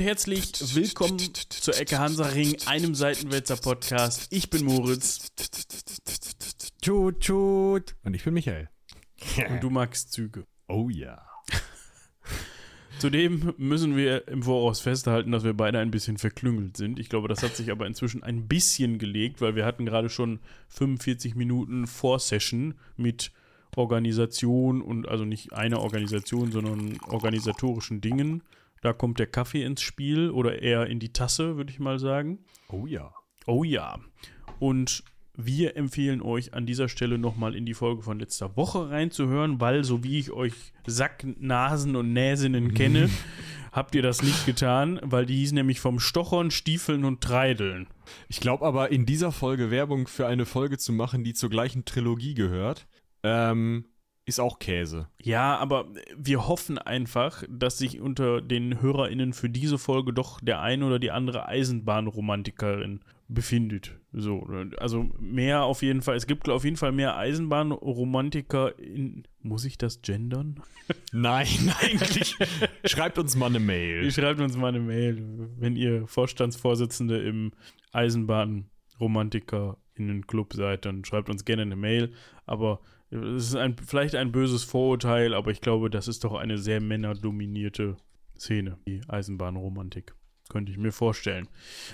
[0.00, 1.18] und herzlich willkommen
[1.50, 4.28] zur Ecke Hansaring, einem Seitenwälzer Podcast.
[4.30, 5.30] Ich bin Moritz.
[6.80, 7.96] Tschut, tschut.
[8.02, 8.70] Und ich bin Michael.
[9.50, 10.46] Und du magst Züge.
[10.68, 11.20] Oh ja.
[12.98, 16.98] Zudem müssen wir im Voraus festhalten, dass wir beide ein bisschen verklüngelt sind.
[16.98, 20.40] Ich glaube, das hat sich aber inzwischen ein bisschen gelegt, weil wir hatten gerade schon
[20.68, 23.32] 45 Minuten Vorsession mit
[23.76, 28.42] Organisation und also nicht eine Organisation, sondern organisatorischen Dingen.
[28.80, 32.38] Da kommt der Kaffee ins Spiel oder eher in die Tasse, würde ich mal sagen.
[32.68, 33.12] Oh ja.
[33.46, 33.98] Oh ja.
[34.58, 39.60] Und wir empfehlen euch an dieser Stelle nochmal in die Folge von letzter Woche reinzuhören,
[39.60, 40.54] weil so wie ich euch
[40.86, 43.08] Sack, Nasen und Näsinnen kenne,
[43.72, 47.86] habt ihr das nicht getan, weil die hieß nämlich vom Stochern, Stiefeln und Treideln.
[48.28, 51.84] Ich glaube aber, in dieser Folge Werbung für eine Folge zu machen, die zur gleichen
[51.84, 52.86] Trilogie gehört,
[53.22, 53.84] ähm,
[54.30, 55.08] ist auch Käse.
[55.20, 55.86] Ja, aber
[56.16, 60.98] wir hoffen einfach, dass sich unter den HörerInnen für diese Folge doch der ein oder
[60.98, 63.98] die andere Eisenbahnromantikerin befindet.
[64.12, 64.46] So,
[64.78, 66.16] also mehr auf jeden Fall.
[66.16, 69.24] Es gibt auf jeden Fall mehr Eisenbahnromantiker in.
[69.42, 70.62] Muss ich das gendern?
[71.12, 72.36] Nein, eigentlich.
[72.84, 74.10] Schreibt uns mal eine Mail.
[74.10, 77.52] Schreibt uns mal eine Mail, wenn ihr Vorstandsvorsitzende im
[77.92, 82.12] Eisenbahnromantiker-Club seid, dann schreibt uns gerne eine Mail.
[82.46, 86.58] Aber es ist ein, vielleicht ein böses Vorurteil, aber ich glaube, das ist doch eine
[86.58, 87.96] sehr männerdominierte
[88.38, 90.14] Szene, die Eisenbahnromantik.
[90.48, 91.48] Könnte ich mir vorstellen.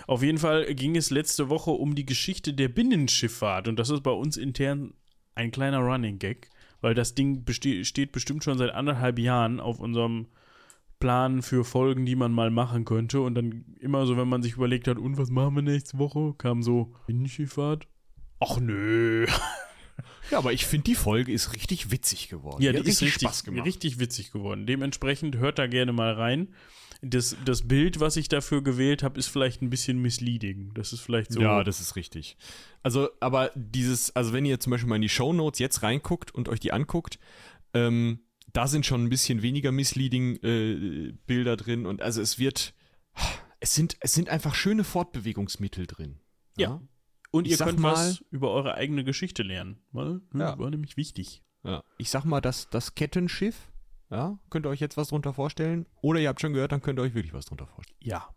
[0.06, 4.02] Auf jeden Fall ging es letzte Woche um die Geschichte der Binnenschifffahrt und das ist
[4.02, 4.94] bei uns intern
[5.34, 6.48] ein kleiner Running Gag,
[6.80, 10.28] weil das Ding steht bestimmt schon seit anderthalb Jahren auf unserem
[10.98, 14.54] Plan für Folgen, die man mal machen könnte und dann immer so, wenn man sich
[14.54, 17.86] überlegt hat, und was machen wir nächste Woche, kam so Binnenschifffahrt.
[18.40, 19.26] Ach nö.
[20.30, 22.62] Ja, aber ich finde, die Folge ist richtig witzig geworden.
[22.62, 23.28] Ja, die, die ist richtig,
[23.64, 24.66] richtig witzig geworden.
[24.66, 26.54] Dementsprechend hört da gerne mal rein.
[27.02, 30.72] Das, das Bild, was ich dafür gewählt habe, ist vielleicht ein bisschen misleading.
[30.74, 31.40] Das ist vielleicht so.
[31.40, 32.36] Ja, das ist richtig.
[32.82, 36.34] Also, aber dieses, also wenn ihr zum Beispiel mal in die Show Notes jetzt reinguckt
[36.34, 37.18] und euch die anguckt,
[37.74, 38.20] ähm,
[38.52, 42.72] da sind schon ein bisschen weniger misleading äh, Bilder drin und also es wird,
[43.60, 46.20] es sind, es sind einfach schöne Fortbewegungsmittel drin.
[46.56, 46.68] Ja.
[46.68, 46.80] ja.
[47.36, 49.78] Und ihr könnt mal, was über eure eigene Geschichte lernen.
[49.92, 50.58] Weil, hm, ja.
[50.58, 51.42] War nämlich wichtig.
[51.64, 51.82] Ja.
[51.98, 53.72] Ich sag mal, das, das Kettenschiff,
[54.10, 55.86] ja, könnt ihr euch jetzt was drunter vorstellen?
[56.00, 57.98] Oder ihr habt schon gehört, dann könnt ihr euch wirklich was drunter vorstellen.
[58.02, 58.28] Ja.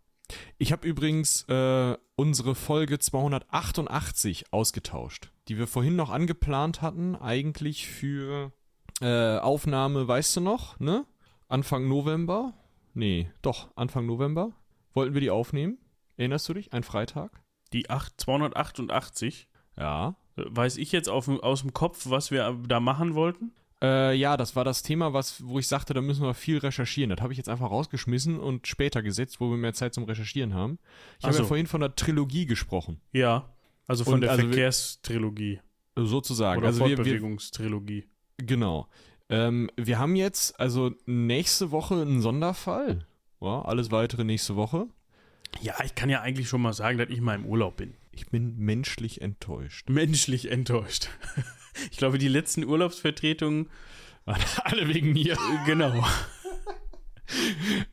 [0.58, 7.88] Ich habe übrigens äh, unsere Folge 288 ausgetauscht, die wir vorhin noch angeplant hatten, eigentlich
[7.88, 8.52] für
[9.00, 11.04] äh, Aufnahme, weißt du noch, ne?
[11.48, 12.54] Anfang November?
[12.94, 14.52] Nee, doch, Anfang November
[14.92, 15.78] wollten wir die aufnehmen.
[16.16, 16.72] Erinnerst du dich?
[16.72, 17.42] Ein Freitag?
[17.72, 19.48] Die 8, 288.
[19.76, 20.16] Ja.
[20.36, 23.52] Weiß ich jetzt auf, aus dem Kopf, was wir da machen wollten?
[23.82, 27.10] Äh, ja, das war das Thema, was, wo ich sagte, da müssen wir viel recherchieren.
[27.10, 30.54] Das habe ich jetzt einfach rausgeschmissen und später gesetzt, wo wir mehr Zeit zum Recherchieren
[30.54, 30.78] haben.
[31.18, 31.42] Ich habe so.
[31.42, 33.00] ja vorhin von der Trilogie gesprochen.
[33.12, 33.48] Ja,
[33.86, 35.60] also von und der also Verkehrstrilogie.
[35.96, 36.58] Sozusagen.
[36.58, 38.06] Oder also Fortbewegungstrilogie.
[38.36, 38.88] Genau.
[39.28, 43.06] Ähm, wir haben jetzt also nächste Woche einen Sonderfall.
[43.40, 44.88] Ja, alles weitere nächste Woche.
[45.60, 47.94] Ja, ich kann ja eigentlich schon mal sagen, dass ich mal im Urlaub bin.
[48.12, 49.88] Ich bin menschlich enttäuscht.
[49.88, 51.08] Menschlich enttäuscht.
[51.92, 53.70] Ich glaube, die letzten Urlaubsvertretungen
[54.24, 55.36] waren alle wegen mir.
[55.66, 56.04] Genau.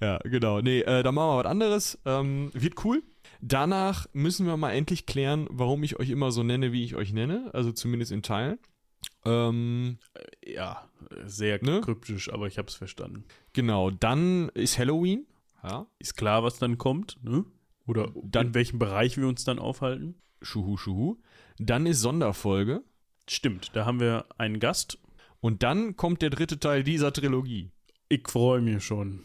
[0.01, 0.61] ja, genau.
[0.61, 1.99] Nee, äh, dann machen wir was anderes.
[2.03, 3.03] Ähm, wird cool.
[3.39, 7.13] Danach müssen wir mal endlich klären, warum ich euch immer so nenne, wie ich euch
[7.13, 7.51] nenne.
[7.53, 8.57] Also zumindest in Teilen.
[9.25, 9.99] Ähm,
[10.45, 10.89] ja,
[11.25, 11.81] sehr ne?
[11.81, 13.25] kryptisch, aber ich habe es verstanden.
[13.53, 15.27] Genau, dann ist Halloween.
[15.69, 15.87] Ja.
[15.99, 17.45] Ist klar, was dann kommt, ne?
[17.85, 20.15] Oder dann, in welchem Bereich wir uns dann aufhalten.
[20.41, 21.17] Schuhu, schuhu.
[21.57, 22.83] Dann ist Sonderfolge.
[23.29, 24.99] Stimmt, da haben wir einen Gast.
[25.39, 27.71] Und dann kommt der dritte Teil dieser Trilogie.
[28.09, 29.23] Ich freue mich schon.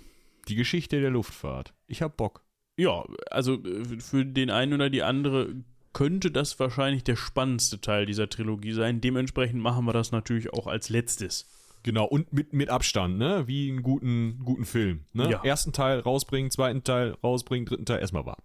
[0.49, 1.75] Die Geschichte der Luftfahrt.
[1.87, 2.45] Ich hab Bock.
[2.77, 5.55] Ja, also äh, für den einen oder die andere
[5.93, 9.01] könnte das wahrscheinlich der spannendste Teil dieser Trilogie sein.
[9.01, 11.47] Dementsprechend machen wir das natürlich auch als letztes.
[11.83, 13.45] Genau, und mit, mit Abstand, ne?
[13.47, 15.01] Wie einen guten, guten Film.
[15.13, 15.31] Ne?
[15.31, 15.45] Ja.
[15.45, 18.39] Ersten Teil rausbringen, zweiten Teil rausbringen, dritten Teil erstmal war.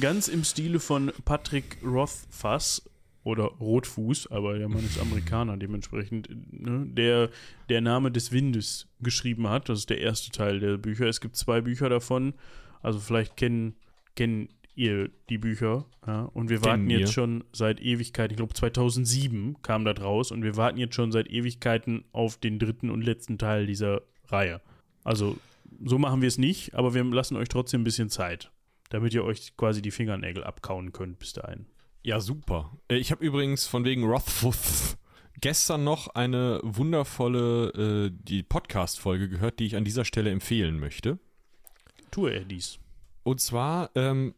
[0.00, 2.90] Ganz im Stile von Patrick Rothfuss
[3.22, 7.30] oder Rotfuß, aber der Mann ist Amerikaner, dementsprechend, ne, der
[7.68, 9.68] der Name des Windes geschrieben hat.
[9.68, 11.06] Das ist der erste Teil der Bücher.
[11.06, 12.34] Es gibt zwei Bücher davon.
[12.82, 13.76] Also vielleicht kennen,
[14.14, 15.84] kennen ihr die Bücher.
[16.06, 16.22] Ja?
[16.34, 20.56] Und wir warten jetzt schon seit Ewigkeiten, ich glaube 2007 kam das raus und wir
[20.56, 24.60] warten jetzt schon seit Ewigkeiten auf den dritten und letzten Teil dieser Reihe.
[25.04, 25.36] Also
[25.84, 28.50] so machen wir es nicht, aber wir lassen euch trotzdem ein bisschen Zeit,
[28.90, 31.66] damit ihr euch quasi die Fingernägel abkauen könnt bis dahin.
[32.02, 32.76] Ja, super.
[32.88, 34.96] Äh, ich habe übrigens von wegen Rothfuss
[35.40, 41.18] gestern noch eine wundervolle äh, die Podcast-Folge gehört, die ich an dieser Stelle empfehlen möchte.
[42.10, 42.78] Tue er dies.
[43.24, 44.34] Und zwar, ähm,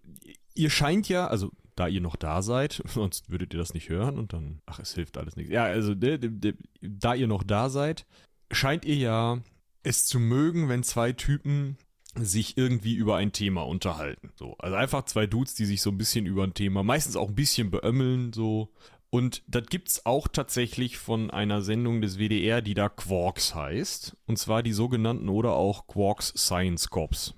[0.54, 4.18] ihr scheint ja, also da ihr noch da seid, sonst würdet ihr das nicht hören
[4.18, 5.52] und dann, ach, es hilft alles nichts.
[5.52, 8.06] Ja, also de, de, de, da ihr noch da seid,
[8.50, 9.38] scheint ihr ja
[9.82, 11.76] es zu mögen, wenn zwei Typen
[12.18, 14.32] sich irgendwie über ein Thema unterhalten.
[14.36, 17.28] So, also einfach zwei Dudes, die sich so ein bisschen über ein Thema, meistens auch
[17.28, 18.72] ein bisschen beömmeln, so.
[19.10, 24.16] Und das gibt's auch tatsächlich von einer Sendung des WDR, die da Quarks heißt.
[24.26, 27.34] Und zwar die sogenannten oder auch Quarks Science Cops.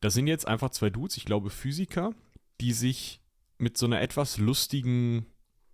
[0.00, 2.12] Das sind jetzt einfach zwei Dudes, ich glaube Physiker,
[2.60, 3.20] die sich
[3.58, 5.26] mit so einer etwas lustigen,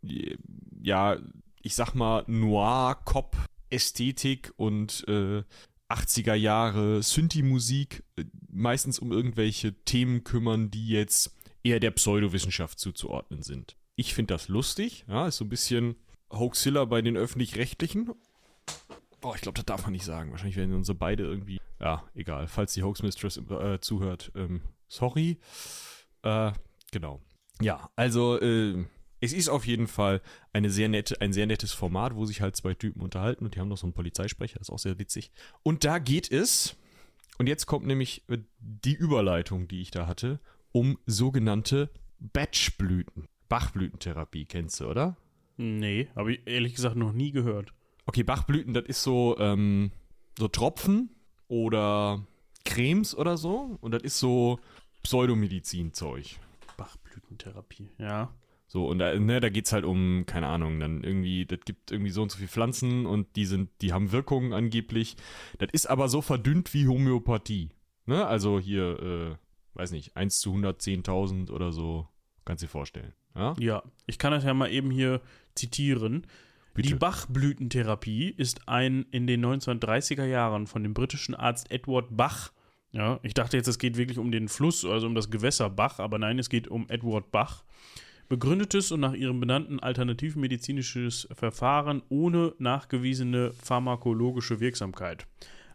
[0.03, 1.19] ja,
[1.63, 5.43] ich sag mal, Noir-Cop-Ästhetik und äh,
[5.89, 13.43] 80er Jahre Synthi-Musik äh, meistens um irgendwelche Themen kümmern, die jetzt eher der Pseudowissenschaft zuzuordnen
[13.43, 13.77] sind.
[13.95, 15.97] Ich finde das lustig, ja, ist so ein bisschen
[16.31, 18.11] Hoaxilla bei den Öffentlich-Rechtlichen.
[19.23, 20.31] Oh, ich glaube, das darf man nicht sagen.
[20.31, 21.59] Wahrscheinlich werden unsere beide irgendwie.
[21.81, 22.49] Ja, egal.
[22.49, 25.39] Falls die Hoax Mistress äh, zuhört, ähm, sorry.
[26.23, 26.53] Äh,
[26.91, 27.21] genau.
[27.61, 28.85] Ja, also äh,
[29.21, 30.21] es ist auf jeden Fall
[30.53, 33.61] eine sehr nette, ein sehr nettes Format, wo sich halt zwei Typen unterhalten und die
[33.61, 35.31] haben noch so einen Polizeisprecher, das ist auch sehr witzig.
[35.63, 36.77] Und da geht es,
[37.39, 40.41] und jetzt kommt nämlich äh, die Überleitung, die ich da hatte,
[40.73, 43.27] um sogenannte Batchblüten.
[43.49, 45.17] Bachblütentherapie kennst du, oder?
[45.57, 47.73] Nee, habe ich ehrlich gesagt noch nie gehört.
[48.07, 49.93] Okay, Bachblüten, das ist so, ähm,
[50.39, 51.11] so Tropfen
[51.49, 52.27] oder
[52.65, 53.79] Cremes oder so.
[53.81, 54.59] Und das ist so
[55.03, 56.39] Pseudomedizin-Zeug.
[56.77, 58.35] Bachblütentherapie, ja.
[58.67, 61.93] So, und da, ne, da geht es halt um, keine Ahnung, dann irgendwie, das gibt
[61.93, 65.17] irgendwie so und so viele Pflanzen und die sind, die haben Wirkungen angeblich.
[65.59, 67.69] Das ist aber so verdünnt wie Homöopathie.
[68.07, 68.27] Ne?
[68.27, 69.37] Also hier, äh,
[69.75, 72.09] weiß nicht, 1 zu 110.000 oder so,
[72.47, 73.13] kannst du dir vorstellen.
[73.35, 73.55] Ja?
[73.59, 75.21] Ja, ich kann das ja mal eben hier
[75.55, 76.27] zitieren.
[76.75, 76.89] Bitte.
[76.89, 82.53] Die Bachblütentherapie ist ein in den 1930er Jahren von dem britischen Arzt Edward Bach,
[82.93, 85.99] ja, ich dachte jetzt, es geht wirklich um den Fluss, also um das Gewässer Bach,
[85.99, 87.65] aber nein, es geht um Edward Bach,
[88.29, 95.27] begründetes und nach ihrem benannten alternativmedizinisches Verfahren ohne nachgewiesene pharmakologische Wirksamkeit.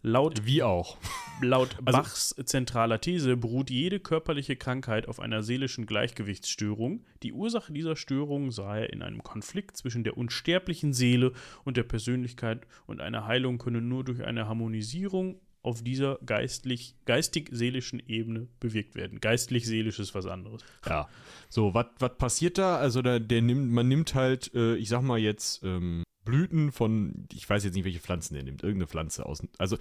[0.01, 0.97] Laut Wie auch.
[1.41, 7.05] Laut Also- Bachs zentraler These beruht jede körperliche Krankheit auf einer seelischen Gleichgewichtsstörung.
[7.23, 11.33] Die Ursache dieser Störung sei in einem Konflikt zwischen der unsterblichen Seele
[11.63, 18.01] und der Persönlichkeit und eine Heilung könne nur durch eine Harmonisierung auf dieser geistlich, geistig-seelischen
[18.07, 19.19] Ebene bewirkt werden.
[19.19, 20.61] Geistlich-seelisch ist was anderes.
[20.87, 21.09] Ja.
[21.49, 22.77] So, was passiert da?
[22.77, 27.27] Also da, der nimmt, man nimmt halt, äh, ich sag mal jetzt, ähm, Blüten von,
[27.33, 29.41] ich weiß jetzt nicht, welche Pflanzen der nimmt, irgendeine Pflanze aus.
[29.57, 29.77] Also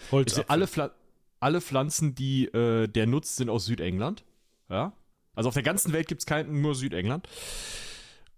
[0.48, 0.90] alle, Pfla
[1.40, 4.24] alle Pflanzen, die äh, der nutzt, sind aus Südengland.
[4.68, 4.92] Ja.
[5.34, 7.28] Also auf der ganzen Welt gibt es keinen, nur Südengland.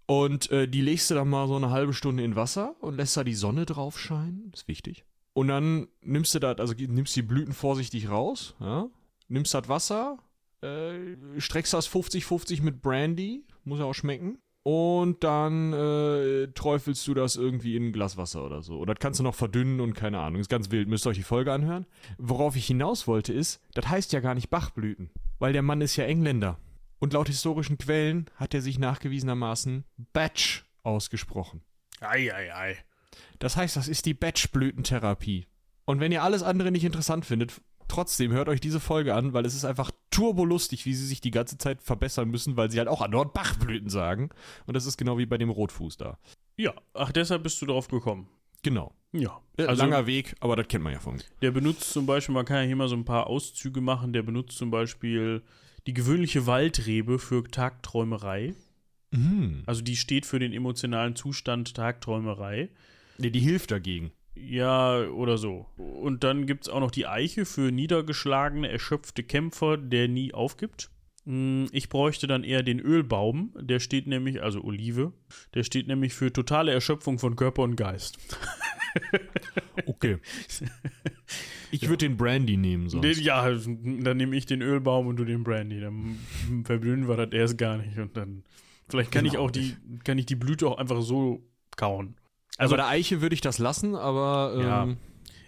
[0.07, 3.17] Und äh, die legst du dann mal so eine halbe Stunde in Wasser und lässt
[3.17, 4.51] da die Sonne drauf scheinen.
[4.55, 5.05] Ist wichtig.
[5.35, 8.89] Und dann nimmst du das, also nimmst die Blüten vorsichtig raus, ja,
[9.29, 10.19] nimmst das Wasser,
[10.63, 10.99] äh,
[11.39, 14.39] streckst das 50-50 mit Brandy, muss ja auch schmecken.
[14.71, 18.77] Und dann äh, träufelst du das irgendwie in ein Glas Wasser oder so.
[18.77, 20.43] Oder das kannst du noch verdünnen und keine Ahnung.
[20.43, 20.89] Ist ganz wild.
[20.89, 21.87] Müsst ihr euch die Folge anhören.
[22.19, 25.09] Worauf ich hinaus wollte ist, das heißt ja gar nicht Bachblüten.
[25.39, 26.59] Weil der Mann ist ja Engländer.
[26.99, 31.63] Und laut historischen Quellen hat er sich nachgewiesenermaßen Batch ausgesprochen.
[32.01, 32.77] Ei, ei, ei.
[33.39, 35.47] Das heißt, das ist die Batchblütentherapie.
[35.87, 39.45] Und wenn ihr alles andere nicht interessant findet, trotzdem hört euch diese Folge an, weil
[39.47, 42.89] es ist einfach turbolustig, wie sie sich die ganze Zeit verbessern müssen, weil sie halt
[42.89, 44.31] auch andauernd Bachblüten sagen.
[44.67, 46.19] Und das ist genau wie bei dem Rotfuß da.
[46.57, 48.29] Ja, ach, deshalb bist du drauf gekommen.
[48.63, 48.93] Genau.
[49.13, 49.41] Ja.
[49.57, 51.23] Äh, Also, Langer Weg, aber das kennt man ja von mir.
[51.43, 54.23] der benutzt zum Beispiel, man kann ja hier mal so ein paar Auszüge machen, der
[54.23, 55.43] benutzt zum Beispiel
[55.87, 58.55] die gewöhnliche Waldrebe für Tagträumerei.
[59.13, 59.63] Mhm.
[59.67, 62.69] Also die steht für den emotionalen Zustand Tagträumerei.
[63.19, 64.11] Nee, die hilft dagegen.
[64.47, 65.67] Ja, oder so.
[65.77, 70.91] Und dann gibt es auch noch die Eiche für niedergeschlagene, erschöpfte Kämpfer, der nie aufgibt.
[71.25, 75.13] Mm, Ich bräuchte dann eher den Ölbaum, der steht nämlich, also Olive,
[75.55, 78.19] der steht nämlich für totale Erschöpfung von Körper und Geist.
[79.87, 80.19] Okay.
[81.71, 83.05] Ich würde den Brandy nehmen sonst.
[83.05, 85.81] Den, ja, dann nehme ich den Ölbaum und du den Brandy.
[85.81, 86.19] Dann
[86.65, 87.97] verblühen wir das erst gar nicht.
[87.99, 88.43] Und dann,
[88.89, 89.45] vielleicht kann ich Genau.
[89.45, 91.43] auch die, kann ich die Blüte auch einfach so
[91.77, 92.17] kauen.
[92.59, 94.97] Also also bei der Eiche würde ich das lassen, aber ähm, Ja.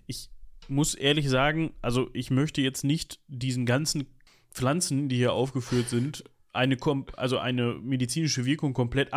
[0.07, 0.31] ich
[0.69, 4.07] muss ehrlich sagen, also ich möchte jetzt nicht diesen ganzen
[4.53, 6.77] Pflanzen, die hier aufgeführt sind, eine,
[7.17, 9.13] also eine medizinische Wirkung komplett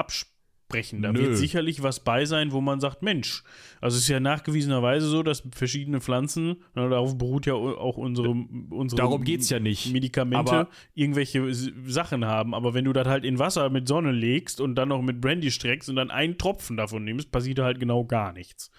[0.74, 1.02] absprechen.
[1.02, 1.20] Da Nö.
[1.22, 3.44] wird sicherlich was bei sein, wo man sagt, Mensch,
[3.82, 8.30] also es ist ja nachgewiesenerweise so, dass verschiedene Pflanzen, na, darauf beruht ja auch unsere,
[8.70, 9.92] unsere darum geht's ja nicht.
[9.92, 11.54] Medikamente Aber- irgendwelche
[11.88, 12.54] Sachen haben.
[12.54, 15.52] Aber wenn du das halt in Wasser mit Sonne legst und dann noch mit Brandy
[15.52, 18.72] streckst und dann einen Tropfen davon nimmst, passiert halt genau gar nichts.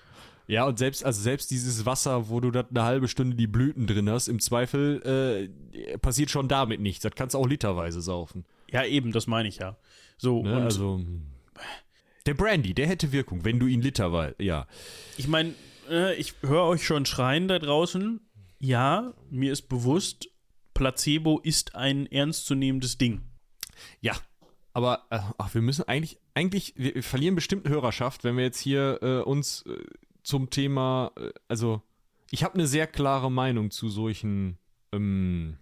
[0.47, 3.87] Ja, und selbst, also selbst dieses Wasser, wo du da eine halbe Stunde die Blüten
[3.87, 7.03] drin hast, im Zweifel äh, passiert schon damit nichts.
[7.03, 8.45] Das kannst du auch literweise saufen.
[8.71, 9.79] Ja, eben, das meine ich ja.
[10.19, 10.55] So, Ne?
[10.57, 11.01] und Also.
[12.27, 14.37] Der Brandy, der hätte Wirkung, wenn du ihn literweise.
[14.39, 14.67] Ja.
[15.17, 15.55] ich meine,
[15.91, 18.21] äh, ich höre euch schon schreien da draußen.
[18.59, 20.29] Ja, mir ist bewusst,
[20.73, 23.23] Placebo ist ein ernstzunehmendes Ding.
[24.01, 24.15] Ja.
[24.73, 28.59] Aber äh, ach, wir müssen eigentlich, eigentlich, wir, wir verlieren bestimmt Hörerschaft, wenn wir jetzt
[28.59, 29.77] hier äh, uns äh,
[30.23, 31.83] zum Thema, äh, also
[32.31, 34.59] ich habe eine sehr klare Meinung zu solchen
[34.93, 35.59] ähm,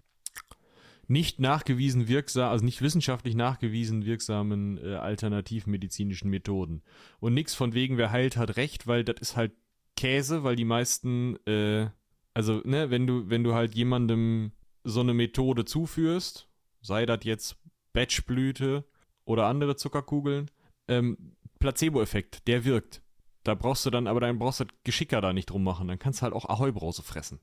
[1.07, 6.81] nicht nachgewiesen wirksam, also nicht wissenschaftlich nachgewiesen wirksamen äh, alternativmedizinischen Methoden.
[7.19, 9.53] Und nichts von wegen, wer heilt, hat recht, weil das ist halt
[9.95, 11.89] Käse, weil die meisten, äh,
[12.33, 14.51] also, ne, wenn du, wenn du halt jemandem
[14.83, 16.49] so eine Methode zuführst,
[16.81, 17.57] sei das jetzt
[17.93, 18.85] Batchblüte
[19.25, 20.49] oder andere Zuckerkugeln,
[20.87, 23.01] ähm, Placebo-Effekt, der wirkt.
[23.43, 25.87] Da brauchst du dann, aber dann brauchst du das Geschicker da nicht drum machen.
[25.87, 27.39] Dann kannst du halt auch Ahoi-Brause fressen.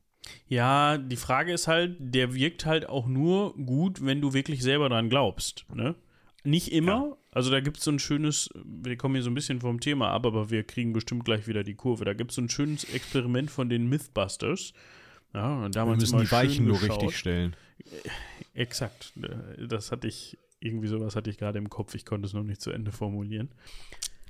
[0.46, 4.88] Ja, die Frage ist halt, der wirkt halt auch nur gut, wenn du wirklich selber
[4.88, 5.64] dran glaubst.
[5.74, 5.94] Ne?
[6.44, 7.16] Nicht immer.
[7.32, 10.10] Also da gibt es so ein schönes, wir kommen hier so ein bisschen vom Thema
[10.10, 12.04] ab, aber wir kriegen bestimmt gleich wieder die Kurve.
[12.04, 14.72] Da gibt es so ein schönes Experiment von den Mythbusters.
[15.32, 17.54] Ja, und Wir damals müssen die Weichen nur richtig stellen.
[18.54, 19.12] Exakt.
[19.58, 21.94] Das hatte ich, irgendwie sowas hatte ich gerade im Kopf.
[21.94, 23.50] Ich konnte es noch nicht zu Ende formulieren.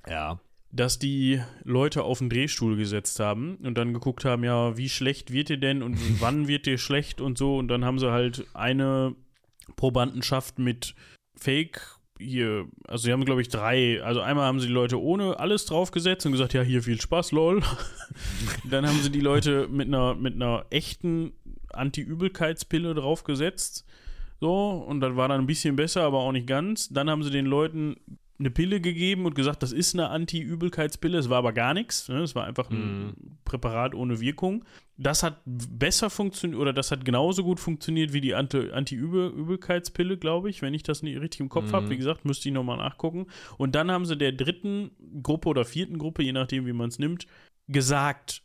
[0.07, 0.41] Ja.
[0.73, 5.33] Dass die Leute auf den Drehstuhl gesetzt haben und dann geguckt haben, ja, wie schlecht
[5.33, 8.47] wird ihr denn und wann wird ihr schlecht und so und dann haben sie halt
[8.55, 9.15] eine
[9.77, 10.95] Probandenschaft mit
[11.37, 11.81] Fake
[12.19, 15.65] hier, also sie haben glaube ich drei, also einmal haben sie die Leute ohne alles
[15.65, 17.63] draufgesetzt und gesagt, ja, hier viel Spaß, lol.
[18.71, 21.33] dann haben sie die Leute mit einer mit einer echten
[21.73, 23.87] Anti-Übelkeitspille draufgesetzt.
[24.41, 26.89] So, und das war dann ein bisschen besser, aber auch nicht ganz.
[26.89, 27.97] Dann haben sie den Leuten
[28.41, 31.19] eine Pille gegeben und gesagt, das ist eine Anti-Übelkeitspille.
[31.19, 32.09] Es war aber gar nichts.
[32.09, 32.23] Ne?
[32.23, 34.65] Es war einfach ein Präparat ohne Wirkung.
[34.97, 40.51] Das hat besser funktioniert oder das hat genauso gut funktioniert wie die Anti- Anti-Übelkeitspille, glaube
[40.51, 41.91] ich, wenn ich das nicht richtig im Kopf habe.
[41.91, 43.27] Wie gesagt, müsste ich nochmal nachgucken.
[43.59, 44.91] Und dann haben sie der dritten
[45.23, 47.27] Gruppe oder vierten Gruppe, je nachdem, wie man es nimmt,
[47.69, 48.43] gesagt,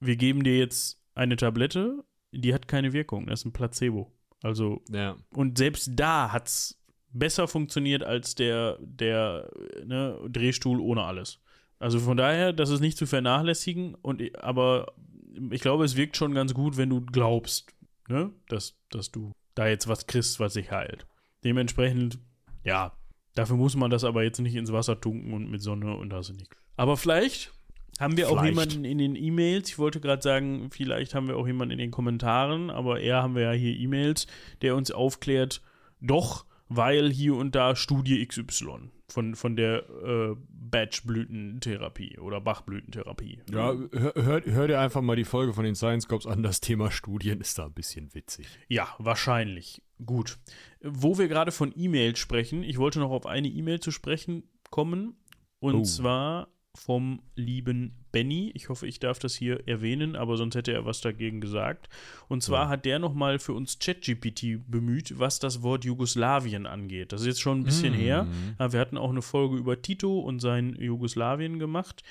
[0.00, 3.26] wir geben dir jetzt eine Tablette, die hat keine Wirkung.
[3.26, 4.12] Das ist ein Placebo.
[4.42, 5.16] Also Ja.
[5.30, 6.78] und selbst da hat es
[7.18, 9.50] besser funktioniert als der, der
[9.84, 11.40] ne, Drehstuhl ohne alles.
[11.78, 14.94] Also von daher, das ist nicht zu vernachlässigen, und, aber
[15.50, 17.74] ich glaube, es wirkt schon ganz gut, wenn du glaubst,
[18.08, 21.06] ne, dass, dass du da jetzt was kriegst, was sich heilt.
[21.44, 22.18] Dementsprechend,
[22.64, 22.92] ja,
[23.34, 26.32] dafür muss man das aber jetzt nicht ins Wasser tunken und mit Sonne und das
[26.32, 26.50] nicht.
[26.76, 27.52] Aber vielleicht
[27.98, 28.72] haben wir auch Vielleicht.
[28.72, 31.90] jemanden in den E-Mails, ich wollte gerade sagen, vielleicht haben wir auch jemanden in den
[31.90, 34.26] Kommentaren, aber eher haben wir ja hier E-Mails,
[34.60, 35.62] der uns aufklärt,
[36.00, 43.40] doch, weil hier und da Studie XY von, von der äh, Batchblütentherapie oder Bachblütentherapie.
[43.50, 46.42] Ja, hör, hör, hör dir einfach mal die Folge von den Science Cops an.
[46.42, 48.46] Das Thema Studien ist da ein bisschen witzig.
[48.68, 49.82] Ja, wahrscheinlich.
[50.04, 50.38] Gut.
[50.82, 55.16] Wo wir gerade von E-Mails sprechen, ich wollte noch auf eine E-Mail zu sprechen kommen.
[55.58, 55.82] Und Oh.
[55.84, 58.52] zwar vom lieben Benny.
[58.54, 61.88] Ich hoffe, ich darf das hier erwähnen, aber sonst hätte er was dagegen gesagt.
[62.28, 62.68] Und zwar Ja.
[62.68, 67.12] hat der nochmal für uns ChatGPT bemüht, was das Wort Jugoslawien angeht.
[67.12, 67.98] Das ist jetzt schon ein bisschen Mhm.
[67.98, 68.26] her.
[68.58, 72.02] Aber wir hatten auch eine Folge über Tito und sein Jugoslawien gemacht.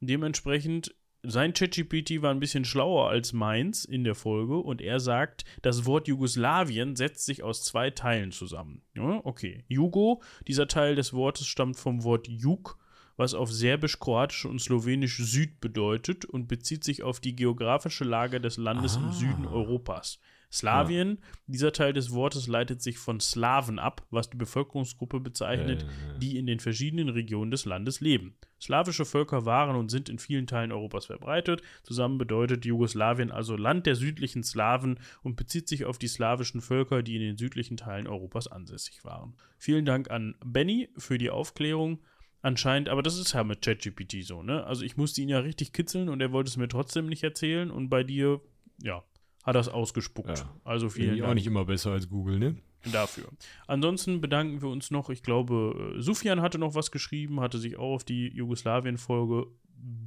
[0.00, 0.94] Dementsprechend,
[1.24, 5.84] sein ChatGPT war ein bisschen schlauer als meins in der Folge und er sagt, das
[5.84, 8.82] Wort Jugoslawien setzt sich aus zwei Teilen zusammen.
[8.94, 9.64] Ja, okay.
[9.66, 12.78] Jugo, dieser Teil des Wortes stammt vom Wort Jug,
[13.18, 18.40] was auf Serbisch, Kroatisch und Slowenisch Süd bedeutet und bezieht sich auf die geografische Lage
[18.40, 19.12] des Landes im Ah.
[19.12, 20.18] Süden Europas.
[20.50, 26.18] Slawien, dieser Teil des Wortes leitet sich von Slawen ab, was die Bevölkerungsgruppe bezeichnet, Äh.
[26.20, 28.34] die in den verschiedenen Regionen des Landes leben.
[28.58, 31.60] Slawische Völker waren und sind in vielen Teilen Europas verbreitet.
[31.82, 37.02] Zusammen bedeutet Jugoslawien also Land der südlichen Slawen und bezieht sich auf die slawischen Völker,
[37.02, 39.34] die in den südlichen Teilen Europas ansässig waren.
[39.58, 41.98] Vielen Dank an Benny für die Aufklärung.
[42.40, 44.64] Anscheinend, aber das ist ja mit ChatGPT so, ne?
[44.64, 47.70] Also ich musste ihn ja richtig kitzeln und er wollte es mir trotzdem nicht erzählen
[47.70, 48.40] und bei dir,
[48.80, 49.02] ja,
[49.42, 50.38] hat er es ausgespuckt.
[50.38, 50.54] Ja.
[50.62, 52.56] Also vielen Dank auch nicht immer besser als Google, ne?
[52.92, 53.28] dafür.
[53.66, 57.76] Ansonsten bedanken wir uns noch, ich glaube, äh, Sufjan hatte noch was geschrieben, hatte sich
[57.76, 59.46] auch auf die Jugoslawien-Folge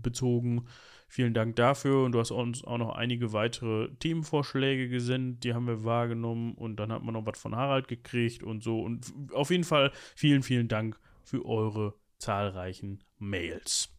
[0.01, 0.65] bezogen.
[1.07, 5.67] Vielen Dank dafür und du hast uns auch noch einige weitere Themenvorschläge gesendet, die haben
[5.67, 9.51] wir wahrgenommen und dann hat man noch was von Harald gekriegt und so und auf
[9.51, 13.89] jeden Fall vielen, vielen Dank für eure zahlreichen Mails.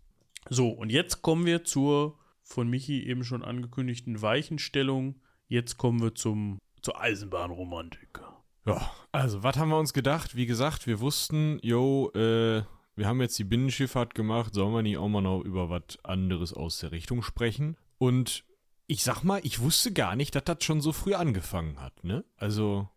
[0.48, 5.20] So, und jetzt kommen wir zur von Michi eben schon angekündigten Weichenstellung.
[5.48, 8.20] Jetzt kommen wir zum, zur Eisenbahnromantik.
[8.66, 10.36] Ja, also, was haben wir uns gedacht?
[10.36, 12.62] Wie gesagt, wir wussten, yo, äh,
[12.94, 16.52] wir haben jetzt die Binnenschifffahrt gemacht, sollen wir nicht auch mal noch über was anderes
[16.52, 17.76] aus der Richtung sprechen?
[17.98, 18.44] Und
[18.86, 22.24] ich sag mal, ich wusste gar nicht, dass das schon so früh angefangen hat, ne?
[22.36, 22.88] Also.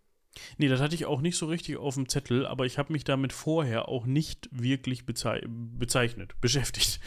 [0.58, 3.04] Nee, das hatte ich auch nicht so richtig auf dem Zettel, aber ich habe mich
[3.04, 7.00] damit vorher auch nicht wirklich bezei bezeichnet, beschäftigt.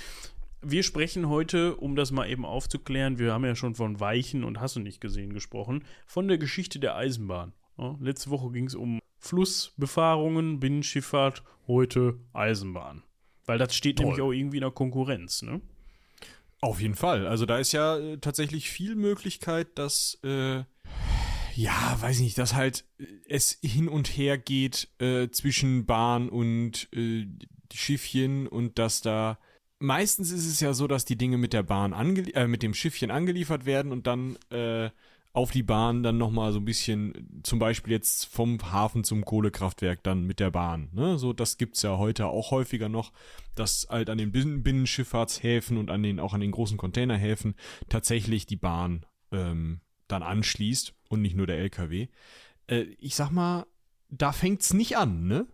[0.60, 4.60] Wir sprechen heute, um das mal eben aufzuklären, wir haben ja schon von Weichen und
[4.60, 7.52] Hasse nicht gesehen gesprochen, von der Geschichte der Eisenbahn.
[7.76, 13.04] Ja, letzte Woche ging es um Flussbefahrungen, Binnenschifffahrt, heute Eisenbahn.
[13.46, 14.06] Weil das steht Toll.
[14.06, 15.60] nämlich auch irgendwie in der Konkurrenz, ne?
[16.60, 17.26] Auf jeden Fall.
[17.26, 20.64] Also da ist ja äh, tatsächlich viel Möglichkeit, dass, äh,
[21.58, 26.28] ja, weiß ich nicht, dass halt äh, es hin und her geht äh, zwischen Bahn
[26.28, 27.26] und äh,
[27.72, 29.38] Schiffchen und dass da
[29.80, 33.10] meistens ist es ja so, dass die Dinge mit der Bahn äh, mit dem Schiffchen
[33.10, 34.90] angeliefert werden und dann äh,
[35.32, 40.04] auf die Bahn dann nochmal so ein bisschen, zum Beispiel jetzt vom Hafen zum Kohlekraftwerk
[40.04, 40.90] dann mit der Bahn.
[40.92, 41.18] Ne?
[41.18, 43.12] So, das gibt's ja heute auch häufiger noch,
[43.56, 47.56] dass halt an den Binnen Binnenschifffahrtshäfen und an den, auch an den großen Containerhäfen
[47.88, 52.08] tatsächlich die Bahn ähm, dann anschließt und nicht nur der LKW.
[52.66, 53.66] Äh, ich sag mal,
[54.10, 55.46] da fängt's nicht an, ne?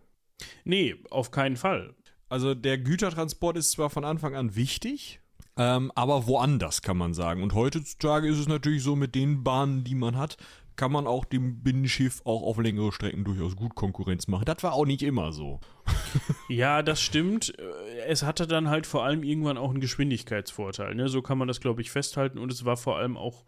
[0.63, 1.95] Nee, auf keinen Fall.
[2.29, 5.21] Also der Gütertransport ist zwar von Anfang an wichtig,
[5.57, 7.43] ähm, aber woanders kann man sagen.
[7.43, 10.37] Und heutzutage ist es natürlich so, mit den Bahnen, die man hat,
[10.75, 14.43] kann man auch dem Binnenschiff auch auf längere Strecken durchaus gut Konkurrenz machen.
[14.45, 15.59] Das war auch nicht immer so.
[16.49, 17.57] Ja, das stimmt.
[17.59, 20.95] Äh, Es hatte dann halt vor allem irgendwann auch einen Geschwindigkeitsvorteil.
[20.95, 21.09] Ne?
[21.09, 22.37] So kann man das, glaube ich, festhalten.
[22.37, 23.45] Und es war vor allem auch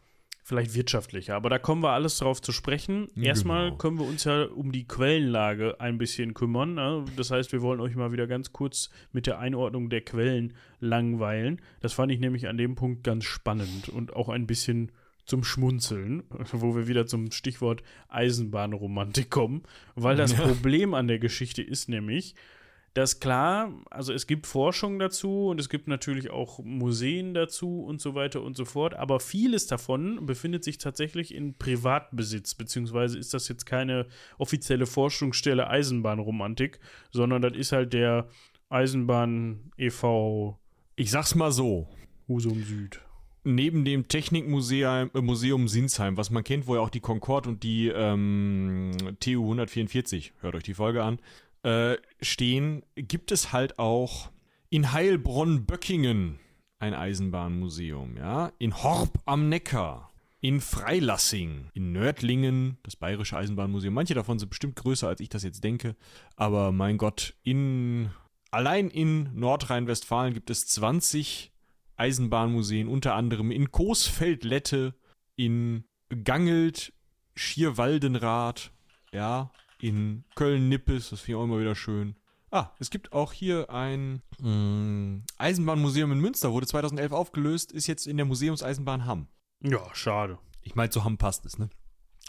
[0.47, 1.35] vielleicht wirtschaftlicher.
[1.35, 3.07] Aber da kommen wir alles drauf zu sprechen.
[3.21, 3.77] Erstmal Genau.
[3.77, 6.75] können wir uns ja um die Quellenlage ein bisschen kümmern.
[6.75, 7.03] Ne?
[7.17, 11.59] Das heißt, wir wollen euch mal wieder ganz kurz mit der Einordnung der Quellen langweilen.
[11.81, 14.93] Das fand ich nämlich an dem Punkt ganz spannend und auch ein bisschen
[15.25, 16.23] zum Schmunzeln,
[16.53, 19.63] wo wir wieder zum Stichwort Eisenbahnromantik kommen,
[19.95, 20.45] weil das Ja.
[20.47, 22.35] Problem an der Geschichte ist nämlich,
[22.94, 28.02] dass klar, also es gibt Forschung dazu und es gibt natürlich auch Museen dazu und
[28.02, 33.34] so weiter und so fort, aber vieles davon befindet sich tatsächlich in Privatbesitz, beziehungsweise ist
[33.34, 34.08] das jetzt keine
[34.39, 36.80] offizielle Forschungsstelle Eisenbahnromantik,
[37.12, 38.30] sondern das ist halt der
[38.69, 40.58] Eisenbahn e.V.
[40.95, 41.88] Ich sag's mal so.
[42.28, 43.00] Husum Süd.
[43.43, 47.63] Neben dem Technikmuseum äh, Museum Sinsheim, was man kennt, wo ja auch die Concorde und
[47.63, 51.19] die ähm, TU 144, hört euch die Folge an,
[51.67, 54.30] äh, stehen, gibt es halt auch
[54.69, 56.39] in Heilbronn-Böckingen
[56.80, 63.93] ein Eisenbahnmuseum, ja, in Horb am Neckar, in Freilassing, in Nördlingen, das Bayerische Eisenbahnmuseum.
[63.93, 65.97] Manche davon sind bestimmt größer, als ich das jetzt denke,
[66.38, 68.12] aber mein Gott, in
[68.49, 71.51] allein in Nordrhein-Westfalen gibt es 20
[71.97, 74.95] Eisenbahnmuseen, unter anderem in Coesfeld-Lette,
[75.36, 75.84] in
[76.23, 76.93] Gangelt,
[77.36, 78.71] Schierwaldenrath,
[79.12, 82.15] ja, in Köln-Nippes, das finde ich auch immer wieder schön.
[82.51, 88.07] Ah, es gibt auch hier ein mh, Eisenbahnmuseum in Münster, wurde 2011 aufgelöst, ist jetzt
[88.07, 89.27] in der Museumseisenbahn Hamm.
[89.61, 90.37] Ja, schade.
[90.61, 91.69] Ich meine, zu Hamm passt es, ne?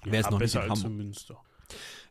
[0.04, 1.40] Wer ist, Ja, noch nicht in als Hamm, in Münster.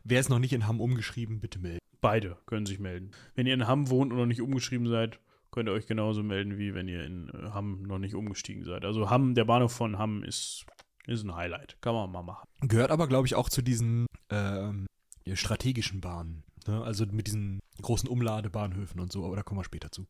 [0.04, 1.78] wer ist noch nicht in Hamm umgeschrieben, bitte melden.
[2.00, 3.10] Beide können sich melden.
[3.34, 5.18] Wenn ihr in Hamm wohnt und noch nicht umgeschrieben seid,
[5.50, 8.84] könnt ihr euch genauso melden, wie wenn ihr in äh, Hamm noch nicht umgestiegen seid.
[8.84, 10.64] Also Hamm, der Bahnhof von Hamm ist,
[11.06, 11.76] ist ein Highlight.
[11.80, 12.46] Kann man mal machen.
[12.60, 14.97] Gehört aber, glaube ich, auch zu diesen ähm, ja,
[15.36, 16.44] strategischen Bahnen.
[16.66, 16.82] Ne?
[16.82, 20.06] Also mit diesen großen Umladebahnhöfen und so, aber da kommen wir später zu.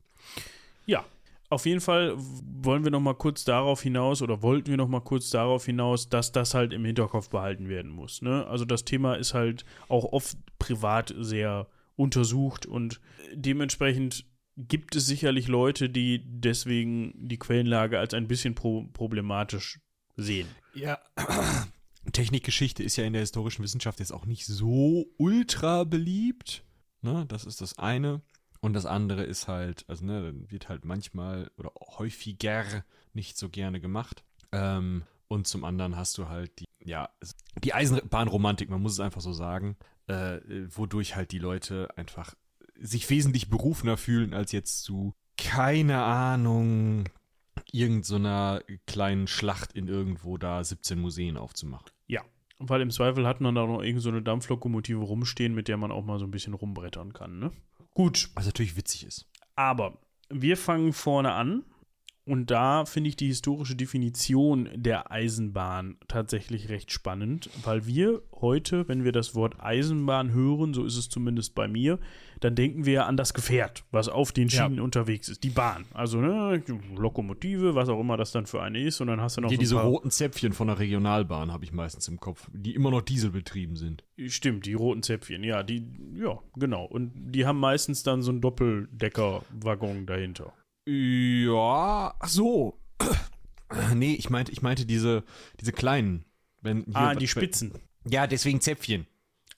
[0.86, 1.04] Ja,
[1.50, 5.00] auf jeden Fall wollen wir noch mal kurz darauf hinaus oder wollten wir noch mal
[5.00, 8.20] kurz darauf hinaus, dass das halt im Hinterkopf behalten werden muss.
[8.20, 8.46] Ne?
[8.46, 13.00] Also das Thema ist halt auch oft privat sehr untersucht und
[13.32, 14.26] dementsprechend
[14.56, 19.80] gibt es sicherlich Leute, die deswegen die Quellenlage als ein bisschen pro problematisch
[20.16, 20.48] sehen.
[20.74, 20.98] Ja.
[22.12, 26.64] Technikgeschichte ist ja in der historischen Wissenschaft jetzt auch nicht so ultra beliebt.
[27.02, 27.24] Ne?
[27.28, 28.22] Das ist das eine.
[28.60, 33.48] Und das andere ist halt, also ne, dann wird halt manchmal oder häufiger nicht so
[33.48, 34.24] gerne gemacht.
[34.52, 37.08] Ähm, und zum anderen hast du halt die, ja,
[37.62, 40.40] die Eisenbahnromantik, man muss es einfach so sagen, äh,
[40.70, 42.34] wodurch halt die Leute einfach
[42.80, 47.08] sich wesentlich berufener fühlen, als jetzt zu, keine Ahnung,
[47.70, 51.90] irgendeiner kleinen Schlacht in irgendwo da 17 Museen aufzumachen.
[52.58, 55.92] Weil im Zweifel hat man da noch irgend so eine Dampflokomotive rumstehen, mit der man
[55.92, 57.52] auch mal so ein bisschen rumbrettern kann, ne?
[57.94, 59.26] Gut, Was natürlich witzig ist.
[59.56, 59.98] aber
[60.30, 61.64] wir fangen vorne an
[62.28, 68.86] Und da finde ich die historische Definition der Eisenbahn tatsächlich recht spannend, weil wir heute,
[68.86, 71.98] wenn wir das Wort Eisenbahn hören, so ist es zumindest bei mir,
[72.40, 74.82] dann denken wir an das Gefährt, was auf den Schienen ja.
[74.82, 75.86] unterwegs ist, die Bahn.
[75.94, 76.62] Also ne,
[76.94, 79.00] Lokomotive, was auch immer das dann für eine ist.
[79.00, 81.72] Und dann hast du noch die, so diese roten Zäpfchen von der Regionalbahn habe ich
[81.72, 84.04] meistens im Kopf, die immer noch dieselbetrieben sind.
[84.26, 86.84] Stimmt, die roten Zäpfchen, ja, die, ja, genau.
[86.84, 90.52] Und die haben meistens dann so einen Doppeldeckerwaggon dahinter.
[90.90, 92.78] Ja, ach so.
[93.94, 95.22] nee, ich meinte, ich meinte diese,
[95.60, 96.24] diese kleinen.
[96.62, 97.72] Wenn hier, ah, die Spitzen.
[98.08, 99.06] Ja, deswegen Zäpfchen.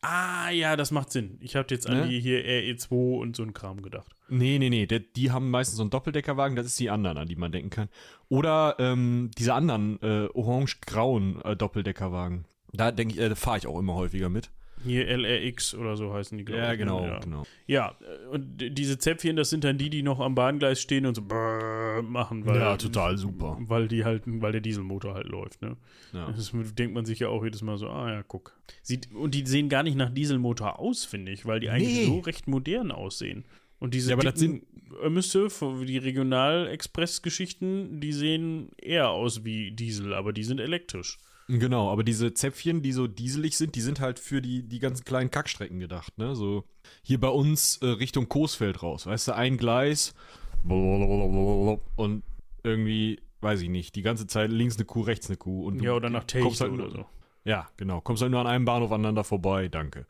[0.02, 1.38] Ah, ja, das macht Sinn.
[1.40, 2.08] Ich habe jetzt an ne?
[2.08, 4.16] die hier RE2 und so ein Kram gedacht.
[4.28, 4.86] Nee, nee, nee.
[4.86, 7.70] Der, die haben meistens so einen Doppeldeckerwagen, das ist die anderen, an die man denken
[7.70, 7.88] kann.
[8.28, 12.44] Oder ähm, diese anderen äh, orange-grauen äh, Doppeldeckerwagen.
[12.72, 14.50] Da denke ich, äh, fahre ich auch immer häufiger mit.
[14.84, 16.66] Hier LRX oder so heißen die, glaube ich.
[16.66, 17.18] Ja, genau, ja.
[17.18, 17.42] genau.
[17.66, 17.96] Ja,
[18.30, 22.46] und diese Zäpfchen, das sind dann die, die noch am Bahngleis stehen und so machen,
[22.46, 22.60] weil.
[22.60, 23.58] Ja, total super.
[23.60, 25.76] Weil die halt, weil der Dieselmotor halt läuft, ne?
[26.12, 26.30] Ja.
[26.30, 28.56] Das denkt man sich ja auch jedes Mal so, ah ja, guck.
[28.82, 32.06] Sieht, und die sehen gar nicht nach Dieselmotor aus, finde ich, weil die eigentlich nee.
[32.06, 33.44] so recht modern aussehen.
[33.78, 34.62] Und diese ja, aber dicken
[35.08, 35.48] Müsse,
[35.86, 41.18] die Regional-Express-Geschichten, die sehen eher aus wie Diesel, aber die sind elektrisch.
[41.58, 45.04] Genau, aber diese Zäpfchen, die so dieselig sind, die sind halt für die, die ganzen
[45.04, 46.36] kleinen Kackstrecken gedacht, ne?
[46.36, 46.64] So
[47.02, 50.14] hier bei uns äh, Richtung Coesfeld raus, weißt du, ein Gleis
[50.62, 52.22] und
[52.62, 55.94] irgendwie, weiß ich nicht, die ganze Zeit links eine Kuh, rechts eine Kuh und Ja,
[55.94, 57.06] oder nach Techte halt oder so.
[57.44, 60.06] Ja, genau, kommst halt nur an einem Bahnhof aneinander vorbei, danke.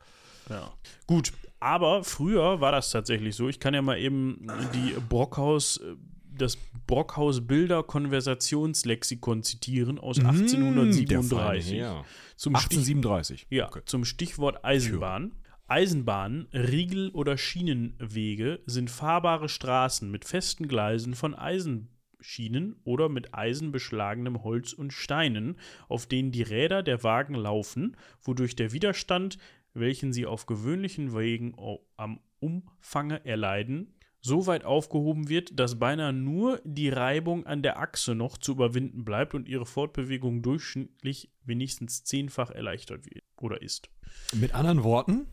[0.49, 0.71] Ja.
[1.07, 3.47] Gut, aber früher war das tatsächlich so.
[3.49, 5.95] Ich kann ja mal eben die Brockhaus äh,
[6.31, 11.73] das Brockhaus Bilder Konversationslexikon zitieren aus 1837.
[11.73, 12.05] Mmh, ja.
[12.35, 13.41] Zum 1837.
[13.41, 13.81] Stich, ja, okay.
[13.85, 15.33] zum Stichwort Eisenbahn.
[15.67, 24.43] Eisenbahnen, Riegel- oder Schienenwege sind fahrbare Straßen mit festen Gleisen von Eisenschienen oder mit eisenbeschlagenem
[24.43, 29.37] Holz und Steinen, auf denen die Räder der Wagen laufen, wodurch der Widerstand,
[29.73, 31.55] welchen sie auf gewöhnlichen Wegen
[31.95, 38.13] am Umfange erleiden, so weit aufgehoben wird, dass beinahe nur die Reibung an der Achse
[38.15, 43.89] noch zu überwinden bleibt und ihre Fortbewegung durchschnittlich wenigstens zehnfach erleichtert wird oder ist.
[44.33, 45.27] Mit anderen Worten,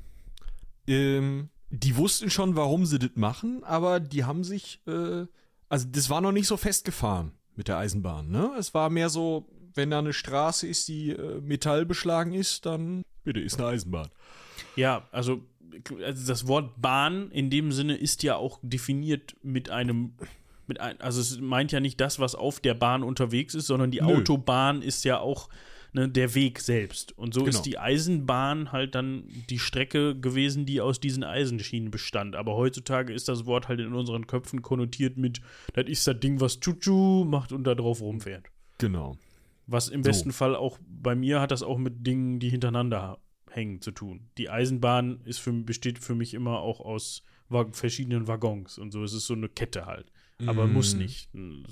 [0.87, 5.27] ähm, die wussten schon, warum sie das machen, aber die haben sich, äh,
[5.69, 8.31] also das war noch nicht so festgefahren mit der Eisenbahn.
[8.31, 8.53] Ne?
[8.59, 13.41] Es war mehr so, wenn da eine Straße ist, die äh, metallbeschlagen ist, dann bitte
[13.41, 14.09] ist eine Eisenbahn.
[14.77, 15.43] Ja, also
[16.05, 20.15] also das Wort Bahn in dem Sinne ist ja auch definiert mit einem,
[20.67, 23.91] mit ein, also es meint ja nicht das, was auf der Bahn unterwegs ist, sondern
[23.91, 24.17] die Nö.
[24.17, 25.49] Autobahn ist ja auch
[25.93, 27.17] ne, der Weg selbst.
[27.17, 27.51] Und so genau.
[27.51, 32.37] ist die Eisenbahn halt dann die Strecke gewesen, die aus diesen Eisenschienen bestand.
[32.37, 35.41] Aber heutzutage ist das Wort halt in unseren Köpfen konnotiert mit,
[35.75, 38.47] das ist das Ding, was Chuchu macht und da drauf rumfährt.
[38.79, 39.17] Genau.
[39.67, 43.19] Was im besten Fall auch bei mir hat das auch mit Dingen, die hintereinander
[43.55, 44.29] hängen zu tun.
[44.39, 47.23] Die Eisenbahn ist für, besteht für mich immer auch aus
[47.73, 49.03] verschiedenen Waggons und so.
[49.03, 50.13] Es ist so eine Kette halt.
[50.47, 50.73] Aber mm.
[50.73, 51.31] muss nicht.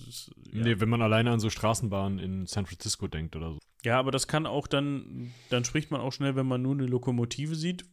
[0.09, 0.63] Ist, ja.
[0.63, 3.59] Nee, wenn man alleine an so Straßenbahnen in San Francisco denkt oder so.
[3.85, 6.87] Ja, aber das kann auch dann, dann spricht man auch schnell, wenn man nur eine
[6.87, 7.85] Lokomotive sieht.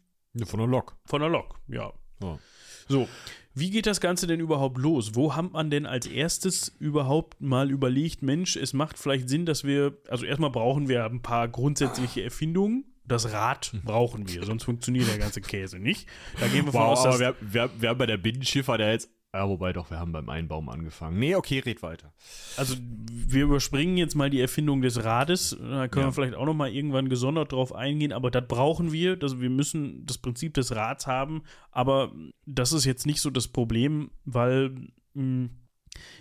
[0.46, 0.98] Von der Lok.
[1.06, 1.94] Von der Lok, ja.
[2.22, 2.40] ja.
[2.88, 3.08] So,
[3.54, 5.14] wie geht das Ganze denn überhaupt los?
[5.14, 9.64] Wo hat man denn als erstes überhaupt mal überlegt, Mensch, es macht vielleicht Sinn, dass
[9.64, 15.08] wir, also erstmal brauchen wir ein paar grundsätzliche Erfindungen, das Rad brauchen wir, sonst funktioniert
[15.08, 16.08] der ganze Käse nicht.
[16.40, 18.92] Da gehen wir wow, von aus, dass wir, wir, wir haben bei der Binnenschifffahrt ja
[18.92, 21.18] jetzt ja, wobei doch, wir haben beim Einbaum angefangen.
[21.18, 22.14] Nee, okay, red weiter.
[22.56, 25.58] Also, wir überspringen jetzt mal die Erfindung des Rades.
[25.60, 26.10] Da können ja.
[26.10, 28.14] wir vielleicht auch noch mal irgendwann gesondert drauf eingehen.
[28.14, 29.18] Aber das brauchen wir.
[29.20, 31.42] Also, wir müssen das Prinzip des Rads haben.
[31.72, 32.12] Aber
[32.46, 35.50] das ist jetzt nicht so das Problem, weil mh, hm,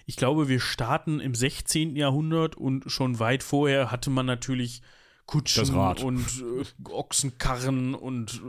[0.06, 1.96] ich glaube, wir starten im 16.
[1.96, 4.80] Jahrhundert und schon weit vorher hatte man natürlich
[5.26, 8.42] Kutschen und äh, Ochsenkarren und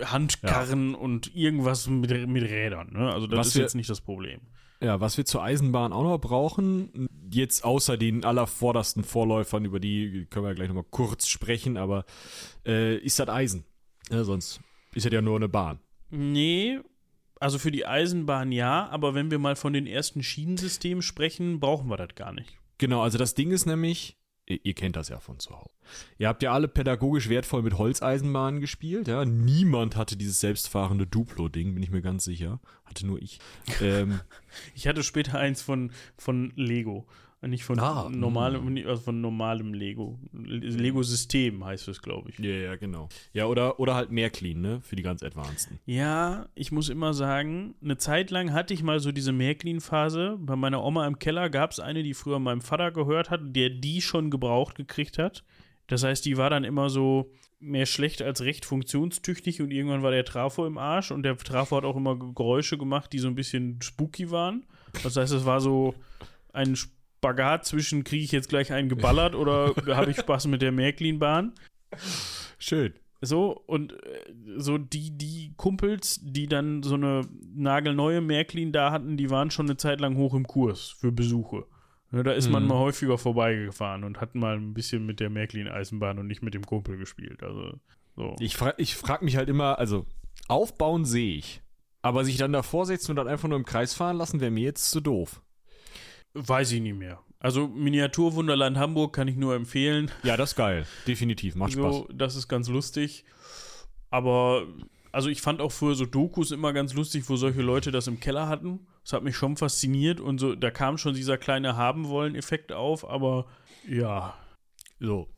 [0.00, 0.96] äh, Handkarren ja.
[0.96, 2.92] und irgendwas mit, mit Rädern.
[2.92, 3.12] Ne?
[3.12, 4.40] Also das was ist wir, jetzt nicht das Problem.
[4.80, 10.26] Ja, was wir zur Eisenbahn auch noch brauchen, jetzt außer den allervordersten Vorläufern, über die
[10.30, 12.04] können wir gleich nochmal kurz sprechen, aber
[12.64, 13.64] äh, ist das Eisen.
[14.10, 14.60] Ja, sonst
[14.94, 15.80] ist das ja nur eine Bahn.
[16.10, 16.78] Nee,
[17.40, 21.88] also für die Eisenbahn ja, aber wenn wir mal von den ersten Schienensystemen sprechen, brauchen
[21.88, 22.58] wir das gar nicht.
[22.78, 24.17] Genau, also das Ding ist nämlich,
[24.48, 25.74] ihr, kennt das ja von zu Hause.
[26.18, 29.24] Ihr habt ja alle pädagogisch wertvoll mit Holzeisenbahnen gespielt, ja.
[29.24, 32.60] Niemand hatte dieses selbstfahrende Duplo-Ding, bin ich mir ganz sicher.
[32.84, 33.38] Hatte nur ich.
[33.80, 34.20] Ähm,
[34.74, 37.06] ich hatte später eins von, von Lego.
[37.40, 40.18] Nicht von Ah, normalem, also von normalem Lego.
[40.32, 42.38] Lego-System heißt es, glaube ich.
[42.40, 43.08] Ja, ja, genau.
[43.32, 44.80] Ja, oder, oder halt Märklin, ne?
[44.80, 45.78] Für die ganz Advanceden.
[45.86, 50.36] Ja, ich muss immer sagen, eine Zeit lang hatte ich mal so diese Märklin-Phase.
[50.40, 53.70] Bei meiner Oma im Keller gab es eine, die früher meinem Vater gehört hat, der
[53.70, 55.44] die schon gebraucht gekriegt hat.
[55.86, 60.10] Das heißt, die war dann immer so mehr schlecht als recht funktionstüchtig und irgendwann war
[60.10, 63.34] der Trafo im Arsch und der Trafo hat auch immer Geräusche gemacht, die so ein
[63.34, 64.64] bisschen spooky waren.
[65.02, 65.94] Das heißt, es war so
[66.52, 66.76] ein
[67.18, 71.52] Spagat zwischen, kriege ich jetzt gleich einen geballert oder habe ich Spaß mit der Märklin-Bahn?
[72.58, 72.94] Schön.
[73.20, 73.96] So, und äh,
[74.56, 77.22] so die, die Kumpels, die dann so eine
[77.54, 81.64] nagelneue Märklin da hatten, die waren schon eine Zeit lang hoch im Kurs für Besuche.
[82.12, 82.68] Ja, da ist man Mhm.
[82.68, 86.64] mal häufiger vorbeigefahren und hat mal ein bisschen mit der Märklin-Eisenbahn und nicht mit dem
[86.64, 87.42] Kumpel gespielt.
[87.42, 87.72] Also,
[88.16, 88.36] so.
[88.38, 90.06] Ich, fra ich frage mich halt immer, also
[90.46, 91.60] aufbauen sehe ich.
[92.00, 94.62] Aber sich dann davor setzen und dann einfach nur im Kreis fahren lassen, wäre mir
[94.62, 95.42] jetzt zu doof.
[96.34, 97.20] Weiß ich nicht mehr.
[97.40, 100.10] Also, Miniaturwunderland Hamburg kann ich nur empfehlen.
[100.24, 100.86] Ja, das ist geil.
[101.06, 101.54] Definitiv.
[101.54, 101.94] Macht Spaß.
[101.94, 103.24] So, das ist ganz lustig.
[104.10, 104.66] Aber,
[105.12, 108.18] also ich fand auch früher so Dokus immer ganz lustig, wo solche Leute das im
[108.18, 108.86] Keller hatten.
[109.04, 113.46] Das hat mich schon fasziniert und so, da kam schon dieser kleine Haben-Wollen-Effekt auf, aber
[113.88, 114.34] ja.
[114.98, 115.28] So.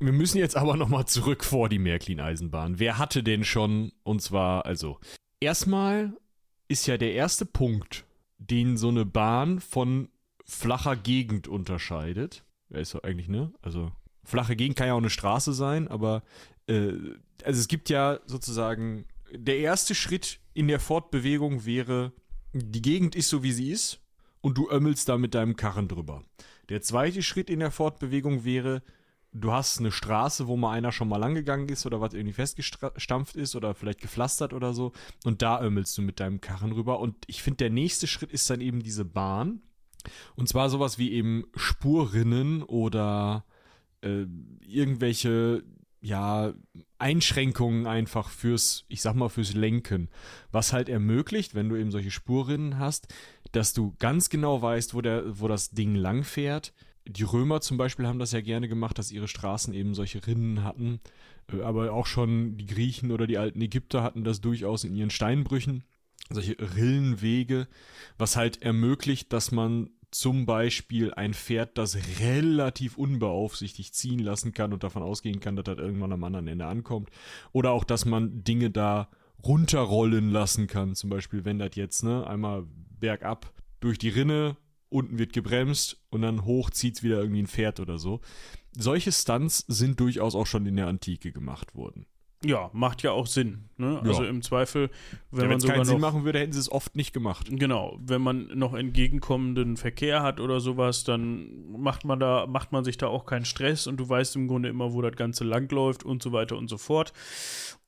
[0.00, 2.78] Wir müssen jetzt aber nochmal zurück vor die Märklin-Eisenbahn.
[2.80, 4.98] Wer hatte denn schon, und zwar, also,
[5.40, 6.12] erstmal
[6.68, 8.04] ist ja der erste Punkt,
[8.38, 10.08] den so eine Bahn von
[10.44, 12.44] flacher Gegend unterscheidet.
[12.70, 13.52] Ja, ist doch eigentlich, ne?
[13.62, 13.92] Also,
[14.24, 16.22] flache Gegend kann ja auch eine Straße sein, aber,
[16.66, 16.92] äh,
[17.44, 22.12] also es gibt ja sozusagen, der erste Schritt in der Fortbewegung wäre,
[22.52, 24.00] die Gegend ist so, wie sie ist,
[24.40, 26.22] und du ömmelst da mit deinem Karren drüber.
[26.68, 28.82] Der zweite Schritt in der Fortbewegung wäre,
[29.32, 32.34] du hast eine Straße, wo mal einer schon mal lang gegangen ist oder was irgendwie
[32.34, 34.92] festgestampft ist oder vielleicht gepflastert oder so
[35.24, 38.48] und da ömmelst du mit deinem Karren rüber und ich finde, der nächste Schritt ist
[38.48, 39.60] dann eben diese Bahn
[40.36, 43.44] und zwar sowas wie eben Spurrinnen oder
[44.02, 44.26] äh,
[44.66, 45.62] irgendwelche
[46.04, 46.52] ja,
[46.98, 50.10] Einschränkungen einfach fürs, ich sag mal, fürs Lenken.
[50.52, 53.08] Was halt ermöglicht, wenn du eben solche Spurrinnen hast,
[53.52, 56.74] dass du ganz genau weißt, wo, der, wo das Ding lang fährt.
[57.06, 60.62] Die Römer zum Beispiel haben das ja gerne gemacht, dass ihre Straßen eben solche Rinnen
[60.62, 61.00] hatten.
[61.50, 65.10] Äh, Aber auch schon die Griechen oder die alten Ägypter hatten das durchaus in ihren
[65.10, 65.84] Steinbrüchen.
[66.30, 67.68] Solche Rillenwege,
[68.18, 74.72] was halt ermöglicht, dass man zum Beispiel ein Pferd, das relativ unbeaufsichtigt ziehen lassen kann
[74.72, 77.10] und davon ausgehen kann, dass das irgendwann am anderen Ende ankommt.
[77.52, 79.08] Oder auch, dass man Dinge da
[79.42, 80.94] runterrollen lassen kann.
[80.94, 82.64] Zum Beispiel, wenn das jetzt, ne, einmal
[83.00, 84.56] bergab durch die Rinne,
[84.88, 88.20] unten wird gebremst und dann hoch zieht's wieder irgendwie ein Pferd oder so.
[88.70, 92.06] Solche Stunts sind durchaus auch schon in der Antike gemacht worden.
[92.44, 93.68] Ja, macht ja auch Sinn.
[93.76, 94.00] Ne?
[94.02, 94.28] Also Ja.
[94.28, 94.90] im Zweifel,
[95.30, 97.12] wenn Wenn man es sogar keinen Sinn noch machen würde, hätten sie es oft nicht
[97.12, 97.48] gemacht.
[97.50, 102.84] Genau, wenn man noch entgegenkommenden Verkehr hat oder sowas, dann macht man da, macht man
[102.84, 106.04] sich da auch keinen Stress und du weißt im Grunde immer, wo das Ganze langläuft
[106.04, 107.12] und so weiter und so fort.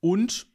[0.00, 0.46] Und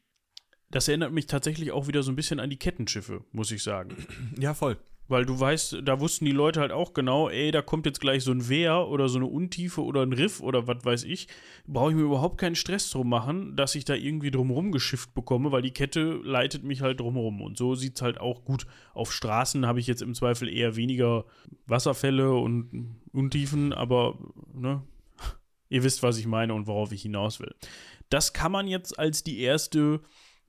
[0.69, 3.95] das erinnert mich tatsächlich auch wieder so ein bisschen an die Kettenschiffe, muss ich sagen.
[4.39, 4.77] Ja, voll.
[5.11, 8.23] Weil du weißt, da wussten die Leute halt auch genau, ey, da kommt jetzt gleich
[8.23, 11.27] so ein Wehr oder so eine Untiefe oder ein Riff oder was weiß ich.
[11.67, 15.51] Brauche ich mir überhaupt keinen Stress drum machen, dass ich da irgendwie drumherum geschifft bekomme,
[15.51, 17.41] weil die Kette leitet mich halt drumherum.
[17.41, 18.65] Und so sieht es halt auch gut.
[18.93, 21.25] Auf Straßen habe ich jetzt im Zweifel eher weniger
[21.65, 24.17] Wasserfälle und Untiefen, aber
[24.53, 24.81] ne,
[25.67, 27.53] ihr wisst, was ich meine und worauf ich hinaus will.
[28.07, 29.99] Das kann man jetzt als die erste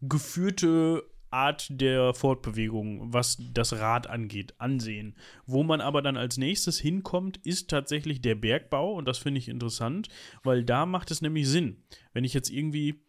[0.01, 5.17] geführte Art der Fortbewegung, was das Rad angeht, ansehen.
[5.47, 9.49] Wo man aber dann als nächstes hinkommt, ist tatsächlich der Bergbau und das finde ich
[9.49, 10.09] interessant,
[10.43, 11.83] weil da macht es nämlich Sinn.
[12.13, 13.03] Wenn ich jetzt irgendwie,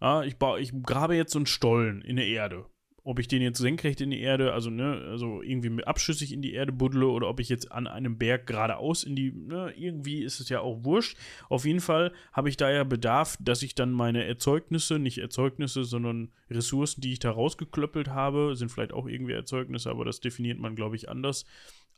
[0.00, 2.66] ah, ich, baue, ich grabe jetzt so einen Stollen in der Erde.
[3.08, 6.52] Ob ich den jetzt senkrecht in die Erde, also ne, also irgendwie abschüssig in die
[6.52, 10.40] Erde buddle oder ob ich jetzt an einem Berg geradeaus in die, ne, irgendwie ist
[10.40, 11.16] es ja auch wurscht.
[11.48, 15.84] Auf jeden Fall habe ich da ja Bedarf, dass ich dann meine Erzeugnisse, nicht Erzeugnisse,
[15.84, 20.58] sondern Ressourcen, die ich da rausgeklöppelt habe, sind vielleicht auch irgendwie Erzeugnisse, aber das definiert
[20.58, 21.46] man, glaube ich, anders,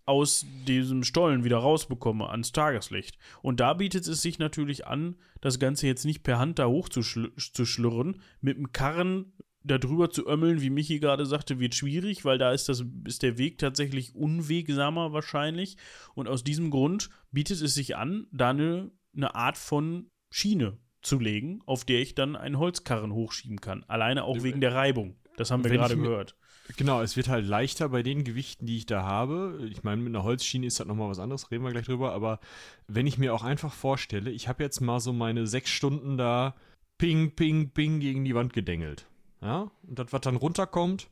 [0.06, 3.18] aus diesem Stollen wieder rausbekomme ans Tageslicht.
[3.42, 8.22] Und da bietet es sich natürlich an, das Ganze jetzt nicht per Hand da hochzuschlürren,
[8.40, 12.52] mit dem Karren da drüber zu ömmeln, wie Michi gerade sagte, wird schwierig, weil da
[12.52, 15.76] ist, das, ist der Weg tatsächlich unwegsamer wahrscheinlich.
[16.14, 21.18] Und aus diesem Grund bietet es sich an, da eine, eine Art von Schiene zu
[21.18, 23.84] legen, auf der ich dann einen Holzkarren hochschieben kann.
[23.84, 25.16] Alleine auch wegen der Reibung.
[25.36, 26.36] Das haben wir gerade gehört.
[26.76, 29.68] Genau, es wird halt leichter bei den Gewichten, die ich da habe.
[29.70, 32.12] Ich meine, mit einer Holzschiene ist das nochmal was anderes, reden wir gleich drüber.
[32.12, 32.40] Aber
[32.86, 36.54] wenn ich mir auch einfach vorstelle, ich habe jetzt mal so meine sechs Stunden da
[36.98, 39.06] ping, ping, ping gegen die Wand gedengelt.
[39.42, 41.08] Ja, und das, was dann runterkommt,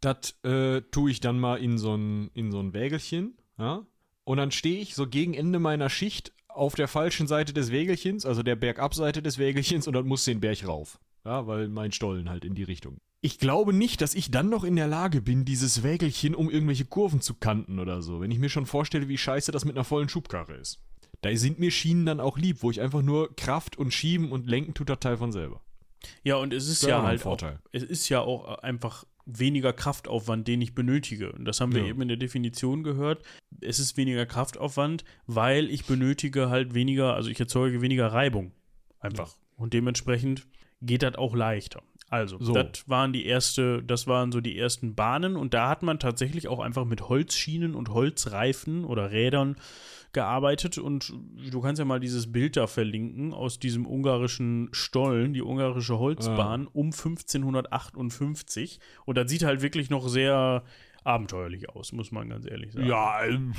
[0.00, 3.36] das äh, tue ich dann mal in so ein, in so Wägelchen.
[3.58, 3.86] Ja,
[4.24, 8.26] und dann stehe ich so gegen Ende meiner Schicht auf der falschen Seite des Wägelchens,
[8.26, 10.98] also der Bergabseite des Wägelchens und dann muss den Berg rauf.
[11.24, 12.98] Ja, weil mein Stollen halt in die Richtung.
[13.20, 16.84] Ich glaube nicht, dass ich dann noch in der Lage bin, dieses Wägelchen um irgendwelche
[16.84, 19.84] Kurven zu kanten oder so, wenn ich mir schon vorstelle, wie scheiße das mit einer
[19.84, 20.80] vollen Schubkarre ist.
[21.20, 24.48] Da sind mir Schienen dann auch lieb, wo ich einfach nur Kraft und Schieben und
[24.48, 25.62] Lenken tut das Teil von selber.
[26.24, 27.38] Ja, und es ist ja halt auch,
[27.72, 31.32] es ist ja auch einfach weniger Kraftaufwand, den ich benötige.
[31.32, 31.88] Und das haben wir Ja.
[31.88, 33.22] eben in der Definition gehört.
[33.60, 38.52] Es ist weniger Kraftaufwand, weil ich benötige halt weniger, also ich erzeuge weniger Reibung.
[38.98, 39.34] Einfach.
[39.56, 40.46] Und dementsprechend
[40.80, 41.82] geht das auch leichter.
[42.08, 42.52] Also, So.
[42.52, 46.46] das waren die erste, das waren so die ersten Bahnen und da hat man tatsächlich
[46.48, 49.56] auch einfach mit Holzschienen und Holzreifen oder Rädern
[50.12, 51.12] gearbeitet und
[51.50, 56.66] du kannst ja mal dieses Bild da verlinken aus diesem ungarischen Stollen, die ungarische Holzbahn
[56.66, 60.64] um 1558 und das sieht halt wirklich noch sehr
[61.04, 62.86] abenteuerlich aus, muss man ganz ehrlich sagen.
[62.86, 63.54] Ja, ähm,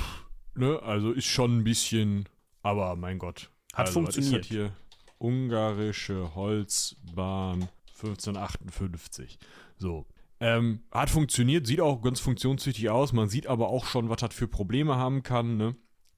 [0.54, 2.28] ne, also ist schon ein bisschen,
[2.62, 3.50] aber mein Gott.
[3.72, 4.42] Hat also, funktioniert.
[4.42, 4.72] Das hier
[5.18, 9.38] ungarische Holzbahn 1558.
[9.76, 10.06] So.
[10.40, 13.12] Ähm, hat funktioniert, sieht auch ganz funktionstüchtig aus.
[13.12, 15.74] Man sieht aber auch schon, was das für Probleme haben kann, ne?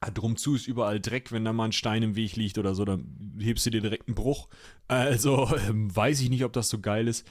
[0.07, 2.77] Ah, Drum zu ist überall Dreck, wenn da mal ein Stein im Weg liegt oder
[2.77, 4.49] so, dann hebst du dir direkt einen Bruch.
[4.87, 7.27] Also ähm, weiß ich nicht, ob das so geil ist.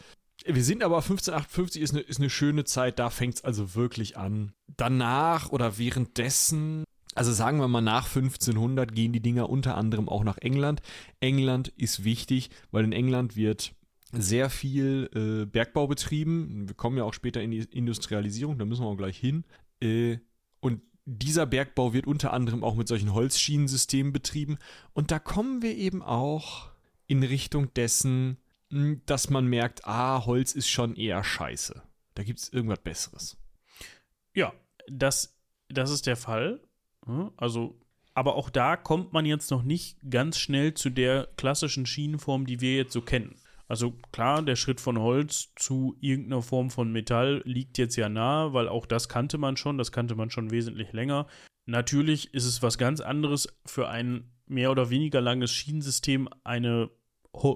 [0.45, 4.17] Wir sind aber 1558 ist eine, ist eine schöne Zeit, da fängt es also wirklich
[4.17, 4.51] an.
[4.75, 6.83] Danach oder währenddessen,
[7.13, 10.81] also sagen wir mal nach 1500 gehen die Dinger unter anderem auch nach England.
[11.21, 13.73] England ist wichtig, weil in England wird
[14.11, 16.67] sehr viel äh, Bergbau betrieben.
[16.67, 19.45] Wir kommen ja auch später in die Industrialisierung, da müssen wir auch gleich hin.
[19.81, 20.17] Äh,
[20.59, 24.57] und dieser Bergbau wird unter anderem auch mit solchen Holzschienensystemen betrieben.
[24.93, 26.71] Und da kommen wir eben auch
[27.07, 28.37] in Richtung dessen,
[28.69, 31.81] mh, dass man merkt, ah, Holz ist schon eher scheiße.
[32.15, 33.37] Da gibt es irgendwas Besseres.
[34.33, 34.53] Ja,
[34.87, 35.37] das,
[35.69, 36.61] das ist der Fall.
[37.37, 37.79] Also,
[38.15, 42.61] aber auch da kommt man jetzt noch nicht ganz schnell zu der klassischen Schienenform, die
[42.61, 43.35] wir jetzt so kennen.
[43.67, 48.53] Also klar, der Schritt von Holz zu irgendeiner Form von Metall liegt jetzt ja nahe,
[48.53, 51.27] weil auch das kannte man schon, das kannte man schon wesentlich länger.
[51.65, 56.91] Natürlich ist es was ganz anderes für ein mehr oder weniger langes Schienensystem eine,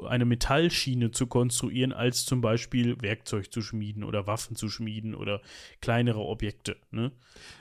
[0.07, 5.41] eine Metallschiene zu konstruieren, als zum Beispiel Werkzeug zu schmieden oder Waffen zu schmieden oder
[5.81, 6.77] kleinere Objekte.
[6.91, 7.11] Ne?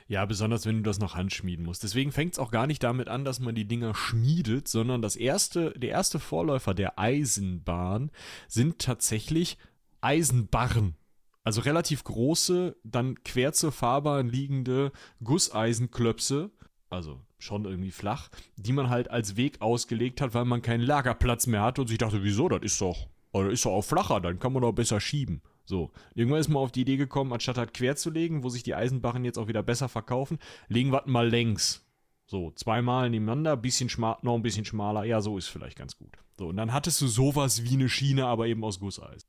[0.06, 1.82] Ja, besonders wenn du das noch handschmieden musst.
[1.82, 5.16] Deswegen fängt es auch gar nicht damit an, dass man die Dinger schmiedet, sondern das
[5.16, 8.10] erste, der erste Vorläufer der Eisenbahn
[8.48, 9.58] sind tatsächlich
[10.00, 10.96] Eisenbarren.
[11.44, 14.92] Also relativ große, dann quer zur Fahrbahn liegende
[15.24, 16.50] Gusseisenklöpse,
[16.90, 21.46] also schon irgendwie flach, die man halt als Weg ausgelegt hat, weil man keinen Lagerplatz
[21.46, 24.38] mehr hatte und sich dachte, wieso, das ist doch, oder ist doch auch flacher, dann
[24.38, 25.42] kann man doch besser schieben.
[25.64, 28.62] So, irgendwann ist man auf die Idee gekommen, anstatt halt quer zu legen, wo sich
[28.62, 31.84] die Eisenbarren jetzt auch wieder besser verkaufen, legen wir mal längs.
[32.26, 36.16] So, zweimal nebeneinander, bisschen schmal, noch ein bisschen schmaler, ja, so ist vielleicht ganz gut.
[36.38, 39.28] So, und dann hattest du sowas wie eine Schiene, aber eben aus Gusseisen.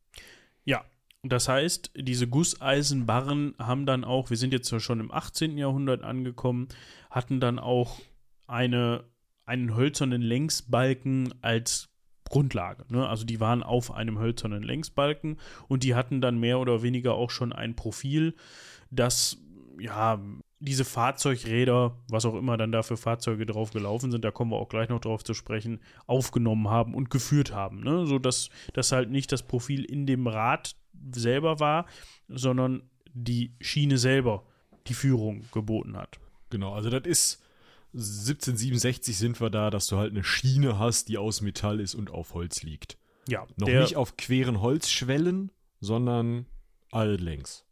[0.63, 0.85] Ja,
[1.23, 5.57] das heißt, diese Gusseisenbarren haben dann auch, wir sind jetzt schon im 18.
[5.57, 6.69] Jahrhundert angekommen,
[7.09, 7.99] hatten dann auch
[8.47, 9.03] eine,
[9.45, 11.89] einen hölzernen Längsbalken als
[12.29, 12.85] Grundlage.
[12.89, 13.07] Ne?
[13.07, 17.31] Also die waren auf einem hölzernen Längsbalken und die hatten dann mehr oder weniger auch
[17.31, 18.35] schon ein Profil,
[18.89, 19.37] das
[19.79, 20.21] ja
[20.61, 24.57] diese Fahrzeugräder, was auch immer dann da für Fahrzeuge drauf gelaufen sind, da kommen wir
[24.57, 27.81] auch gleich noch drauf zu sprechen, aufgenommen haben und geführt haben.
[27.81, 28.05] Ne?
[28.05, 30.75] So dass das halt nicht das Profil in dem Rad
[31.11, 31.85] selber war,
[32.27, 34.43] sondern die Schiene selber
[34.87, 36.19] die Führung geboten hat.
[36.49, 37.43] Genau, also das ist
[37.93, 42.11] 1767 sind wir da, dass du halt eine Schiene hast, die aus Metall ist und
[42.11, 42.97] auf Holz liegt.
[43.27, 46.45] Ja, Noch nicht auf queren Holzschwellen, sondern
[46.91, 47.65] alllängs.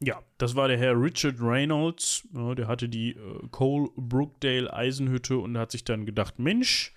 [0.00, 2.26] ja, das war der Herr Richard Reynolds.
[2.34, 6.92] Ja, der hatte die äh, Cole Brookdale Eisenhütte und hat sich dann gedacht, Mensch,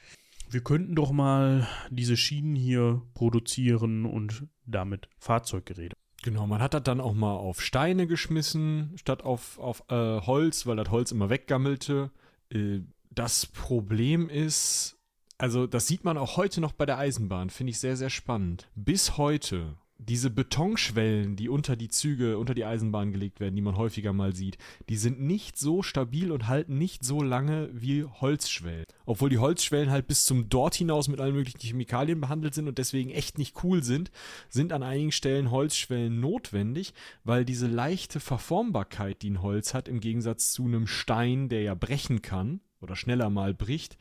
[0.49, 5.95] wir könnten doch mal diese Schienen hier produzieren und damit Fahrzeuggeräte.
[6.23, 10.65] Genau, man hat das dann auch mal auf Steine geschmissen, statt auf, auf äh, Holz,
[10.65, 12.11] weil das Holz immer weggammelte.
[12.49, 12.79] Äh,
[13.11, 14.97] das Problem ist,
[15.37, 18.69] also das sieht man auch heute noch bei der Eisenbahn, finde ich sehr, sehr spannend.
[18.75, 23.77] Bis heute, diese Betonschwellen, die unter die Züge, unter die Eisenbahn gelegt werden, die man
[23.77, 24.57] häufiger mal sieht,
[24.89, 28.85] die sind nicht so stabil und halten nicht so lange wie Holzschwellen.
[29.05, 32.77] Obwohl die Holzschwellen halt bis zum Dort hinaus mit allen möglichen Chemikalien behandelt sind und
[32.77, 34.11] deswegen echt nicht cool sind,
[34.49, 40.01] sind an einigen Stellen Holzschwellen notwendig, weil diese leichte Verformbarkeit, die ein Holz hat, im
[40.01, 43.97] Gegensatz zu einem Stein, der ja brechen kann oder schneller mal bricht,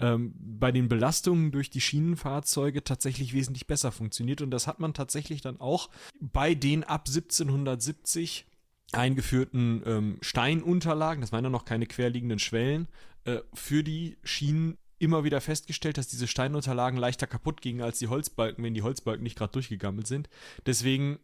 [0.00, 4.42] ähm, bei den Belastungen durch die Schienenfahrzeuge tatsächlich wesentlich besser funktioniert.
[4.42, 5.90] Und das hat man tatsächlich dann auch
[6.20, 8.46] bei den ab 1770
[8.92, 12.88] eingeführten ähm, Steinunterlagen, das waren ja noch keine querliegenden Schwellen,
[13.24, 18.08] äh, für die Schienen immer wieder festgestellt, dass diese Steinunterlagen leichter kaputt gingen als die
[18.08, 20.28] Holzbalken, wenn die Holzbalken nicht gerade durchgegammelt sind.
[20.66, 21.18] Deswegen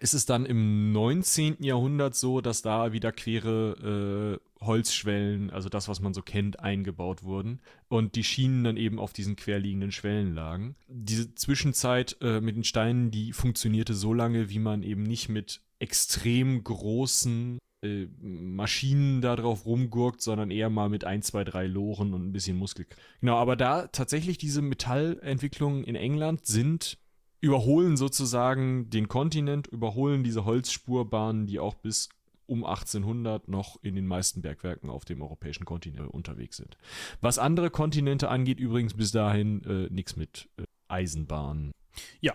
[0.00, 1.56] ist es dann im 19.
[1.60, 7.22] Jahrhundert so, dass da wieder quere äh, Holzschwellen, also das, was man so kennt, eingebaut
[7.22, 10.76] wurden und die Schienen dann eben auf diesen querliegenden Schwellen lagen.
[10.88, 15.60] Diese Zwischenzeit äh, mit den Steinen, die funktionierte so lange, wie man eben nicht mit
[15.78, 22.12] extrem großen äh, Maschinen da drauf rumgurkt, sondern eher mal mit ein, zwei, drei Loren
[22.12, 23.00] und ein bisschen Muskelkraft.
[23.20, 26.98] Genau, aber da tatsächlich diese Metallentwicklungen in England sind
[27.40, 32.08] überholen sozusagen den Kontinent, überholen diese Holzspurbahnen, die auch bis
[32.46, 36.78] um 1800 noch in den meisten Bergwerken auf dem europäischen Kontinent unterwegs sind.
[37.20, 41.72] Was andere Kontinente angeht, übrigens bis dahin äh, nichts mit äh, Eisenbahn.
[42.20, 42.34] Ja,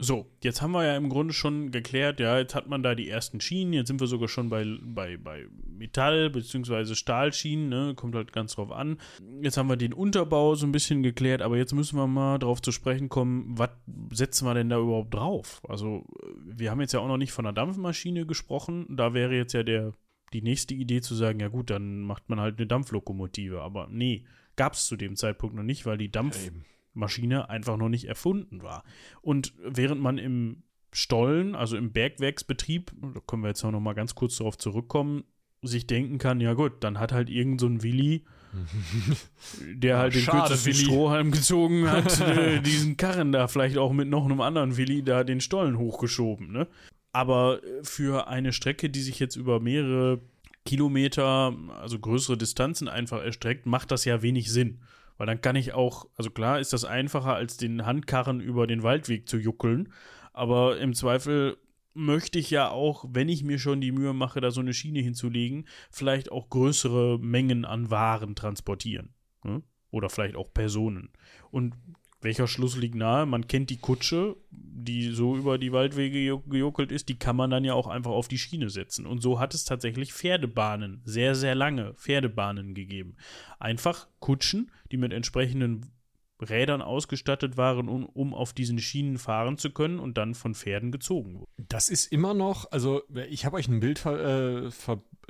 [0.00, 3.08] so, jetzt haben wir ja im Grunde schon geklärt, ja, jetzt hat man da die
[3.08, 6.94] ersten Schienen, jetzt sind wir sogar schon bei, bei, bei Metall- bzw.
[6.94, 8.98] Stahlschienen, ne, kommt halt ganz drauf an.
[9.42, 12.62] Jetzt haben wir den Unterbau so ein bisschen geklärt, aber jetzt müssen wir mal drauf
[12.62, 13.70] zu sprechen kommen, was
[14.12, 15.60] setzen wir denn da überhaupt drauf?
[15.68, 16.06] Also,
[16.44, 19.62] wir haben jetzt ja auch noch nicht von einer Dampfmaschine gesprochen, da wäre jetzt ja
[19.62, 19.92] der,
[20.32, 24.24] die nächste Idee zu sagen, ja gut, dann macht man halt eine Dampflokomotive, aber nee,
[24.56, 26.46] gab es zu dem Zeitpunkt noch nicht, weil die Dampf...
[26.46, 26.52] Ja,
[26.92, 28.84] Maschine einfach noch nicht erfunden war.
[29.20, 30.62] Und während man im
[30.92, 35.24] Stollen, also im Bergwerksbetrieb, da können wir jetzt auch noch mal ganz kurz darauf zurückkommen,
[35.62, 38.24] sich denken kann, ja gut, dann hat halt irgend so ein Willi,
[39.74, 40.84] der halt den Schade, kürzesten Willi.
[40.84, 45.22] Strohhalm gezogen hat, äh, diesen Karren da vielleicht auch mit noch einem anderen Willi da
[45.22, 46.66] den Stollen hochgeschoben, ne?
[47.12, 50.20] Aber für eine Strecke, die sich jetzt über mehrere
[50.64, 54.78] Kilometer, also größere Distanzen einfach erstreckt, macht das ja wenig Sinn.
[55.20, 58.82] Weil dann kann ich auch, also klar ist das einfacher, als den Handkarren über den
[58.82, 59.92] Waldweg zu juckeln.
[60.32, 61.58] Aber im Zweifel
[61.92, 65.00] möchte ich ja auch, wenn ich mir schon die Mühe mache, da so eine Schiene
[65.00, 69.12] hinzulegen, vielleicht auch größere Mengen an Waren transportieren.
[69.44, 69.62] Ne?
[69.90, 71.10] Oder vielleicht auch Personen.
[71.50, 71.74] Und
[72.20, 73.26] welcher Schluss liegt nahe?
[73.26, 77.64] Man kennt die Kutsche, die so über die Waldwege gejuckelt ist, die kann man dann
[77.64, 79.06] ja auch einfach auf die Schiene setzen.
[79.06, 83.16] Und so hat es tatsächlich Pferdebahnen, sehr, sehr lange Pferdebahnen gegeben.
[83.58, 85.92] Einfach Kutschen, die mit entsprechenden
[86.40, 90.90] Rädern ausgestattet waren, um, um auf diesen Schienen fahren zu können und dann von Pferden
[90.90, 91.50] gezogen wurden.
[91.68, 94.70] Das ist immer noch, also ich habe euch ein Bild ver, äh,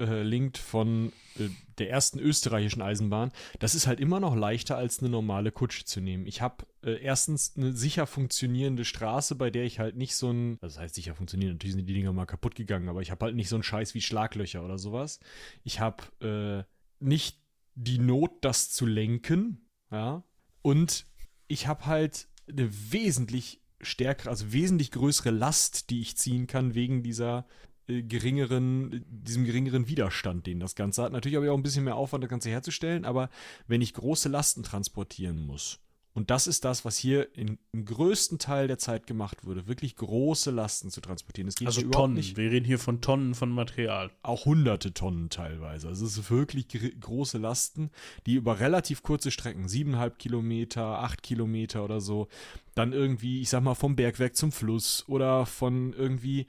[0.06, 1.48] verlinkt von äh,
[1.78, 3.32] der ersten österreichischen Eisenbahn.
[3.58, 6.26] Das ist halt immer noch leichter als eine normale Kutsche zu nehmen.
[6.26, 10.58] Ich habe äh, erstens eine sicher funktionierende Straße, bei der ich halt nicht so ein,
[10.60, 13.36] das heißt sicher funktionieren, natürlich sind die Dinger mal kaputt gegangen, aber ich habe halt
[13.36, 15.20] nicht so einen Scheiß wie Schlaglöcher oder sowas.
[15.64, 17.38] Ich habe äh, nicht
[17.74, 20.24] die Not, das zu lenken, ja,
[20.62, 21.06] und
[21.48, 27.02] ich habe halt eine wesentlich stärkere, also wesentlich größere Last, die ich ziehen kann wegen
[27.02, 27.69] dieser äh,
[28.02, 31.12] geringeren, diesem geringeren Widerstand, den das Ganze hat.
[31.12, 33.30] Natürlich habe ich auch ein bisschen mehr Aufwand, das Ganze herzustellen, aber
[33.66, 35.80] wenn ich große Lasten transportieren muss,
[36.12, 39.94] und das ist das, was hier in, im größten Teil der Zeit gemacht wurde, wirklich
[39.94, 41.46] große Lasten zu transportieren.
[41.46, 42.14] Es geht also Tonnen.
[42.14, 44.10] Nicht, wir reden hier von Tonnen von Material.
[44.22, 45.86] Auch hunderte Tonnen teilweise.
[45.86, 46.66] Also es ist wirklich
[47.00, 47.90] große Lasten,
[48.26, 52.26] die über relativ kurze Strecken, siebeneinhalb Kilometer, acht Kilometer oder so,
[52.74, 56.46] dann irgendwie, ich sag mal, vom Bergwerk zum Fluss oder von irgendwie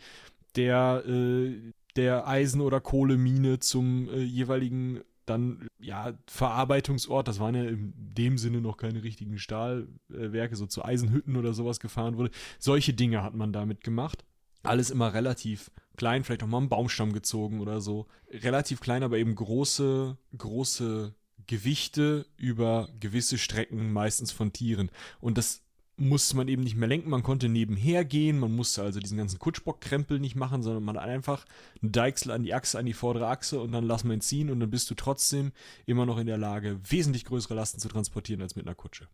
[0.55, 7.63] der, äh, der Eisen- oder Kohlemine zum äh, jeweiligen dann, ja, Verarbeitungsort, das waren ja
[7.63, 12.31] in dem Sinne noch keine richtigen Stahlwerke, so zu Eisenhütten oder sowas gefahren wurde.
[12.59, 14.25] Solche Dinge hat man damit gemacht.
[14.63, 18.07] Alles immer relativ klein, vielleicht auch mal einen Baumstamm gezogen oder so.
[18.31, 21.15] Relativ klein, aber eben große, große
[21.47, 24.91] Gewichte über gewisse Strecken, meistens von Tieren.
[25.19, 25.61] Und das
[26.01, 29.39] musste man eben nicht mehr lenken, man konnte nebenher gehen, man musste also diesen ganzen
[29.39, 31.45] Kutschbockkrempel nicht machen, sondern man hat einfach
[31.81, 34.49] einen Deichsel an die Achse, an die vordere Achse und dann lass man ihn ziehen
[34.49, 35.51] und dann bist du trotzdem
[35.85, 39.07] immer noch in der Lage, wesentlich größere Lasten zu transportieren als mit einer Kutsche.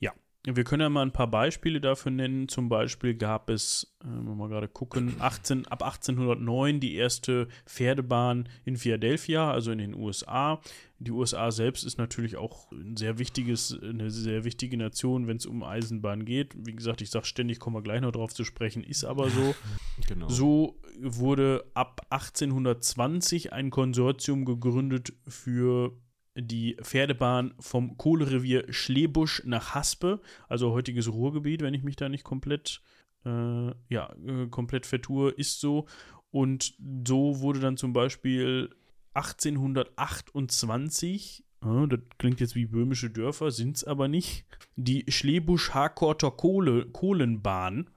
[0.00, 0.12] Ja,
[0.44, 2.48] wir können ja mal ein paar Beispiele dafür nennen.
[2.48, 8.76] Zum Beispiel gab es, äh, mal gerade gucken, 18, ab 1809 die erste Pferdebahn in
[8.76, 10.60] Philadelphia, also in den USA.
[10.98, 15.46] Die USA selbst ist natürlich auch ein sehr wichtiges, eine sehr wichtige Nation, wenn es
[15.46, 16.54] um Eisenbahn geht.
[16.56, 19.54] Wie gesagt, ich sage ständig, kommen wir gleich noch drauf zu sprechen, ist aber so.
[20.08, 20.28] Genau.
[20.28, 25.92] So wurde ab 1820 ein Konsortium gegründet für
[26.34, 32.24] die Pferdebahn vom Kohlerevier Schlebusch nach Haspe, also heutiges Ruhrgebiet, wenn ich mich da nicht
[32.24, 32.80] komplett,
[33.24, 35.86] äh, ja, äh, komplett vertue, ist so.
[36.30, 36.74] Und
[37.06, 38.70] so wurde dann zum Beispiel
[39.14, 46.86] 1828, äh, das klingt jetzt wie böhmische Dörfer, sind es aber nicht, die Schlebusch-Harkorter Kohle,
[46.86, 47.90] Kohlenbahn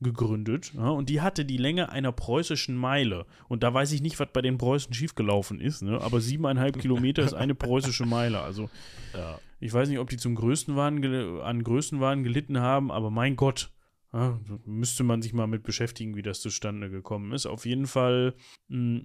[0.00, 3.26] gegründet ja, und die hatte die Länge einer preußischen Meile.
[3.48, 6.00] Und da weiß ich nicht, was bei den Preußen schiefgelaufen ist, ne?
[6.00, 8.40] aber siebeneinhalb Kilometer ist eine preußische Meile.
[8.40, 8.70] Also
[9.14, 9.38] Ja.
[9.60, 13.70] ich weiß nicht, ob die zum Größenwahn gel- an Größenwahn gelitten haben, aber mein Gott,
[14.12, 17.46] ja, müsste man sich mal mit beschäftigen, wie das zustande gekommen ist.
[17.46, 18.34] Auf jeden Fall
[18.68, 19.00] mh,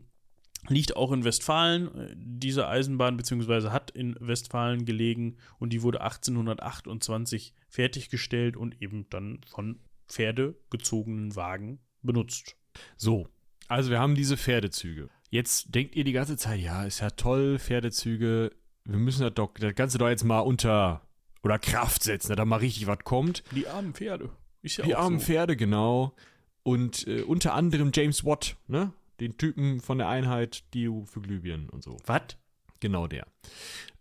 [0.69, 6.01] liegt auch in Westfalen äh, diese Eisenbahn, beziehungsweise hat in Westfalen gelegen und die wurde
[6.01, 12.55] 1828 fertiggestellt und eben dann von pferdegezogenen Wagen benutzt.
[12.97, 13.27] So,
[13.67, 15.09] also wir haben diese Pferdezüge.
[15.29, 18.51] Jetzt denkt ihr die ganze Zeit, ja, ist ja toll, Pferdezüge.
[18.85, 21.01] Wir müssen das, doch, das Ganze doch jetzt mal unter
[21.43, 23.43] oder Kraft setzen, dass da mal richtig was kommt.
[23.51, 24.29] Die armen Pferde.
[24.61, 25.25] Ist ja Die armen so.
[25.25, 26.15] Pferde, genau.
[26.63, 28.93] Und äh, unter anderem James Watt, ne?
[29.19, 31.97] Den Typen von der Einheit DU für Glühbirnen und so.
[32.05, 32.37] Was?
[32.79, 33.27] Genau der.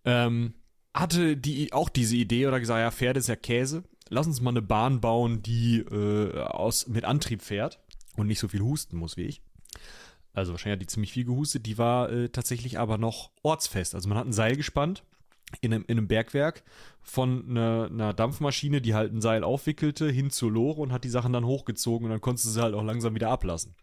[0.05, 0.55] Ähm,
[0.95, 3.85] hatte die auch diese Idee oder gesagt, ja, Pferde ist ja Käse.
[4.13, 7.81] Lass uns mal eine Bahn bauen, die äh, aus, mit Antrieb fährt
[8.17, 9.41] und nicht so viel husten muss wie ich.
[10.35, 11.65] Also wahrscheinlich hat die ziemlich viel gehustet.
[11.65, 13.95] Die war äh, tatsächlich aber noch ortsfest.
[13.95, 15.03] Also man hat ein Seil gespannt
[15.63, 16.63] in einem, in einem Bergwerk
[17.01, 21.11] von einer, einer Dampfmaschine, die halt ein Seil aufwickelte, hin zur Lore und hat die
[21.11, 23.75] Sachen dann hochgezogen und dann konntest du sie halt auch langsam wieder ablassen.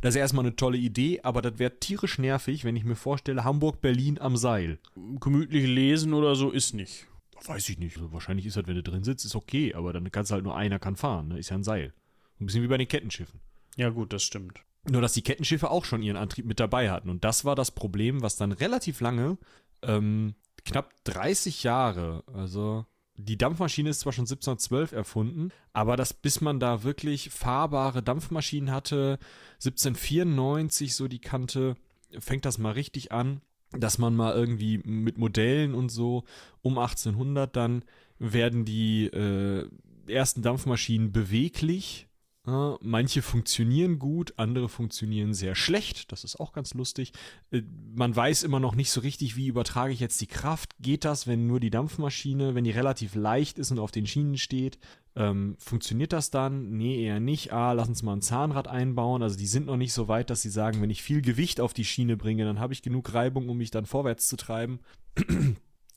[0.00, 3.44] Das ist erstmal eine tolle Idee, aber das wäre tierisch nervig, wenn ich mir vorstelle,
[3.44, 4.78] Hamburg, Berlin am Seil.
[5.20, 7.06] Gemütlich lesen oder so ist nicht.
[7.46, 7.96] Weiß ich nicht.
[7.96, 10.44] Also wahrscheinlich ist das, wenn du drin sitzt, ist okay, aber dann kannst du halt
[10.44, 11.38] nur einer kann fahren, ne?
[11.38, 11.92] Ist ja ein Seil.
[12.40, 13.40] Ein bisschen wie bei den Kettenschiffen.
[13.76, 14.60] Ja, gut, das stimmt.
[14.88, 17.08] Nur, dass die Kettenschiffe auch schon ihren Antrieb mit dabei hatten.
[17.08, 19.38] Und das war das Problem, was dann relativ lange,
[19.82, 26.40] ähm, knapp 30 Jahre, also die Dampfmaschine ist zwar schon 1712 erfunden, aber das, bis
[26.40, 29.18] man da wirklich fahrbare Dampfmaschinen hatte,
[29.54, 31.76] 1794 so die Kante,
[32.18, 33.40] fängt das mal richtig an,
[33.78, 36.24] dass man mal irgendwie mit Modellen und so
[36.62, 37.84] um 1800 dann
[38.18, 39.68] werden die äh,
[40.06, 42.06] ersten Dampfmaschinen beweglich.
[42.46, 46.12] Manche funktionieren gut, andere funktionieren sehr schlecht.
[46.12, 47.12] Das ist auch ganz lustig.
[47.50, 47.62] Äh,
[47.94, 50.74] Man weiß immer noch nicht so richtig, wie übertrage ich jetzt die Kraft.
[50.78, 54.36] Geht das, wenn nur die Dampfmaschine, wenn die relativ leicht ist und auf den Schienen
[54.36, 54.78] steht?
[55.16, 56.76] Ähm, funktioniert das dann?
[56.76, 57.54] Nee, eher nicht.
[57.54, 59.22] Ah, lass uns mal ein Zahnrad einbauen.
[59.22, 61.72] Also die sind noch nicht so weit, dass sie sagen, wenn ich viel Gewicht auf
[61.72, 64.80] die Schiene bringe, dann habe ich genug Reibung, um mich dann vorwärts zu treiben.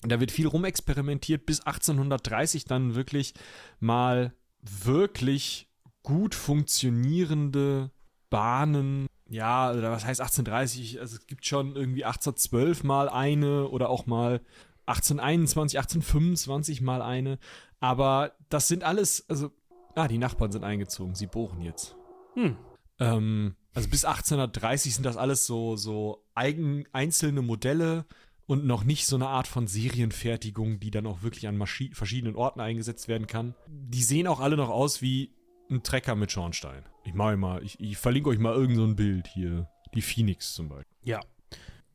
[0.02, 3.34] da wird viel rumexperimentiert, bis 1830 dann wirklich
[3.82, 5.67] mal wirklich
[6.08, 7.92] gut funktionierende
[8.30, 9.08] Bahnen.
[9.30, 11.02] Ja, oder was heißt 1830?
[11.02, 14.40] Also es gibt schon irgendwie 1812 mal eine oder auch mal
[14.86, 17.40] 1821, 1825 mal eine.
[17.82, 19.52] Aber das sind alles, also,
[19.96, 21.98] ah, die Nachbarn sind eingezogen, sie bohren jetzt.
[22.36, 22.56] Hm.
[23.00, 28.06] Ähm, also bis 1830 sind das alles so, so eigen, einzelne Modelle
[28.46, 32.38] und noch nicht so eine Art von Serienfertigung, die dann auch wirklich an Maschi verschiedenen
[32.38, 33.56] Orten eingesetzt werden kann.
[33.68, 35.36] Die sehen auch alle noch aus wie
[35.70, 36.84] ein Trecker mit Schornstein.
[37.04, 39.70] Ich mache mal, ich, ich verlinke euch mal irgend so Bild hier.
[39.94, 40.86] Die Phoenix zum Beispiel.
[41.04, 41.22] Ja.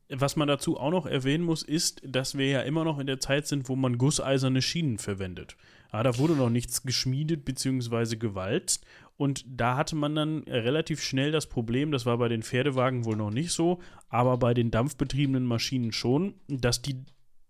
[0.09, 3.19] Was man dazu auch noch erwähnen muss, ist, dass wir ja immer noch in der
[3.19, 5.55] Zeit sind, wo man gusseiserne Schienen verwendet.
[5.91, 8.17] Ja, da wurde noch nichts geschmiedet bzw.
[8.17, 8.85] gewalzt.
[9.15, 13.15] Und da hatte man dann relativ schnell das Problem, das war bei den Pferdewagen wohl
[13.15, 17.05] noch nicht so, aber bei den dampfbetriebenen Maschinen schon, dass die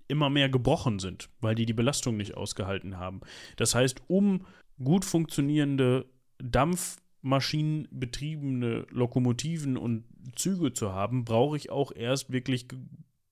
[0.09, 3.21] immer mehr gebrochen sind, weil die die Belastung nicht ausgehalten haben.
[3.55, 4.45] Das heißt, um
[4.83, 6.05] gut funktionierende
[6.43, 10.03] dampfmaschinenbetriebene Lokomotiven und
[10.35, 12.67] Züge zu haben, brauche ich auch erst wirklich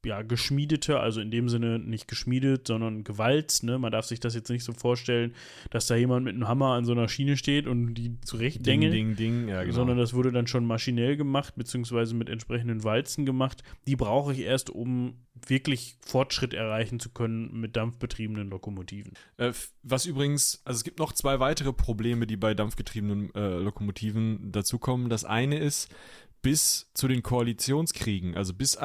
[0.06, 3.64] ja, geschmiedete, also in dem Sinne nicht geschmiedet, sondern gewalzt.
[3.64, 3.78] Ne?
[3.78, 5.34] Man darf sich das jetzt nicht so vorstellen,
[5.70, 8.94] dass da jemand mit einem Hammer an so einer Schiene steht und die zurechtdengelt.
[8.94, 9.76] Ding, Ding, ja, genau.
[9.76, 13.64] Sondern das wurde dann schon maschinell gemacht, beziehungsweise mit entsprechenden Walzen gemacht.
[13.88, 15.16] Die brauche ich erst, um
[15.48, 19.14] wirklich Fortschritt erreichen zu können mit dampfbetriebenen Lokomotiven.
[19.38, 24.52] Äh, was übrigens, also es gibt noch zwei weitere Probleme, die bei dampfgetriebenen äh, Lokomotiven
[24.52, 25.10] dazukommen.
[25.10, 25.94] Das eine ist,
[26.42, 28.78] bis zu den Koalitionskriegen, also bis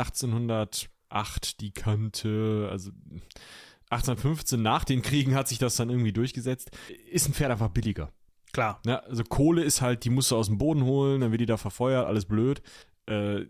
[1.09, 2.91] 1808 die Kante, also
[3.91, 6.71] 1815 nach den Kriegen hat sich das dann irgendwie durchgesetzt,
[7.11, 8.13] ist ein Pferd einfach billiger.
[8.53, 8.81] Klar.
[8.87, 11.47] Ja, also Kohle ist halt, die musst du aus dem Boden holen, dann wird die
[11.47, 12.63] da verfeuert, alles blöd.
[13.07, 13.47] Äh,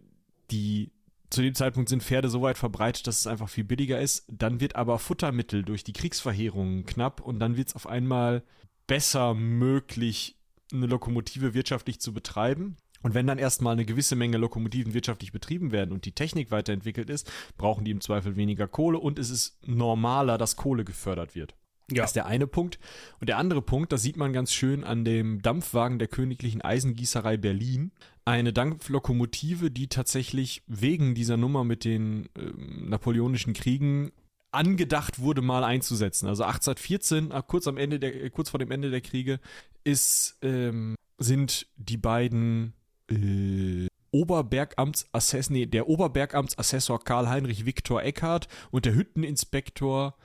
[0.51, 0.93] die
[1.31, 4.25] zu dem Zeitpunkt sind Pferde so weit verbreitet, dass es einfach viel billiger ist.
[4.29, 8.43] Dann wird aber Futtermittel durch die Kriegsverheerungen knapp und dann wird es auf einmal
[8.87, 10.37] besser möglich,
[10.73, 12.77] eine Lokomotive wirtschaftlich zu betreiben.
[13.03, 17.11] Und wenn dann erstmal eine gewisse Menge Lokomotiven wirtschaftlich betrieben werden und die Technik weiterentwickelt
[17.11, 21.55] ist, brauchen die im Zweifel weniger Kohle und es ist normaler, dass Kohle gefördert wird.
[21.91, 22.03] Ja.
[22.03, 22.81] Das ist der eine Punkt.
[23.21, 27.37] Und der andere Punkt, das sieht man ganz schön an dem Dampfwagen der Königlichen Eisengießerei
[27.37, 27.93] Berlin.
[28.25, 34.11] Eine Dampflokomotive, die tatsächlich wegen dieser Nummer mit den ähm, napoleonischen Kriegen
[34.51, 36.27] angedacht wurde, mal einzusetzen.
[36.27, 39.39] Also 1814, äh, kurz am Ende der, äh, kurz vor dem Ende der Kriege,
[39.85, 42.73] ist ähm, sind die beiden
[43.11, 50.17] äh, Oberbergamtsassess, nee, der Oberbergamtsassessor Karl-Heinrich Viktor Eckhardt und der Hütteninspektor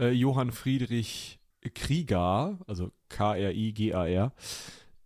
[0.00, 1.38] äh, Johann Friedrich
[1.74, 4.32] Krieger, also K-R-I-G-A-R,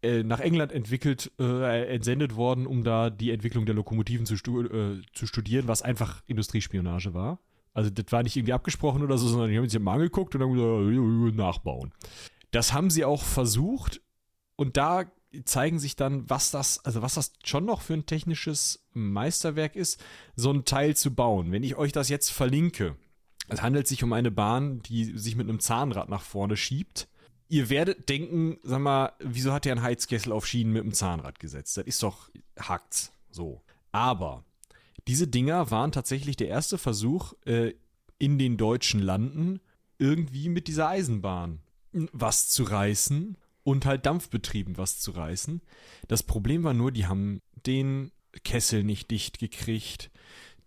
[0.02, 4.62] äh, nach England entwickelt, äh, entsendet worden, um da die Entwicklung der Lokomotiven zu, stu
[4.62, 7.38] äh, zu studieren, was einfach Industriespionage war.
[7.74, 10.40] Also das war nicht irgendwie abgesprochen oder so, sondern die haben sich mal angeguckt und
[10.40, 11.92] dann gesagt, nachbauen.
[12.50, 14.00] Das haben sie auch versucht
[14.56, 15.04] und da
[15.44, 20.02] zeigen sich dann, was das, also was das schon noch für ein technisches Meisterwerk ist,
[20.36, 21.52] so ein Teil zu bauen.
[21.52, 22.96] Wenn ich euch das jetzt verlinke,
[23.48, 27.08] es handelt sich um eine Bahn, die sich mit einem Zahnrad nach vorne schiebt.
[27.48, 31.40] Ihr werdet denken, sag mal, wieso hat der einen Heizkessel auf Schienen mit einem Zahnrad
[31.40, 31.76] gesetzt?
[31.76, 33.62] Das ist doch hackt's so.
[33.90, 34.44] Aber
[35.08, 37.74] diese Dinger waren tatsächlich der erste Versuch äh,
[38.18, 39.60] in den deutschen Landen,
[39.98, 41.60] irgendwie mit dieser Eisenbahn
[41.92, 45.60] was zu reißen und halt Dampfbetrieben was zu reißen.
[46.08, 48.12] Das Problem war nur, die haben den
[48.44, 50.10] Kessel nicht dicht gekriegt.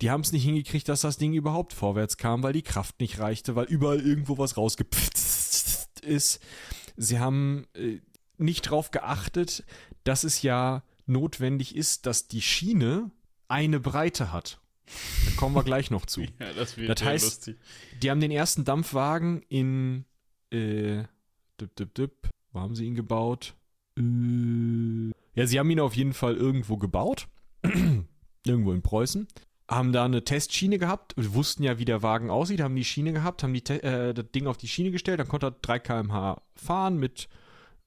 [0.02, 3.20] Die haben es nicht hingekriegt, dass das Ding überhaupt vorwärts kam, weil die Kraft nicht
[3.20, 6.40] reichte, weil überall irgendwo was rausgepfft ist.
[6.98, 8.00] Sie haben äh,
[8.38, 9.64] nicht darauf geachtet,
[10.04, 13.12] dass es ja notwendig ist, dass die Schiene
[13.48, 14.60] eine Breite hat.
[15.26, 16.22] Da kommen wir gleich noch zu.
[16.40, 17.58] Ja, das wird Das heißt, lustig.
[18.02, 20.06] Die haben den ersten Dampfwagen in
[20.52, 21.04] äh,
[21.60, 23.56] dip, dip, dip, wo haben sie ihn gebaut?
[23.98, 27.28] Äh, ja, sie haben ihn auf jeden Fall irgendwo gebaut.
[28.46, 29.28] irgendwo in Preußen.
[29.70, 33.44] Haben da eine Testschiene gehabt, wussten ja, wie der Wagen aussieht, haben die Schiene gehabt,
[33.44, 36.98] haben die, äh, das Ding auf die Schiene gestellt, dann konnte er 3 km/h fahren
[36.98, 37.30] mit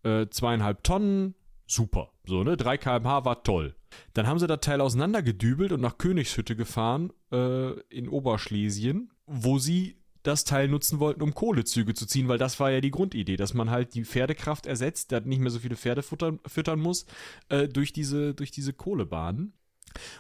[0.03, 1.35] äh, zweieinhalb Tonnen.
[1.67, 2.11] Super.
[2.25, 2.57] So, ne?
[2.57, 3.77] 3 km/h war toll.
[4.14, 9.99] Dann haben sie das Teil auseinandergedübelt und nach Königshütte gefahren, äh, in Oberschlesien, wo sie
[10.27, 13.55] das Teil nutzen wollten, um Kohlezüge zu ziehen, weil das war ja die Grundidee, dass
[13.55, 17.07] man halt die Pferdekraft ersetzt, der nicht mehr so viele Pferde futtern, füttern muss,
[17.49, 19.53] äh, durch, diese, durch diese Kohlebahnen.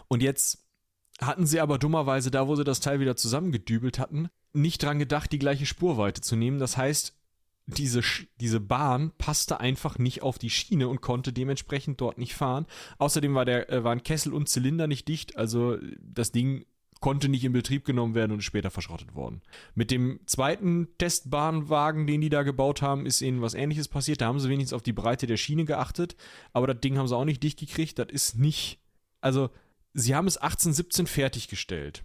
[0.08, 0.64] Und jetzt
[1.20, 5.32] hatten sie aber dummerweise da, wo sie das Teil wieder zusammengedübelt hatten, nicht dran gedacht,
[5.32, 6.58] die gleiche Spurweite zu nehmen.
[6.58, 7.14] Das heißt,
[7.66, 8.00] diese,
[8.40, 12.66] diese Bahn passte einfach nicht auf die Schiene und konnte dementsprechend dort nicht fahren.
[12.98, 16.64] Außerdem war der, äh, waren Kessel und Zylinder nicht dicht, also das Ding
[17.00, 19.42] konnte nicht in Betrieb genommen werden und ist später verschrottet worden.
[19.74, 24.20] Mit dem zweiten Testbahnwagen, den die da gebaut haben, ist ihnen was ähnliches passiert.
[24.20, 26.16] Da haben sie wenigstens auf die Breite der Schiene geachtet,
[26.52, 27.98] aber das Ding haben sie auch nicht dicht gekriegt.
[27.98, 28.80] Das ist nicht.
[29.20, 29.50] Also,
[29.94, 32.02] sie haben es 1817 fertiggestellt.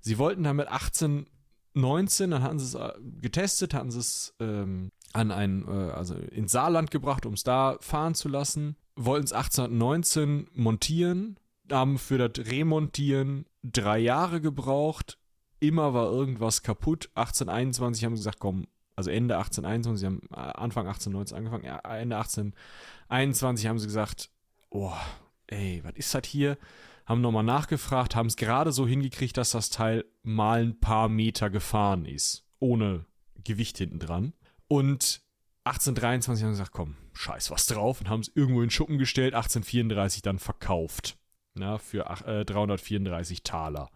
[0.00, 5.30] Sie wollten damit 1819, dann hatten sie es äh, getestet, hatten sie es ähm, an
[5.30, 8.76] ein, äh, also ins Saarland gebracht, um es da fahren zu lassen.
[8.96, 11.38] Wollten es 1819 montieren,
[11.70, 15.18] haben für das Remontieren drei Jahre gebraucht.
[15.60, 17.10] Immer war irgendwas kaputt.
[17.14, 22.16] 1821 haben sie gesagt, komm, also Ende 1821, sie haben äh, Anfang 1819 angefangen, Ende
[22.16, 24.30] 1821 haben sie gesagt,
[24.70, 24.92] oh,
[25.46, 26.58] ey, was ist das hier?
[27.06, 31.50] Haben nochmal nachgefragt, haben es gerade so hingekriegt, dass das Teil mal ein paar Meter
[31.50, 32.46] gefahren ist.
[32.60, 33.04] Ohne
[33.42, 34.32] Gewicht hinten dran.
[34.68, 35.22] Und
[35.64, 39.34] 1823 haben sie gesagt, komm, scheiß was drauf und haben es irgendwo in Schuppen gestellt,
[39.34, 41.18] 1834 dann verkauft.
[41.54, 43.90] Na, für äh, 334 Taler.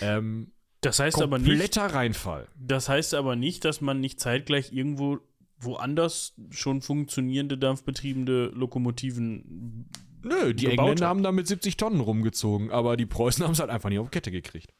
[0.00, 0.52] Ähm,
[0.82, 2.46] Das heißt aber nicht, kompletter Reinfall.
[2.58, 5.18] das heißt aber nicht, dass man nicht zeitgleich irgendwo
[5.60, 9.88] woanders schon funktionierende dampfbetriebene Lokomotiven
[10.22, 11.10] Nö, die Engländer hat.
[11.10, 14.10] haben da mit 70 Tonnen rumgezogen, aber die Preußen haben es halt einfach nicht auf
[14.10, 14.70] Kette gekriegt.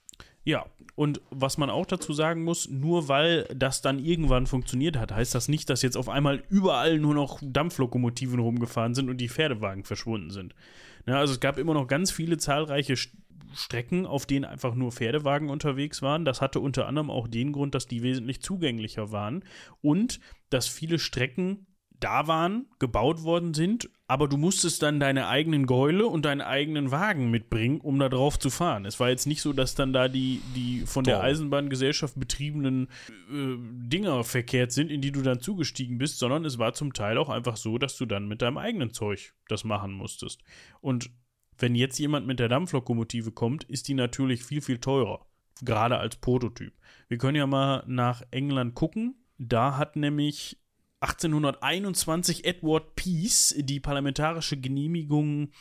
[0.45, 0.64] Ja,
[0.95, 5.34] und was man auch dazu sagen muss, nur weil das dann irgendwann funktioniert hat, heißt
[5.34, 9.84] das nicht, dass jetzt auf einmal überall nur noch Dampflokomotiven rumgefahren sind und die Pferdewagen
[9.84, 10.55] verschwunden sind.
[11.07, 13.11] Ja, also es gab immer noch ganz viele zahlreiche St-
[13.55, 16.24] Strecken, auf denen einfach nur Pferdewagen unterwegs waren.
[16.24, 19.43] Das hatte unter anderem auch den Grund, dass die wesentlich zugänglicher waren
[19.80, 20.20] und
[20.51, 21.66] dass viele Strecken
[22.01, 26.91] da waren, gebaut worden sind, aber du musstest dann deine eigenen Gäule und deinen eigenen
[26.91, 28.87] Wagen mitbringen, um da drauf zu fahren.
[28.87, 31.25] Es war jetzt nicht so, dass dann da die, die von der Doch.
[31.25, 32.89] Eisenbahngesellschaft betriebenen
[33.31, 37.19] äh, Dinger verkehrt sind, in die du dann zugestiegen bist, sondern es war zum Teil
[37.19, 40.43] auch einfach so, dass du dann mit deinem eigenen Zeug das machen musstest.
[40.81, 41.11] Und
[41.59, 45.27] wenn jetzt jemand mit der Dampflokomotive kommt, ist die natürlich viel, viel teurer.
[45.63, 46.73] Gerade als Prototyp.
[47.09, 49.17] Wir können ja mal nach England gucken.
[49.39, 50.59] Da hat nämlich
[51.01, 55.53] 1821 Edward Peace die parlamentarische Genehmigung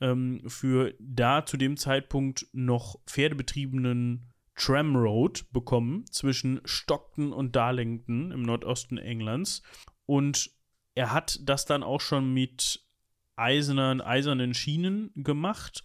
[0.00, 8.42] ähm, für da zu dem Zeitpunkt noch pferdebetriebenen Tramroad bekommen zwischen Stockton und Darlington im
[8.42, 9.62] Nordosten Englands.
[10.06, 10.50] Und
[10.94, 12.84] er hat das dann auch schon mit
[13.36, 15.82] eisernen, eisernen Schienen gemacht.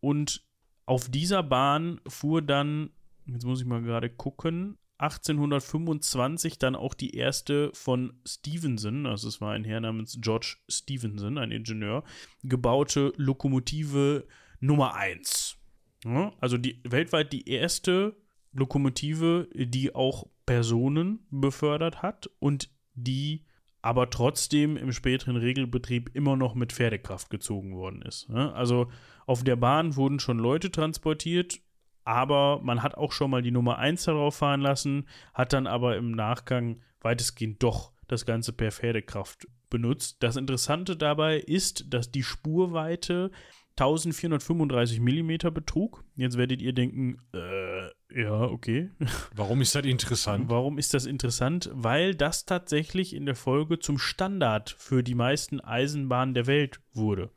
[0.00, 0.46] Und
[0.86, 2.90] auf dieser Bahn fuhr dann,
[3.26, 9.40] jetzt muss ich mal gerade gucken, 1825 dann auch die erste von Stevenson, also es
[9.40, 12.04] war ein Herr namens George Stevenson, ein Ingenieur,
[12.44, 14.26] gebaute Lokomotive
[14.60, 15.56] Nummer 1.
[16.04, 18.16] Ja, also die weltweit die erste
[18.52, 23.44] Lokomotive, die auch Personen befördert hat und die
[23.80, 28.30] aber trotzdem im späteren Regelbetrieb immer noch mit Pferdekraft gezogen worden ist.
[28.30, 28.90] Also
[29.26, 31.60] auf der Bahn wurden schon Leute transportiert,
[32.04, 35.96] aber man hat auch schon mal die Nummer 1 darauf fahren lassen, hat dann aber
[35.96, 40.18] im Nachgang weitestgehend doch das Ganze per Pferdekraft benutzt.
[40.20, 43.30] Das Interessante dabei ist, dass die Spurweite
[43.76, 46.04] 1435 mm betrug.
[46.14, 48.90] Jetzt werdet ihr denken, äh, ja, okay.
[49.34, 50.50] Warum ist das interessant?
[50.50, 51.70] Warum ist das interessant?
[51.72, 57.30] Weil das tatsächlich in der Folge zum Standard für die meisten Eisenbahnen der Welt wurde.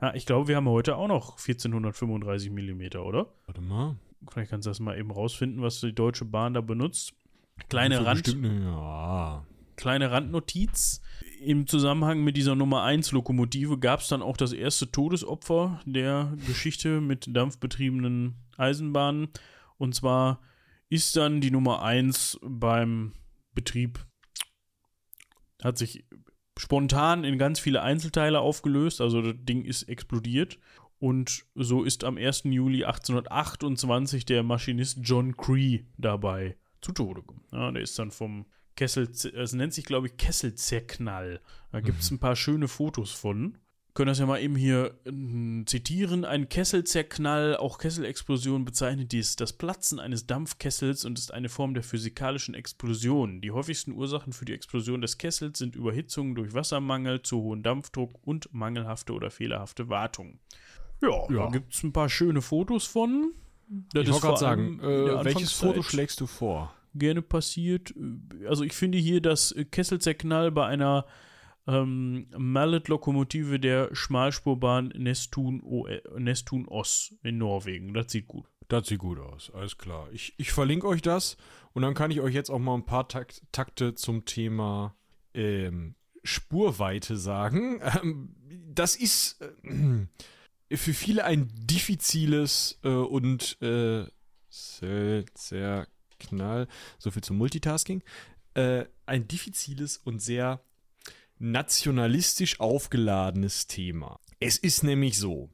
[0.00, 3.26] Ja, ich glaube, wir haben heute auch noch 1435 mm, oder?
[3.46, 3.96] Warte mal.
[4.30, 7.14] Vielleicht kannst du das mal eben rausfinden, was die Deutsche Bahn da benutzt.
[7.68, 9.44] Kleine, Rand, Bestimmt, ja.
[9.76, 11.02] kleine Randnotiz.
[11.40, 16.34] Im Zusammenhang mit dieser Nummer 1 Lokomotive gab es dann auch das erste Todesopfer der
[16.46, 19.28] Geschichte mit dampfbetriebenen Eisenbahnen.
[19.78, 20.40] Und zwar
[20.88, 23.12] ist dann die Nummer 1 beim
[23.54, 24.06] Betrieb,
[25.62, 26.04] hat sich
[26.60, 30.58] spontan in ganz viele Einzelteile aufgelöst, also das Ding ist explodiert.
[30.98, 32.42] Und so ist am 1.
[32.44, 37.44] Juli 1828 der Maschinist John Cree dabei zu Tode gekommen.
[37.50, 38.44] Ja, der ist dann vom
[38.76, 41.40] Kessel, es nennt sich glaube ich Kesselzerknall.
[41.72, 43.56] Da gibt es ein paar schöne Fotos von.
[43.94, 46.24] Können das ja mal eben hier äh, zitieren.
[46.24, 51.82] Ein Kesselzerknall, auch Kesselexplosion, bezeichnet dies das Platzen eines Dampfkessels und ist eine Form der
[51.82, 53.40] physikalischen Explosion.
[53.40, 58.12] Die häufigsten Ursachen für die Explosion des Kessels sind Überhitzung durch Wassermangel, zu hohen Dampfdruck
[58.22, 60.38] und mangelhafte oder fehlerhafte Wartung.
[61.02, 61.44] Ja, Ja.
[61.44, 63.32] da gibt es ein paar schöne Fotos von.
[63.92, 66.74] Das Ich wollte gerade sagen, äh, welches Foto schlägst du vor?
[66.94, 67.94] gerne passiert.
[68.48, 71.06] Also ich finde hier das Kesselzerknall bei einer
[71.66, 76.00] ähm, Mallet-Lokomotive der Schmalspurbahn Nestun, O- äh,
[77.22, 77.94] in Norwegen.
[77.94, 78.46] Das sieht gut.
[78.68, 80.08] Das sieht gut aus, alles klar.
[80.12, 81.36] Ich, ich verlinke euch das
[81.72, 84.94] und dann kann ich euch jetzt auch mal ein paar Takt, Takte zum Thema
[85.34, 87.80] ähm, Spurweite sagen.
[87.82, 88.36] Ähm,
[88.72, 94.06] das ist äh, für viele ein diffiziles äh, und äh,
[94.48, 95.88] sehr, sehr
[96.20, 98.04] knall, so viel zum Multitasking,
[98.54, 100.62] äh, ein diffiziles und sehr
[101.40, 104.20] nationalistisch aufgeladenes Thema.
[104.38, 105.50] Es ist nämlich so,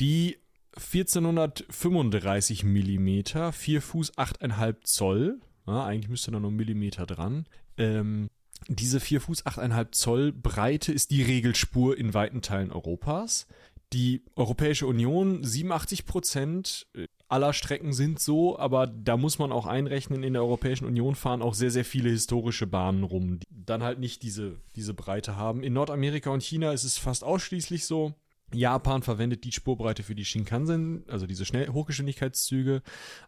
[0.00, 0.38] die
[0.76, 7.46] 1435 Millimeter, 4 Fuß 8,5 Zoll, ja, eigentlich müsste da noch ein Millimeter dran,
[7.78, 8.28] ähm,
[8.68, 13.46] diese 4 Fuß 8,5 Zoll Breite ist die Regelspur in weiten Teilen Europas.
[13.92, 16.86] Die Europäische Union, 87 Prozent
[17.28, 21.42] aller Strecken sind so, aber da muss man auch einrechnen, in der Europäischen Union fahren
[21.42, 25.62] auch sehr, sehr viele historische Bahnen rum, die dann halt nicht diese, diese Breite haben.
[25.62, 28.14] In Nordamerika und China ist es fast ausschließlich so.
[28.52, 32.82] Japan verwendet die Spurbreite für die Shinkansen, also diese Schnell Hochgeschwindigkeitszüge.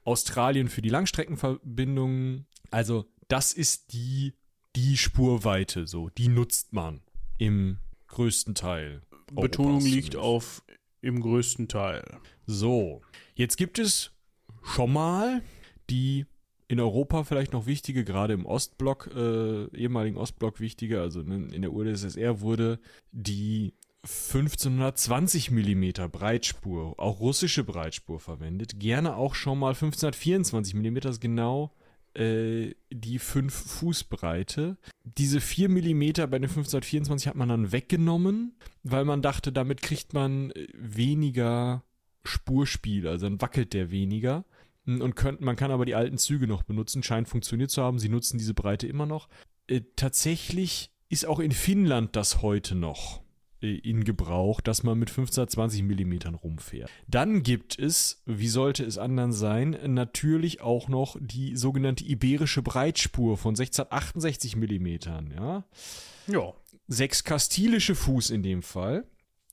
[0.05, 2.47] Australien für die Langstreckenverbindungen.
[2.71, 4.35] Also das ist die,
[4.77, 6.09] die Spurweite so.
[6.11, 7.01] Die nutzt man
[7.39, 9.03] im größten Teil.
[9.35, 10.17] Betonung Europas liegt zumindest.
[10.17, 10.63] auf
[11.01, 12.05] im größten Teil.
[12.47, 13.03] So,
[13.35, 14.13] jetzt gibt es
[14.63, 15.43] schon mal
[15.91, 16.27] die
[16.69, 21.63] in Europa vielleicht noch wichtige, gerade im Ostblock, äh, ehemaligen Ostblock wichtige, also ne, in
[21.63, 22.79] der UdSSR wurde
[23.11, 23.73] die
[24.03, 28.79] 1520 mm Breitspur, auch russische Breitspur verwendet.
[28.79, 31.73] Gerne auch schon mal 1524 mm, genau
[32.15, 34.77] äh, die 5 Fuß Breite.
[35.05, 36.01] Diese 4 mm
[36.31, 41.85] bei den 1524 hat man dann weggenommen, weil man dachte, damit kriegt man äh, weniger
[42.25, 44.45] Spurspiel, also dann wackelt der weniger.
[44.87, 47.99] Und könnt, man kann aber die alten Züge noch benutzen, scheint funktioniert zu haben.
[47.99, 49.29] Sie nutzen diese Breite immer noch.
[49.67, 53.23] Äh, tatsächlich ist auch in Finnland das heute noch
[53.61, 56.91] in Gebrauch, dass man mit 1520 Millimetern rumfährt.
[57.09, 63.37] Dann gibt es, wie sollte es anders sein, natürlich auch noch die sogenannte iberische Breitspur
[63.37, 65.33] von 1668 Millimetern.
[65.35, 65.65] Ja?
[66.29, 66.55] Ja.
[66.87, 69.05] Sechs kastilische Fuß in dem Fall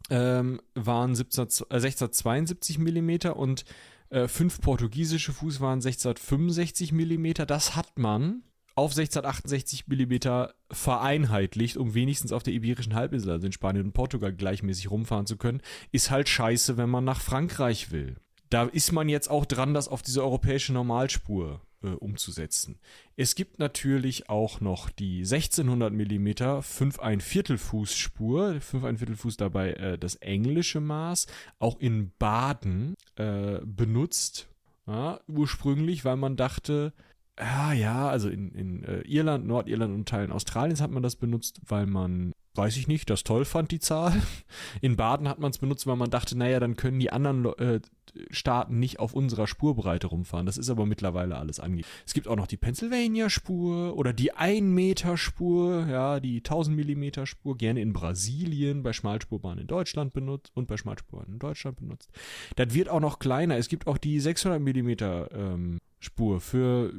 [0.09, 3.65] ähm, waren 17, äh, 1672 Millimeter und
[4.09, 7.45] äh, fünf portugiesische Fuß waren 1665 Millimeter.
[7.45, 8.43] Das hat man
[8.75, 14.33] auf 1668 Millimeter vereinheitlicht, um wenigstens auf der iberischen Halbinsel, also in Spanien und Portugal,
[14.33, 15.61] gleichmäßig rumfahren zu können.
[15.91, 18.17] Ist halt scheiße, wenn man nach Frankreich will.
[18.49, 22.79] Da ist man jetzt auch dran, das auf diese europäische Normalspur äh, umzusetzen.
[23.15, 28.97] Es gibt natürlich auch noch die 1600 mm 5 ein Viertel Fuß Spur, 5 ein
[28.97, 31.27] Viertel Fuß dabei äh, das englische Maß,
[31.59, 34.47] auch in Baden äh, benutzt,
[34.85, 36.93] ja, ursprünglich, weil man dachte,
[37.37, 41.59] Ja, ja, also in, in äh, Irland, Nordirland und Teilen Australiens hat man das benutzt,
[41.67, 44.13] weil man, weiß ich nicht, das toll fand, die Zahl.
[44.81, 47.81] In Baden hat man es benutzt, weil man dachte, naja, dann können die anderen äh,
[48.29, 50.45] Staaten nicht auf unserer Spurbreite rumfahren.
[50.45, 51.89] Das ist aber mittlerweile alles angegeben.
[52.05, 57.81] Es gibt auch noch die Pennsylvania-Spur oder die 1-Meter-Spur, ja, die 1000 Millimeter Spur, gerne
[57.81, 62.09] in Brasilien, bei Schmalspurbahnen in Deutschland benutzt und bei Schmalspurbahnen in Deutschland benutzt.
[62.55, 63.57] Das wird auch noch kleiner.
[63.57, 66.93] Es gibt auch die 600 Millimeter ähm, Spur für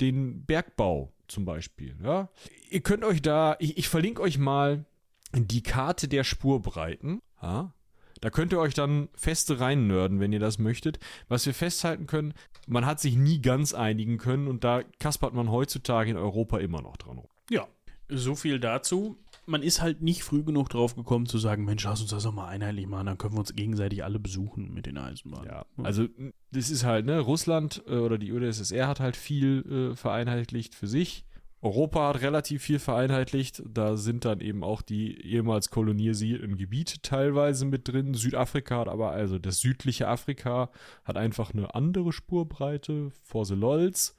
[0.00, 1.96] den Bergbau zum Beispiel.
[2.02, 2.28] Ja?
[2.70, 4.84] Ihr könnt euch da, ich, ich verlinke euch mal
[5.34, 7.22] die Karte der Spurbreiten.
[7.42, 7.72] Ja?
[8.20, 10.98] Da könnt ihr euch dann feste reinnörden, wenn ihr das möchtet.
[11.28, 12.34] Was wir festhalten können,
[12.66, 16.82] man hat sich nie ganz einigen können und da kaspert man heutzutage in Europa immer
[16.82, 17.30] noch dran rum.
[17.48, 17.66] Ja,
[18.08, 19.16] so viel dazu.
[19.50, 22.32] Man ist halt nicht früh genug drauf gekommen zu sagen, Mensch, lass uns das doch
[22.32, 25.48] mal einheitlich machen, dann können wir uns gegenseitig alle besuchen mit den Eisenbahnen.
[25.48, 26.06] Ja, also
[26.52, 30.86] das ist halt, ne, Russland äh, oder die UdSSR hat halt viel äh, vereinheitlicht für
[30.86, 31.24] sich.
[31.62, 33.62] Europa hat relativ viel vereinheitlicht.
[33.66, 38.14] Da sind dann eben auch die ehemals kolonisierten Gebiete teilweise mit drin.
[38.14, 40.70] Südafrika hat aber, also das südliche Afrika,
[41.04, 44.16] hat einfach eine andere Spurbreite, for the lols.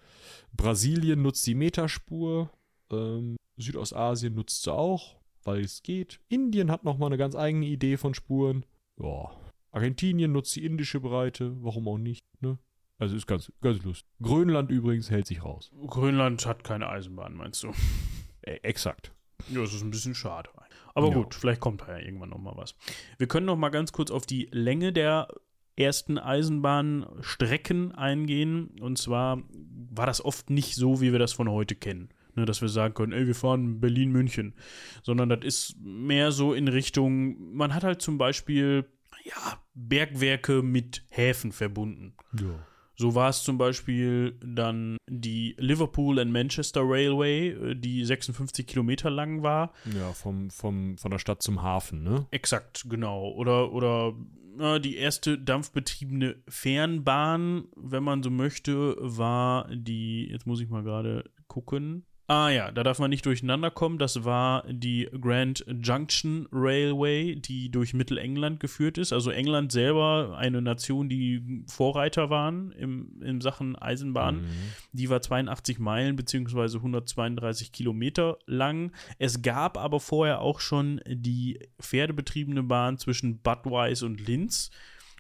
[0.54, 2.52] Brasilien nutzt die Meterspur.
[2.92, 6.20] Ähm, Südostasien nutzt sie auch, weil es geht.
[6.30, 8.66] Indien hat nochmal eine ganz eigene Idee von Spuren.
[9.02, 9.32] Ja.
[9.72, 12.58] Argentinien nutzt die indische Breite, warum auch nicht, ne?
[12.98, 14.08] Also ist ganz, ganz lustig.
[14.22, 15.72] Grönland übrigens hält sich raus.
[15.88, 17.72] Grönland hat keine Eisenbahn, meinst du?
[18.44, 19.12] Äh, exakt.
[19.50, 20.50] Ja, das ist ein bisschen schade.
[20.96, 21.14] Aber Ja.
[21.14, 22.76] gut, vielleicht kommt da ja irgendwann noch mal was.
[23.20, 25.28] Wir können noch mal ganz kurz auf die Länge der
[25.76, 28.72] ersten Eisenbahnstrecken eingehen.
[28.82, 29.42] Und zwar
[29.92, 32.10] war das oft nicht so, wie wir das von heute kennen.
[32.36, 34.54] Ne, dass wir sagen können, ey, wir fahren Berlin-München.
[35.04, 38.86] Sondern das ist mehr so in Richtung, man hat halt zum Beispiel,
[39.24, 42.14] ja, Bergwerke mit Häfen verbunden.
[42.40, 42.66] Ja.
[42.96, 49.10] So war es zum Beispiel dann die Liverpool and Manchester Railway, äh, die 56 Kilometer
[49.10, 49.74] lang war.
[49.98, 52.28] Ja, vom, vom, von der Stadt zum Hafen, ne?
[52.30, 53.32] Exakt, genau.
[53.32, 54.14] Oder, oder
[54.56, 60.84] na, die erste dampfbetriebene Fernbahn, wenn man so möchte, war die, jetzt muss ich mal
[60.84, 62.06] gerade gucken.
[62.32, 63.98] Ah ja, da darf man nicht durcheinander kommen.
[63.98, 69.12] Das war die Grand Junction Railway, die durch Mittelengland geführt ist.
[69.12, 74.44] Also England selber, eine Nation, die Vorreiter waren im, in Sachen Eisenbahn.
[74.44, 74.48] Mhm.
[74.94, 76.78] Die war 82 Meilen bzw.
[76.78, 78.94] 132 Kilometer lang.
[79.20, 84.72] Es gab aber vorher auch schon die pferdebetriebene Bahn zwischen Budweis und Linz.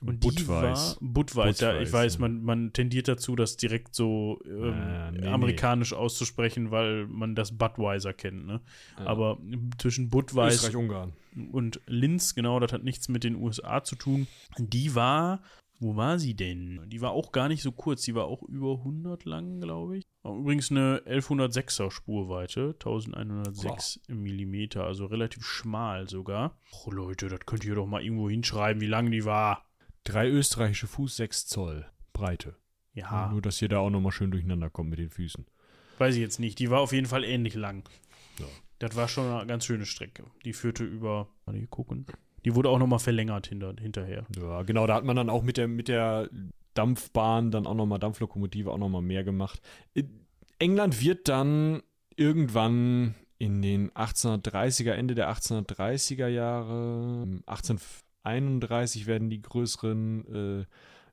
[0.03, 2.21] Und war Budweis, ja, ich weiß, ja.
[2.21, 5.27] man, man tendiert dazu, das direkt so ähm, Ah, nee, nee.
[5.27, 8.61] amerikanisch auszusprechen, weil man das Budweiser kennt, ne?
[8.95, 9.37] Aber
[9.77, 11.13] zwischen Budweis Österreich-Ungarn.
[11.51, 14.27] und Linz, genau, das hat nichts mit den USA zu tun.
[14.57, 15.41] Die war,
[15.79, 16.81] wo war sie denn?
[16.87, 20.03] Die war auch gar nicht so kurz, die war auch über 100 lang, glaube ich.
[20.23, 26.57] War Übrigens eine 1106er Spurweite, 1106 Millimeter, also relativ schmal sogar.
[26.85, 29.65] Oh Leute, das könnt ihr doch mal irgendwo hinschreiben, wie lang die war.
[30.03, 32.55] Drei österreichische Fuß, sechs Zoll Breite.
[32.93, 35.45] Ja, Nur, dass ihr da auch nochmal schön durcheinander kommt mit den Füßen.
[35.97, 36.59] weiß ich jetzt nicht.
[36.59, 37.87] Die war auf jeden Fall ähnlich lang.
[38.39, 38.45] Ja.
[38.79, 40.25] Das war schon eine ganz schöne Strecke.
[40.43, 42.05] Die führte über, mal hier gucken.
[42.43, 44.25] Die wurde auch nochmal verlängert hinter, hinterher.
[44.35, 46.29] Ja, genau, da hat man dann auch mit der, mit der
[46.73, 49.61] Dampfbahn dann auch nochmal, Dampflokomotive auch nochmal mehr gemacht.
[49.93, 50.03] Äh,
[50.57, 51.81] England wird dann
[52.15, 57.27] irgendwann in den 1830er, Ende der 1830er Jahre,
[58.23, 60.65] 1831 werden die größeren äh,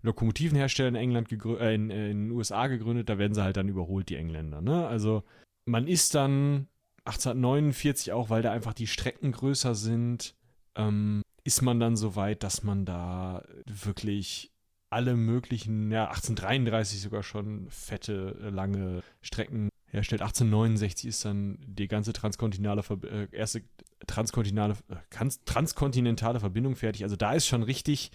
[0.03, 3.69] Lokomotivenhersteller in England äh, in, äh, in den USA gegründet, da werden sie halt dann
[3.69, 4.61] überholt, die Engländer.
[4.61, 4.87] Ne?
[4.87, 5.25] Also
[5.65, 6.69] man ist dann
[7.05, 10.35] 1849 auch, weil da einfach die Strecken größer sind,
[10.77, 14.53] ähm, ist man dann so weit, dass man da wirklich
[14.91, 20.23] alle möglichen, ja, 1833 sogar schon fette, lange Strecken herstellt.
[20.23, 23.63] 1869 ist dann die ganze transkontinentale, äh, erste
[24.07, 27.03] transkontinentale, äh, trans- transkontinentale Verbindung fertig.
[27.05, 28.11] Also da ist schon richtig,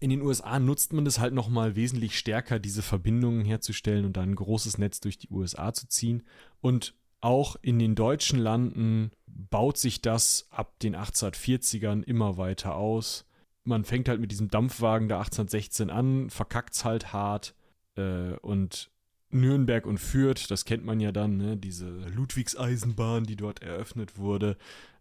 [0.00, 4.30] in den USA nutzt man das halt nochmal wesentlich stärker, diese Verbindungen herzustellen und dann
[4.30, 6.22] ein großes Netz durch die USA zu ziehen.
[6.60, 13.24] Und auch in den deutschen Landen baut sich das ab den 1840ern immer weiter aus.
[13.64, 17.54] Man fängt halt mit diesem Dampfwagen der 1816 an, verkackt's halt hart
[17.96, 18.90] äh, und
[19.30, 21.56] Nürnberg und Fürth, das kennt man ja dann, ne?
[21.56, 24.56] diese Ludwigseisenbahn, die dort eröffnet wurde,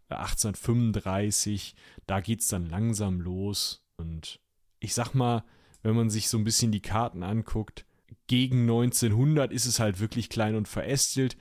[0.10, 1.76] äh, 1835,
[2.08, 4.40] da geht's dann langsam los und
[4.80, 5.44] ich sag mal,
[5.84, 7.86] wenn man sich so ein bisschen die Karten anguckt,
[8.28, 11.38] gegen 1900 ist es halt wirklich klein und verästelt.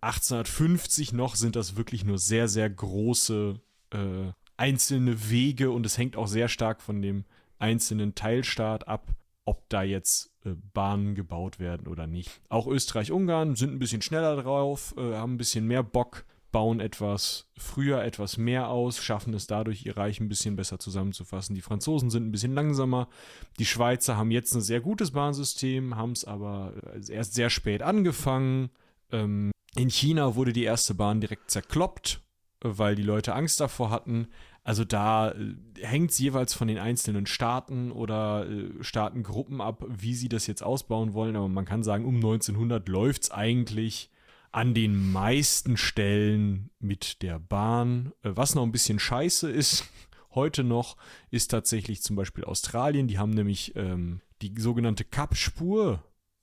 [0.00, 3.60] 1850 noch sind das wirklich nur sehr, sehr große
[3.90, 7.24] äh, einzelne Wege und es hängt auch sehr stark von dem
[7.58, 9.14] einzelnen Teilstaat ab,
[9.48, 12.42] ob da jetzt äh, Bahnen gebaut werden oder nicht.
[12.50, 17.48] Auch Österreich-Ungarn sind ein bisschen schneller drauf, äh, haben ein bisschen mehr Bock, bauen etwas
[17.56, 21.54] früher etwas mehr aus, schaffen es dadurch, ihr Reich ein bisschen besser zusammenzufassen.
[21.54, 23.08] Die Franzosen sind ein bisschen langsamer.
[23.58, 27.80] Die Schweizer haben jetzt ein sehr gutes Bahnsystem, haben es aber äh, erst sehr spät
[27.80, 28.68] angefangen.
[29.10, 32.20] Ähm, in China wurde die erste Bahn direkt zerkloppt,
[32.60, 34.28] weil die Leute Angst davor hatten.
[34.68, 40.12] Also da äh, hängt es jeweils von den einzelnen Staaten oder äh, Staatengruppen ab, wie
[40.12, 41.36] sie das jetzt ausbauen wollen.
[41.36, 44.10] Aber man kann sagen, um 1900 läuft es eigentlich
[44.52, 48.12] an den meisten Stellen mit der Bahn.
[48.22, 49.88] Äh, was noch ein bisschen scheiße ist,
[50.34, 50.98] heute noch,
[51.30, 53.08] ist tatsächlich zum Beispiel Australien.
[53.08, 55.04] Die haben nämlich ähm, die sogenannte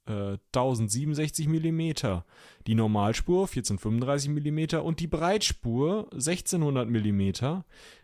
[0.05, 0.39] Cup-Spur.
[0.53, 2.21] 1067 mm,
[2.67, 7.31] die Normalspur 1435 mm und die Breitspur 1600 mm,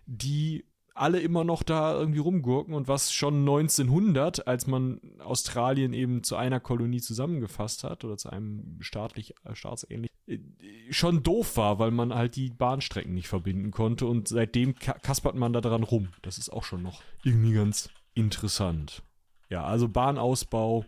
[0.06, 6.22] die alle immer noch da irgendwie rumgurken und was schon 1900, als man Australien eben
[6.22, 10.39] zu einer Kolonie zusammengefasst hat oder zu einem staatlich, äh, staatsähnlich, äh,
[10.89, 15.54] schon doof war, weil man halt die Bahnstrecken nicht verbinden konnte und seitdem kaspert man
[15.54, 16.10] da dran rum.
[16.24, 19.02] Das ist auch schon noch irgendwie ganz interessant.
[19.49, 20.86] Ja, also Bahnausbau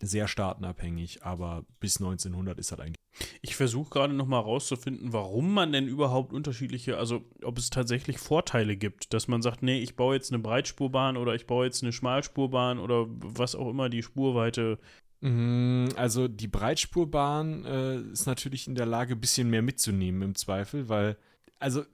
[0.00, 2.96] sehr staatenabhängig, aber bis 1900 ist halt eigentlich.
[3.40, 8.76] Ich versuche gerade nochmal rauszufinden, warum man denn überhaupt unterschiedliche, also ob es tatsächlich Vorteile
[8.76, 11.92] gibt, dass man sagt, nee, ich baue jetzt eine Breitspurbahn oder ich baue jetzt eine
[11.92, 14.78] Schmalspurbahn oder was auch immer die Spurweite.
[15.22, 20.34] Mm, also die Breitspurbahn äh, ist natürlich in der Lage, ein bisschen mehr mitzunehmen im
[20.34, 21.16] Zweifel, weil,
[21.58, 21.84] also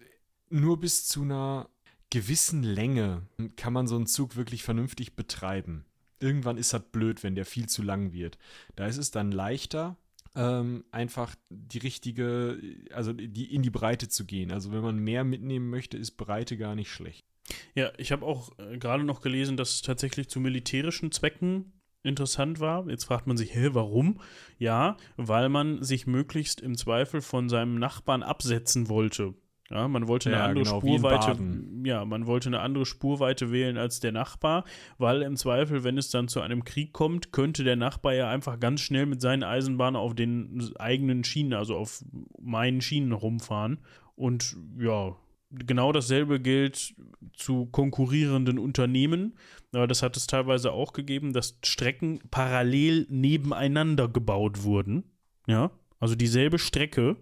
[0.51, 1.69] nur bis zu einer
[2.11, 5.87] gewissen Länge kann man so einen Zug wirklich vernünftig betreiben
[6.23, 8.39] irgendwann ist das blöd, wenn der viel zu lang wird.
[8.77, 9.97] Da ist es dann leichter,
[10.35, 12.59] ähm, einfach die richtige,
[12.93, 14.51] also die in die Breite zu gehen.
[14.51, 17.27] Also wenn man mehr mitnehmen möchte, ist Breite gar nicht schlecht.
[17.75, 22.61] Ja, ich habe auch äh, gerade noch gelesen, dass es tatsächlich zu militärischen Zwecken interessant
[22.61, 22.89] war.
[22.89, 24.21] Jetzt fragt man sich, hä, warum?
[24.59, 29.35] Ja, weil man sich möglichst im Zweifel von seinem Nachbarn absetzen wollte.
[29.73, 31.39] Ja, man wollte eine ja, andere genau, Spurweite,
[31.85, 34.65] ja, man wollte eine andere Spurweite wählen als der Nachbar,
[34.99, 38.61] weil im Zweifel, wenn es dann zu einem Krieg kommt, könnte der Nachbar ja einfach
[38.61, 42.05] ganz schnell mit seinen Eisenbahnen auf den eigenen Schienen, also auf
[42.39, 43.79] meinen Schienen rumfahren.
[44.15, 45.17] Und ja,
[45.51, 46.95] genau dasselbe gilt
[47.33, 49.39] zu konkurrierenden Unternehmen.
[49.73, 55.05] Aber das hat es teilweise auch gegeben, dass Strecken parallel nebeneinander gebaut wurden.
[55.47, 57.17] Ja, also dieselbe Strecke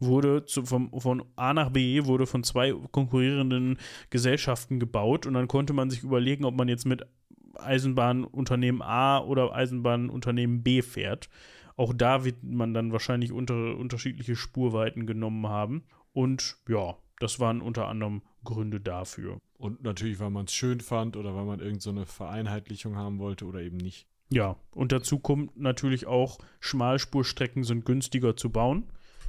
[0.00, 3.78] wurde zu, vom, von A nach B wurde von zwei konkurrierenden
[4.10, 7.06] Gesellschaften gebaut und dann konnte man sich überlegen, ob man jetzt mit
[7.54, 11.28] Eisenbahnunternehmen A oder Eisenbahnunternehmen B fährt.
[11.76, 15.84] Auch da wird man dann wahrscheinlich unter, unterschiedliche Spurweiten genommen haben.
[16.12, 19.38] Und ja, das waren unter anderem Gründe dafür.
[19.58, 23.44] Und natürlich, weil man es schön fand oder weil man irgendeine so Vereinheitlichung haben wollte
[23.44, 24.06] oder eben nicht.
[24.30, 28.84] Ja, und dazu kommt natürlich auch, Schmalspurstrecken sind günstiger zu bauen.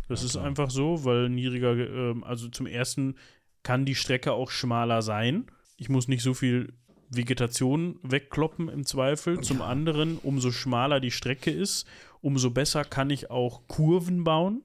[0.07, 3.15] Das ja, ist einfach so, weil niedriger, äh, also zum ersten
[3.63, 5.45] kann die Strecke auch schmaler sein.
[5.77, 6.73] Ich muss nicht so viel
[7.09, 9.41] Vegetation wegkloppen im Zweifel.
[9.41, 11.85] Zum anderen, umso schmaler die Strecke ist,
[12.21, 14.63] umso besser kann ich auch Kurven bauen.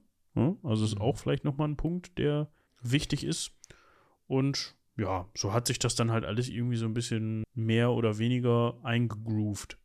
[0.63, 1.01] Also ist mhm.
[1.01, 2.49] auch vielleicht nochmal ein Punkt, der
[2.81, 3.51] wichtig ist.
[4.27, 8.17] Und ja, so hat sich das dann halt alles irgendwie so ein bisschen mehr oder
[8.17, 9.77] weniger eingegroovt.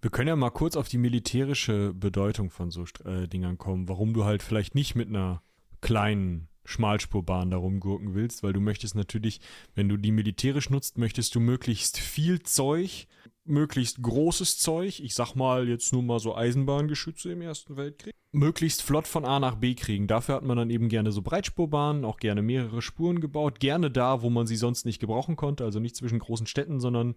[0.00, 4.12] Wir können ja mal kurz auf die militärische Bedeutung von so äh, Dingern kommen, warum
[4.12, 5.42] du halt vielleicht nicht mit einer
[5.80, 9.40] kleinen Schmalspurbahn darum gurken willst, weil du möchtest natürlich,
[9.74, 13.06] wenn du die militärisch nutzt, möchtest du möglichst viel Zeug,
[13.44, 18.82] möglichst großes Zeug, ich sag mal jetzt nur mal so Eisenbahngeschütze im Ersten Weltkrieg, möglichst
[18.82, 20.06] flott von A nach B kriegen.
[20.06, 24.22] Dafür hat man dann eben gerne so Breitspurbahnen, auch gerne mehrere Spuren gebaut, gerne da,
[24.22, 27.14] wo man sie sonst nicht gebrauchen konnte, also nicht zwischen großen Städten, sondern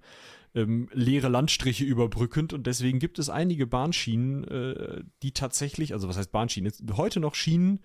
[0.53, 2.53] ähm, leere Landstriche überbrückend.
[2.53, 7.19] Und deswegen gibt es einige Bahnschienen, äh, die tatsächlich, also was heißt Bahnschienen, jetzt heute
[7.19, 7.79] noch Schienen,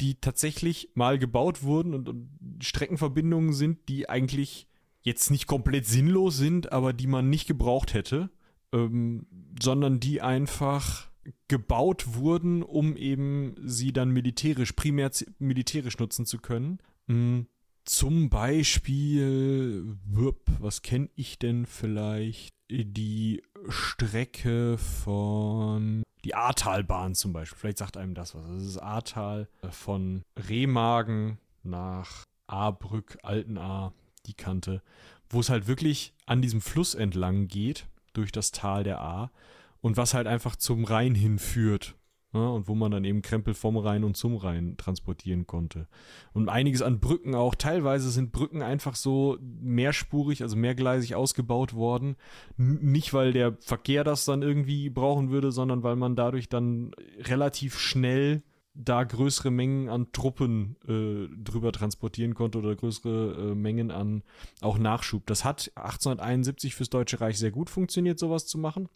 [0.00, 2.28] die tatsächlich mal gebaut wurden und, und
[2.60, 4.68] Streckenverbindungen sind, die eigentlich
[5.06, 8.28] jetzt nicht komplett sinnlos sind, aber die man nicht gebraucht hätte,
[8.72, 9.26] ähm,
[9.62, 11.08] sondern die einfach
[11.46, 16.78] gebaut wurden, um eben sie dann militärisch, primär militärisch nutzen zu können.
[17.06, 17.46] Mhm.
[17.84, 19.96] Zum Beispiel,
[20.58, 22.52] was kenne ich denn vielleicht?
[22.68, 27.56] Die Strecke von die Ahrtalbahn zum Beispiel.
[27.56, 28.44] Vielleicht sagt einem das was.
[28.48, 33.94] Das ist Ahrtal von Remagen nach Ahrbrück, Altenahr,
[34.26, 34.82] die Kante,
[35.28, 39.30] wo es halt wirklich an diesem Fluss entlang geht, durch das Tal der Ahr
[39.80, 41.94] und was halt einfach zum Rhein hinführt.
[42.32, 45.88] Ja, und wo man dann eben Krempel vom Rhein und zum Rhein transportieren konnte.
[46.34, 47.54] Und einiges an Brücken auch.
[47.54, 52.16] Teilweise sind Brücken einfach so mehrspurig, also mehrgleisig ausgebaut worden.
[52.58, 57.78] Nicht, weil der Verkehr das dann irgendwie brauchen würde, sondern weil man dadurch dann relativ
[57.78, 58.42] schnell
[58.76, 64.22] da größere Mengen an Truppen äh, drüber transportieren konnte oder größere äh, Mengen an
[64.60, 65.26] auch Nachschub.
[65.26, 68.88] Das hat 1871 fürs Deutsche Reich sehr gut funktioniert, sowas zu machen.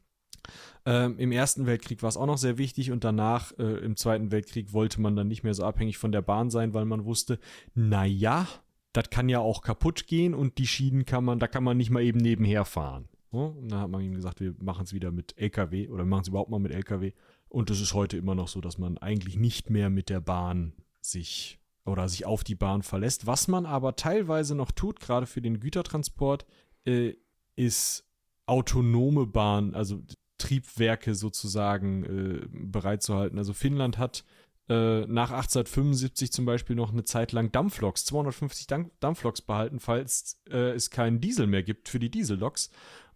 [0.86, 4.30] Ähm, Im Ersten Weltkrieg war es auch noch sehr wichtig und danach, äh, im Zweiten
[4.30, 7.38] Weltkrieg, wollte man dann nicht mehr so abhängig von der Bahn sein, weil man wusste,
[7.74, 8.46] naja,
[8.92, 11.90] das kann ja auch kaputt gehen und die Schienen kann man, da kann man nicht
[11.90, 13.08] mal eben nebenher fahren.
[13.30, 16.28] Und dann hat man ihm gesagt, wir machen es wieder mit LKW oder machen es
[16.28, 17.12] überhaupt mal mit LKW.
[17.50, 20.72] Und es ist heute immer noch so, dass man eigentlich nicht mehr mit der Bahn
[21.00, 23.26] sich oder sich auf die Bahn verlässt.
[23.26, 26.46] Was man aber teilweise noch tut, gerade für den Gütertransport,
[26.84, 27.14] äh,
[27.56, 28.04] ist
[28.46, 30.00] autonome Bahn, also
[30.38, 33.36] Triebwerke sozusagen äh, bereitzuhalten.
[33.36, 34.24] Also Finnland hat
[34.68, 38.68] äh, nach 1875 zum Beispiel noch eine Zeit lang Dampfloks, 250
[39.00, 42.70] Dampfloks behalten, falls äh, es keinen Diesel mehr gibt für die Dieselloks.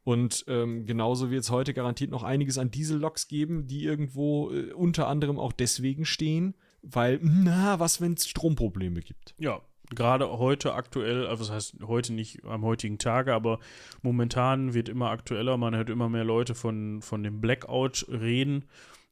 [0.05, 4.73] Und ähm, genauso wird es heute garantiert noch einiges an Dieselloks geben, die irgendwo äh,
[4.73, 9.35] unter anderem auch deswegen stehen, weil, na, was, wenn es Stromprobleme gibt?
[9.39, 9.63] Ja,
[9.95, 13.59] gerade heute aktuell, also das heißt heute nicht am heutigen Tage, aber
[14.03, 18.67] momentan wird immer aktueller, man hört immer mehr Leute von, von dem Blackout reden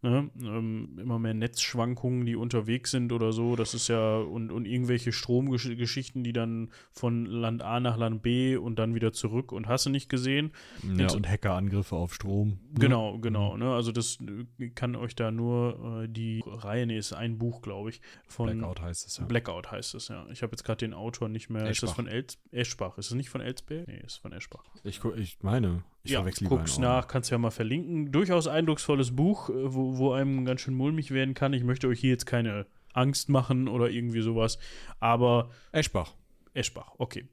[0.05, 0.31] Ne?
[0.43, 3.55] Ähm, immer mehr Netzschwankungen, die unterwegs sind oder so.
[3.55, 8.57] Das ist ja, und, und irgendwelche Stromgeschichten, die dann von Land A nach Land B
[8.57, 10.51] und dann wieder zurück und hast du nicht gesehen.
[10.83, 12.49] Ja, und, und Hackerangriffe auf Strom.
[12.49, 12.81] Ne?
[12.81, 13.57] Genau, genau.
[13.57, 13.73] Ne?
[13.73, 14.19] Also das
[14.59, 18.01] äh, kann euch da nur äh, die Reihe, nee, ist ein Buch, glaube ich.
[18.27, 19.25] Von Blackout heißt es, ja.
[19.27, 20.27] Blackout heißt es, ja.
[20.33, 21.63] Ich habe jetzt gerade den Autor nicht mehr.
[21.63, 21.71] Eschbach.
[21.71, 22.99] Ist das von El Eschbach?
[22.99, 23.87] Ist es nicht von Elsberg?
[23.87, 24.65] Nee, ist von Eschbach.
[24.83, 28.11] Ich, ich meine, ich ja, guck's nach, kannst ja mal verlinken.
[28.11, 31.53] Durchaus eindrucksvolles Buch, äh, wo, wo einem ganz schön mulmig werden kann.
[31.53, 34.59] Ich möchte euch hier jetzt keine Angst machen oder irgendwie sowas.
[35.01, 35.51] Aber.
[35.71, 36.15] Eschbach.
[36.55, 37.27] Eschbach, okay.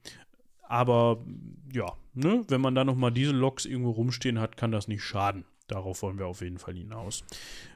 [0.64, 1.26] Aber
[1.74, 5.46] ja, ne, wenn man da nochmal diese Loks irgendwo rumstehen hat, kann das nicht schaden.
[5.68, 7.24] Darauf wollen wir auf jeden Fall hinaus.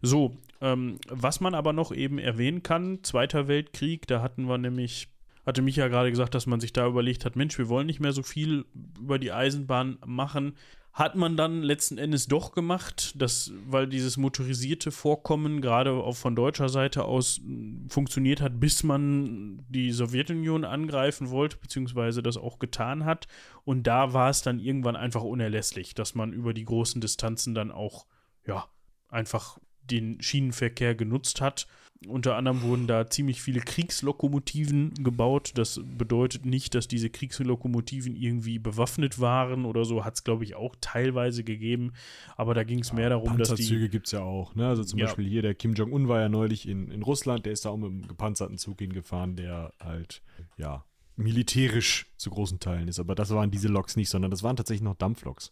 [0.02, 5.10] So, ähm, was man aber noch eben erwähnen kann, Zweiter Weltkrieg, da hatten wir nämlich
[5.46, 8.00] hatte mich ja gerade gesagt, dass man sich da überlegt hat, Mensch, wir wollen nicht
[8.00, 8.66] mehr so viel
[8.98, 10.56] über die Eisenbahn machen.
[10.94, 16.36] Hat man dann letzten Endes doch gemacht, dass, weil dieses motorisierte Vorkommen gerade auch von
[16.36, 22.60] deutscher Seite aus hm, funktioniert hat, bis man die Sowjetunion angreifen wollte, beziehungsweise das auch
[22.60, 23.28] getan hat.
[23.66, 27.72] Und da war es dann irgendwann einfach unerlässlich, dass man über die großen Distanzen dann
[27.72, 28.06] auch,
[28.46, 28.68] ja,
[29.10, 31.68] einfach den Schienenverkehr genutzt hat
[32.08, 35.52] unter anderem wurden da ziemlich viele Kriegslokomotiven gebaut.
[35.56, 40.06] Das bedeutet nicht, dass diese Kriegslokomotiven irgendwie bewaffnet waren oder so.
[40.06, 41.94] Hat es, glaube ich, auch teilweise gegeben.
[42.36, 43.56] Aber da ging es mehr darum, dass die.
[43.56, 44.56] Panzerzüge gibt es ja auch.
[44.56, 44.68] Ne?
[44.68, 45.06] Also zum ja.
[45.06, 47.46] Beispiel hier der Kim Jong-un war ja neulich in, in Russland.
[47.46, 50.22] Der ist da auch mit einem gepanzerten Zug hingefahren, der halt,
[50.58, 50.84] ja,
[51.16, 53.00] militärisch zu großen Teilen ist.
[53.00, 55.52] Aber das waren diese Loks nicht, sondern das waren tatsächlich noch Dampfloks.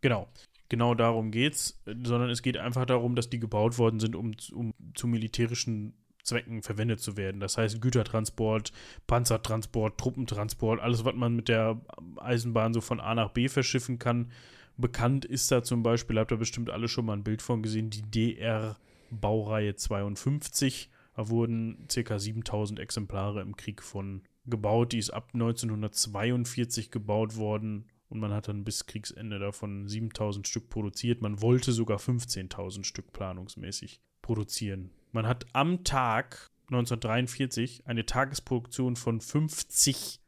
[0.00, 0.28] Genau
[0.68, 4.74] genau darum geht's, sondern es geht einfach darum, dass die gebaut worden sind, um, um
[4.94, 7.40] zu militärischen Zwecken verwendet zu werden.
[7.40, 8.72] Das heißt Gütertransport,
[9.06, 11.80] Panzertransport, Truppentransport, alles, was man mit der
[12.18, 14.30] Eisenbahn so von A nach B verschiffen kann.
[14.76, 17.90] Bekannt ist da zum Beispiel, habt ihr bestimmt alle schon mal ein Bild von gesehen,
[17.90, 18.02] die
[18.36, 18.76] DR
[19.10, 20.90] Baureihe 52.
[21.16, 22.18] Da wurden ca.
[22.18, 24.92] 7000 Exemplare im Krieg von gebaut.
[24.92, 30.68] Die ist ab 1942 gebaut worden und man hat dann bis Kriegsende davon 7000 Stück
[30.70, 31.20] produziert.
[31.20, 34.90] Man wollte sogar 15.000 Stück planungsmäßig produzieren.
[35.12, 40.20] Man hat am Tag 1943 eine Tagesproduktion von 50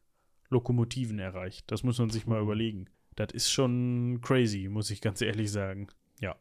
[0.49, 1.71] Lokomotiven erreicht.
[1.71, 2.87] Das muss man sich mal überlegen.
[3.17, 5.89] Das ist schon crazy, muss ich ganz ehrlich sagen.
[6.21, 6.37] Ja.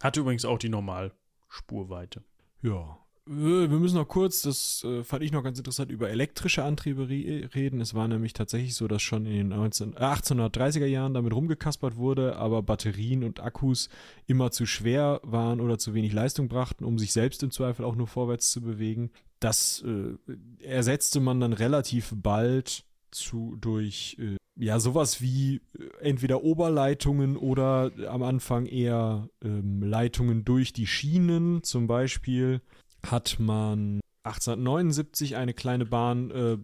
[0.00, 2.24] Hatte übrigens auch die Normalspurweite.
[2.62, 7.08] Ja, wir müssen noch kurz, das äh, fand ich noch ganz interessant, über elektrische Antriebe
[7.08, 7.80] re reden.
[7.80, 11.96] Es war nämlich tatsächlich so, dass schon in den 19, äh, 1830er Jahren damit rumgekaspert
[11.96, 13.88] wurde, aber Batterien und Akkus
[14.26, 17.96] immer zu schwer waren oder zu wenig Leistung brachten, um sich selbst im Zweifel auch
[17.96, 19.10] nur vorwärts zu bewegen.
[19.40, 20.16] Das äh,
[20.62, 27.90] ersetzte man dann relativ bald zu, durch äh, ja sowas wie äh, entweder Oberleitungen oder
[28.08, 32.60] am Anfang eher ähm, Leitungen durch die Schienen, zum Beispiel
[33.10, 36.58] hat man 1879 eine kleine Bahn äh,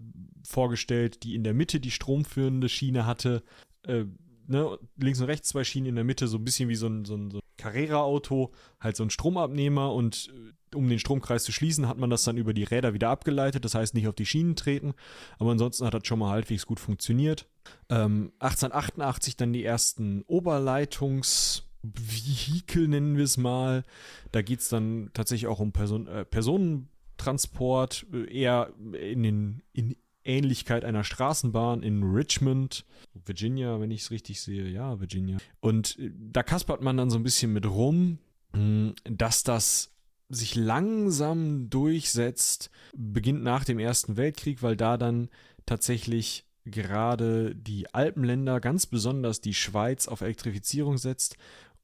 [0.45, 3.43] vorgestellt, die in der Mitte die stromführende Schiene hatte.
[3.87, 4.07] Äh,
[4.47, 7.05] ne, links und rechts zwei Schienen in der Mitte, so ein bisschen wie so ein,
[7.05, 11.53] so ein, so ein Carrera-Auto, halt so ein Stromabnehmer und äh, um den Stromkreis zu
[11.53, 14.27] schließen, hat man das dann über die Räder wieder abgeleitet, das heißt nicht auf die
[14.27, 14.95] Schienen treten,
[15.39, 17.49] aber ansonsten hat das schon mal halbwegs gut funktioniert.
[17.89, 23.85] Ähm, 1888 dann die ersten Oberleitungs- Vehikel, nennen wir es mal.
[24.33, 29.97] Da geht es dann tatsächlich auch um Person, äh, Personentransport, äh, eher in, den, in
[30.25, 32.85] Ähnlichkeit einer Straßenbahn in Richmond,
[33.25, 34.69] Virginia, wenn ich es richtig sehe.
[34.69, 35.39] Ja, Virginia.
[35.61, 38.19] Und äh, da kaspert man dann so ein bisschen mit rum,
[38.53, 39.93] mh, dass das
[40.29, 45.29] sich langsam durchsetzt, beginnt nach dem Ersten Weltkrieg, weil da dann
[45.67, 51.37] tatsächlich gerade die Alpenländer, ganz besonders die Schweiz, auf Elektrifizierung setzt.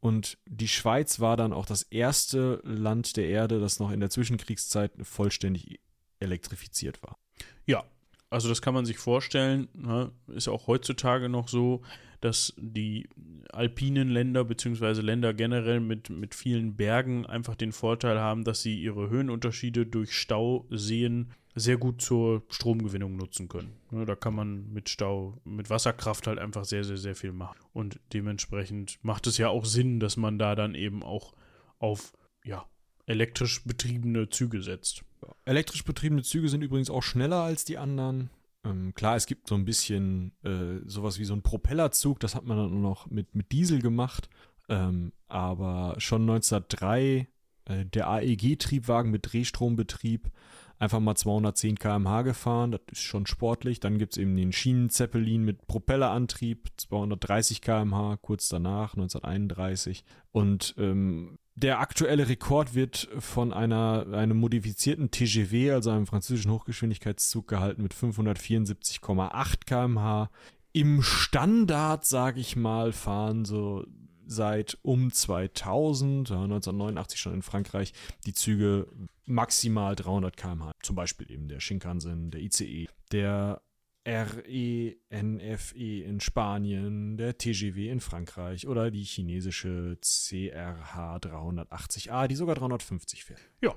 [0.06, 4.08] Und die Schweiz war dann auch das erste Land der Erde, das noch in der
[4.08, 5.80] Zwischenkriegszeit vollständig
[6.20, 7.18] elektrifiziert war.
[7.66, 7.82] Ja,
[8.30, 10.12] also das kann man sich vorstellen, ne?
[10.28, 11.82] ist auch heutzutage noch so,
[12.20, 13.08] dass die
[13.52, 15.00] alpinen Länder bzw.
[15.00, 20.12] Länder generell mit, mit vielen Bergen einfach den Vorteil haben, dass sie ihre Höhenunterschiede durch
[20.12, 23.72] Stauseen sehr gut zur Stromgewinnung nutzen können.
[23.90, 27.58] Ne, da kann man mit Stau, mit Wasserkraft halt einfach sehr, sehr, sehr viel machen.
[27.72, 31.32] Und dementsprechend macht es ja auch Sinn, dass man da dann eben auch
[31.78, 32.12] auf,
[32.44, 32.66] ja,
[33.06, 35.02] elektrisch betriebene Züge setzt.
[35.46, 38.30] Elektrisch betriebene Züge sind übrigens auch schneller als die anderen.
[38.66, 42.44] Ähm, klar, es gibt so ein bisschen äh, sowas wie so ein Propellerzug, das hat
[42.44, 44.28] man dann noch mit, mit Diesel gemacht.
[44.68, 47.28] Ähm, aber schon 1903
[47.66, 50.30] äh, der AEG-Triebwagen mit Drehstrombetrieb
[50.78, 53.80] einfach mal 210 km/h gefahren, das ist schon sportlich.
[53.80, 60.04] Dann gibt es eben den Schienenzeppelin mit Propellerantrieb, 230 km/h, kurz danach, 1931.
[60.32, 67.48] Und ähm, der aktuelle Rekord wird von einer, einem modifizierten TGV, also einem französischen Hochgeschwindigkeitszug,
[67.48, 70.30] gehalten mit 574,8 km/h.
[70.72, 73.86] Im Standard, sage ich mal, fahren so
[74.26, 77.94] seit um 2000, 1989 schon in Frankreich,
[78.26, 78.88] die Züge
[79.24, 80.72] maximal 300 km/h.
[80.82, 83.62] Zum Beispiel eben der Shinkansen, der ICE, der
[84.06, 93.24] RENFE in Spanien, der TGW in Frankreich oder die chinesische CRH 380A, die sogar 350
[93.24, 93.40] fährt.
[93.60, 93.74] Ja,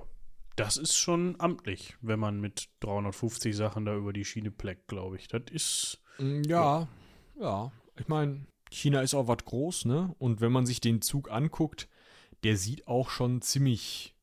[0.56, 5.16] das ist schon amtlich, wenn man mit 350 Sachen da über die Schiene pleckt, glaube
[5.16, 5.28] ich.
[5.28, 6.04] Das ist.
[6.20, 6.88] Mm, ja,
[7.40, 7.42] ja.
[7.42, 7.72] ja.
[7.98, 10.14] Ich meine, China ist auch was groß, ne?
[10.20, 11.90] Und wenn man sich den Zug anguckt,
[12.44, 14.16] der sieht auch schon ziemlich,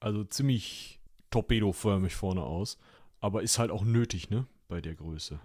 [0.00, 2.78] also ziemlich torpedoförmig vorne aus.
[3.20, 4.46] Aber ist halt auch nötig, ne?
[4.66, 5.40] Bei der Größe.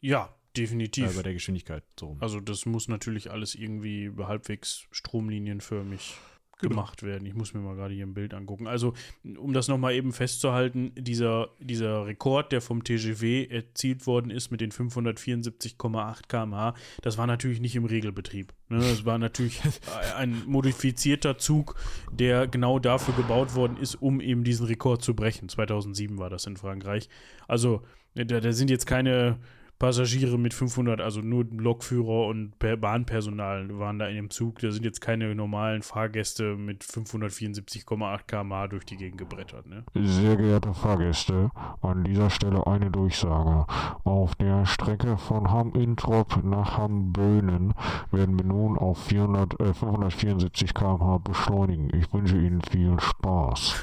[0.00, 1.12] Ja, definitiv.
[1.12, 1.84] Äh, bei der Geschwindigkeit.
[1.98, 2.16] So.
[2.20, 6.16] Also das muss natürlich alles irgendwie halbwegs stromlinienförmig
[6.58, 6.70] genau.
[6.70, 7.26] gemacht werden.
[7.26, 8.66] Ich muss mir mal gerade hier ein Bild angucken.
[8.66, 8.94] Also,
[9.38, 14.60] um das nochmal eben festzuhalten, dieser, dieser Rekord, der vom TGW erzielt worden ist mit
[14.60, 18.52] den 574,8 km/h, das war natürlich nicht im Regelbetrieb.
[18.68, 18.78] Ne?
[18.78, 19.60] Das war natürlich
[20.16, 21.76] ein modifizierter Zug,
[22.12, 25.48] der genau dafür gebaut worden ist, um eben diesen Rekord zu brechen.
[25.48, 27.08] 2007 war das in Frankreich.
[27.46, 27.82] Also,
[28.14, 29.38] da, da sind jetzt keine
[29.78, 34.58] Passagiere mit 500, also nur Lokführer und Bahnpersonal waren da in dem Zug.
[34.58, 39.66] Da sind jetzt keine normalen Fahrgäste mit 574,8 km/h durch die Gegend gebrettert.
[39.66, 39.84] Ne?
[39.94, 43.66] Sehr geehrte Fahrgäste, an dieser Stelle eine Durchsage.
[44.02, 47.72] Auf der Strecke von Hamm-Introp nach Hamm-Böhnen
[48.10, 51.88] werden wir nun auf 400, äh, 574 km/h beschleunigen.
[51.94, 53.76] Ich wünsche Ihnen viel Spaß.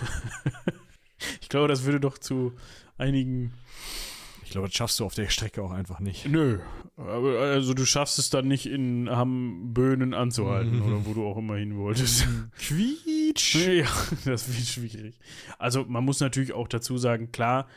[1.42, 2.52] ich glaube, das würde doch zu
[2.98, 3.54] einigen
[4.46, 6.28] ich glaube, das schaffst du auf der Strecke auch einfach nicht.
[6.28, 6.60] Nö.
[6.98, 11.56] Aber also du schaffst es dann nicht in Hamm-Böhnen anzuhalten oder wo du auch immer
[11.56, 12.28] hin wolltest.
[12.60, 13.56] Quietsch!
[13.56, 13.86] Ja,
[14.26, 15.16] das wird schwierig.
[15.58, 17.68] Also man muss natürlich auch dazu sagen, klar,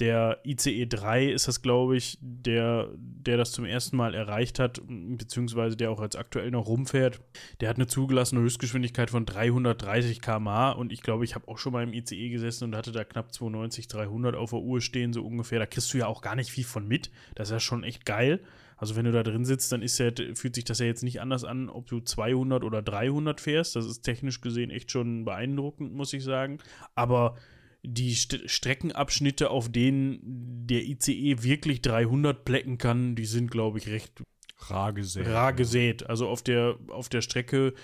[0.00, 4.80] der ICE 3 ist das, glaube ich, der, der das zum ersten Mal erreicht hat,
[4.86, 7.20] beziehungsweise der auch als aktuell noch rumfährt.
[7.60, 11.72] Der hat eine zugelassene Höchstgeschwindigkeit von 330 km/h und ich glaube, ich habe auch schon
[11.72, 15.24] mal im ICE gesessen und hatte da knapp 92, 300 auf der Uhr stehen, so
[15.24, 15.60] ungefähr.
[15.60, 17.12] Da kriegst du ja auch gar nicht viel von mit.
[17.36, 18.40] Das ist ja schon echt geil.
[18.76, 21.20] Also wenn du da drin sitzt, dann ist ja, fühlt sich das ja jetzt nicht
[21.20, 23.76] anders an, ob du 200 oder 300 fährst.
[23.76, 26.58] Das ist technisch gesehen echt schon beeindruckend, muss ich sagen.
[26.96, 27.36] Aber
[27.84, 30.18] die St Streckenabschnitte, auf denen
[30.66, 34.22] der ICE wirklich 300 plecken kann, die sind, glaube ich, recht
[34.70, 35.26] rar gesät.
[35.26, 36.08] Rar gesät.
[36.08, 37.74] Also auf der, auf der Strecke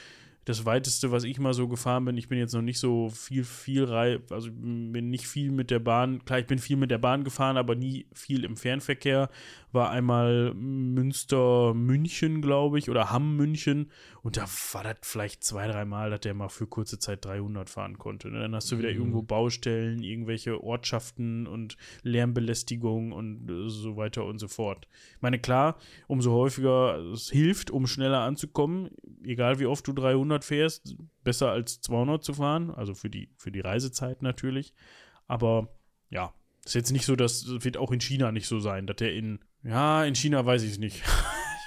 [0.50, 3.44] das weiteste, was ich mal so gefahren bin, ich bin jetzt noch nicht so viel,
[3.44, 6.98] viel reif, also bin nicht viel mit der Bahn, klar, ich bin viel mit der
[6.98, 9.30] Bahn gefahren, aber nie viel im Fernverkehr.
[9.72, 13.88] War einmal Münster, München, glaube ich, oder Hamm, München.
[14.22, 17.96] Und da war das vielleicht zwei, dreimal, dass der mal für kurze Zeit 300 fahren
[17.96, 18.30] konnte.
[18.30, 18.40] Ne?
[18.40, 18.96] Dann hast du wieder mhm.
[18.96, 24.88] irgendwo Baustellen, irgendwelche Ortschaften und Lärmbelästigung und so weiter und so fort.
[25.14, 25.78] Ich meine, klar,
[26.08, 28.90] umso häufiger es hilft, um schneller anzukommen,
[29.24, 33.30] egal wie oft du 300 300 fährst, besser als 200 zu fahren, also für die,
[33.36, 34.74] für die Reisezeit natürlich.
[35.26, 35.68] Aber
[36.10, 36.34] ja,
[36.64, 39.14] ist jetzt nicht so, dass das wird auch in China nicht so sein, dass der
[39.14, 41.02] in, ja, in China weiß ich es nicht.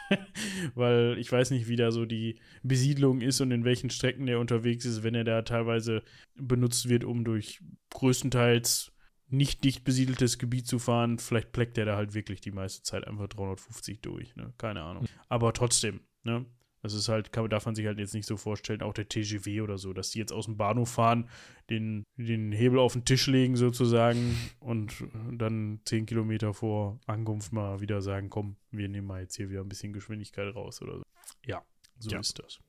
[0.76, 4.40] Weil ich weiß nicht, wie da so die Besiedlung ist und in welchen Strecken der
[4.40, 6.04] unterwegs ist, wenn er da teilweise
[6.36, 8.92] benutzt wird, um durch größtenteils
[9.30, 11.18] nicht dicht besiedeltes Gebiet zu fahren.
[11.18, 14.36] Vielleicht pleckt er da halt wirklich die meiste Zeit einfach 350 durch.
[14.36, 14.54] Ne?
[14.60, 15.06] Keine Ahnung.
[15.30, 16.46] Aber trotzdem, ne?
[16.84, 19.62] Das ist halt, kann, darf man sich halt jetzt nicht so vorstellen, auch der TGW
[19.62, 21.30] oder so, dass die jetzt aus dem Bahnhof fahren,
[21.70, 24.94] den, den Hebel auf den Tisch legen sozusagen und
[25.32, 29.62] dann 10 Kilometer vor Ankunft mal wieder sagen, komm, wir nehmen mal jetzt hier wieder
[29.62, 31.04] ein bisschen Geschwindigkeit raus oder so.
[31.46, 31.64] Ja,
[32.00, 32.20] so Ja.
[32.20, 32.60] ist das.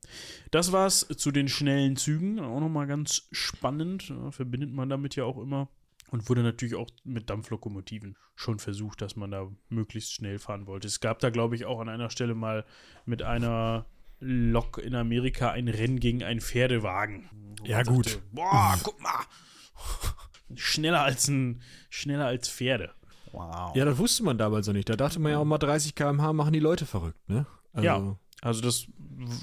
[0.52, 2.38] Das war's zu den schnellen Zügen.
[2.38, 4.14] Auch nochmal ganz spannend.
[4.30, 5.68] Verbindet man damit ja auch immer.
[6.10, 10.86] Und wurde natürlich auch mit Dampflokomotiven schon versucht, dass man da möglichst schnell fahren wollte.
[10.86, 12.64] Es gab da, glaube ich, auch an einer Stelle mal
[13.04, 13.86] mit einer
[14.20, 17.28] Lok in Amerika ein Rennen gegen einen Pferdewagen.
[17.64, 18.08] Ja, man gut.
[18.08, 19.24] Sagte, Boah, guck mal.
[20.54, 22.92] schneller als ein, schneller als Pferde.
[23.32, 23.74] Wow.
[23.74, 24.88] Ja, das wusste man damals noch nicht.
[24.88, 27.46] Da dachte man ja auch mal 30 km/h machen die Leute verrückt, ne?
[27.72, 28.18] Also, Ja.
[28.42, 28.86] Also das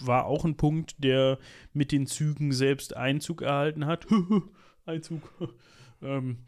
[0.03, 1.39] war auch ein Punkt, der
[1.73, 4.05] mit den Zügen selbst Einzug erhalten hat.
[4.85, 5.23] Einzug.
[6.01, 6.45] ähm,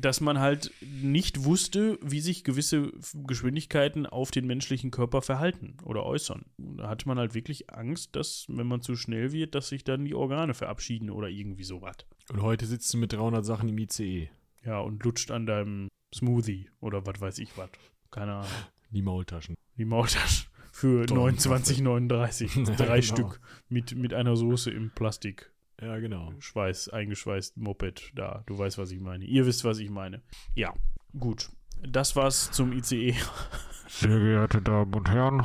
[0.00, 2.92] dass man halt nicht wusste, wie sich gewisse
[3.26, 6.44] Geschwindigkeiten auf den menschlichen Körper verhalten oder äußern.
[6.58, 10.04] Da hatte man halt wirklich Angst, dass, wenn man zu schnell wird, dass sich dann
[10.04, 11.96] die Organe verabschieden oder irgendwie sowas.
[12.30, 14.28] Und heute sitzt du mit 300 Sachen im ICE.
[14.64, 17.70] Ja, und lutscht an deinem Smoothie oder was weiß ich was.
[18.10, 18.50] Keine Ahnung.
[18.90, 19.54] Die Maultaschen.
[19.76, 22.68] Die Maultasche für Tollen 29,39.
[22.68, 23.02] Ja, Drei genau.
[23.02, 25.52] Stück mit, mit einer Soße im Plastik.
[25.80, 26.32] Ja, genau.
[26.40, 28.42] Schweiß, eingeschweißt Moped da.
[28.46, 29.24] Du weißt, was ich meine.
[29.24, 30.22] Ihr wisst, was ich meine.
[30.54, 30.74] Ja,
[31.18, 31.50] gut.
[31.86, 32.72] Das war's zum.
[32.72, 33.14] ICE.
[33.88, 35.42] Sehr geehrte Damen und Herren,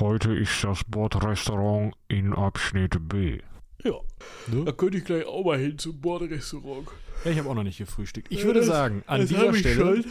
[0.00, 3.40] heute ist das Bordrestaurant in Abschnitt B.
[3.84, 3.92] Ja,
[4.48, 4.64] Ne?
[4.64, 6.88] da könnte ich gleich auch mal hin zum Bordrestaurant.
[7.24, 8.28] Ja, ich habe auch noch nicht gefrühstückt.
[8.30, 10.02] Ich Ja, würde das- sagen, an das dieser Stelle.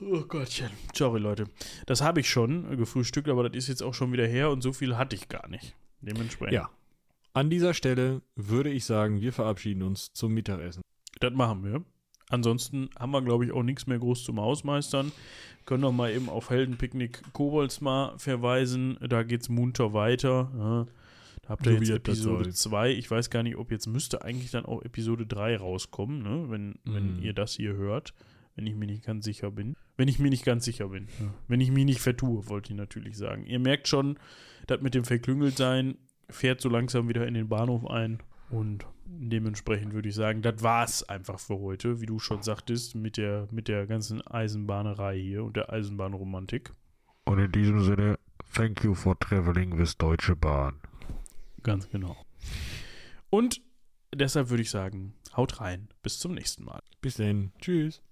[0.00, 0.70] Oh Gottchen.
[0.94, 1.44] Sorry, Leute.
[1.86, 4.72] Das habe ich schon gefrühstückt, aber das ist jetzt auch schon wieder her und so
[4.72, 5.74] viel hatte ich gar nicht.
[6.00, 6.54] Dementsprechend.
[6.54, 6.70] Ja.
[7.34, 10.82] An dieser Stelle würde ich sagen, wir verabschieden uns zum Mittagessen.
[11.20, 11.84] Das machen wir.
[12.28, 15.12] Ansonsten haben wir, glaube ich, auch nichts mehr groß zum Ausmeistern.
[15.66, 18.98] Können noch mal eben auf Heldenpicknick Kobolds mal verweisen.
[19.06, 20.50] Da geht's munter weiter.
[20.56, 20.86] Ja.
[21.42, 22.52] Da habt ihr So jetzt Episode soll.
[22.52, 22.92] 2.
[22.92, 26.46] Ich weiß gar nicht, ob jetzt müsste eigentlich dann auch Episode 3 rauskommen, ne?
[26.48, 27.22] wenn, wenn Mhm.
[27.22, 28.14] ihr das hier hört.
[28.54, 29.76] Wenn ich mir nicht ganz sicher bin.
[29.96, 31.08] Wenn ich mir nicht ganz sicher bin.
[31.48, 33.46] Wenn ich mich nicht vertue, wollte ich natürlich sagen.
[33.46, 34.18] Ihr merkt schon,
[34.66, 35.96] das mit dem Verklüngeltsein
[36.28, 38.22] fährt so langsam wieder in den Bahnhof ein.
[38.50, 43.16] Und dementsprechend würde ich sagen, das war's einfach für heute, wie du schon sagtest, mit
[43.16, 46.72] der, mit der ganzen Eisenbahnerei hier und der Eisenbahnromantik.
[47.24, 48.18] Und in diesem Sinne,
[48.54, 50.80] thank you for traveling with Deutsche Bahn.
[51.62, 52.16] Ganz genau.
[53.30, 53.62] Und
[54.14, 55.88] deshalb würde ich sagen, haut rein.
[56.02, 56.82] Bis zum nächsten Mal.
[57.00, 57.52] Bis dann.
[57.60, 58.02] Tschüss.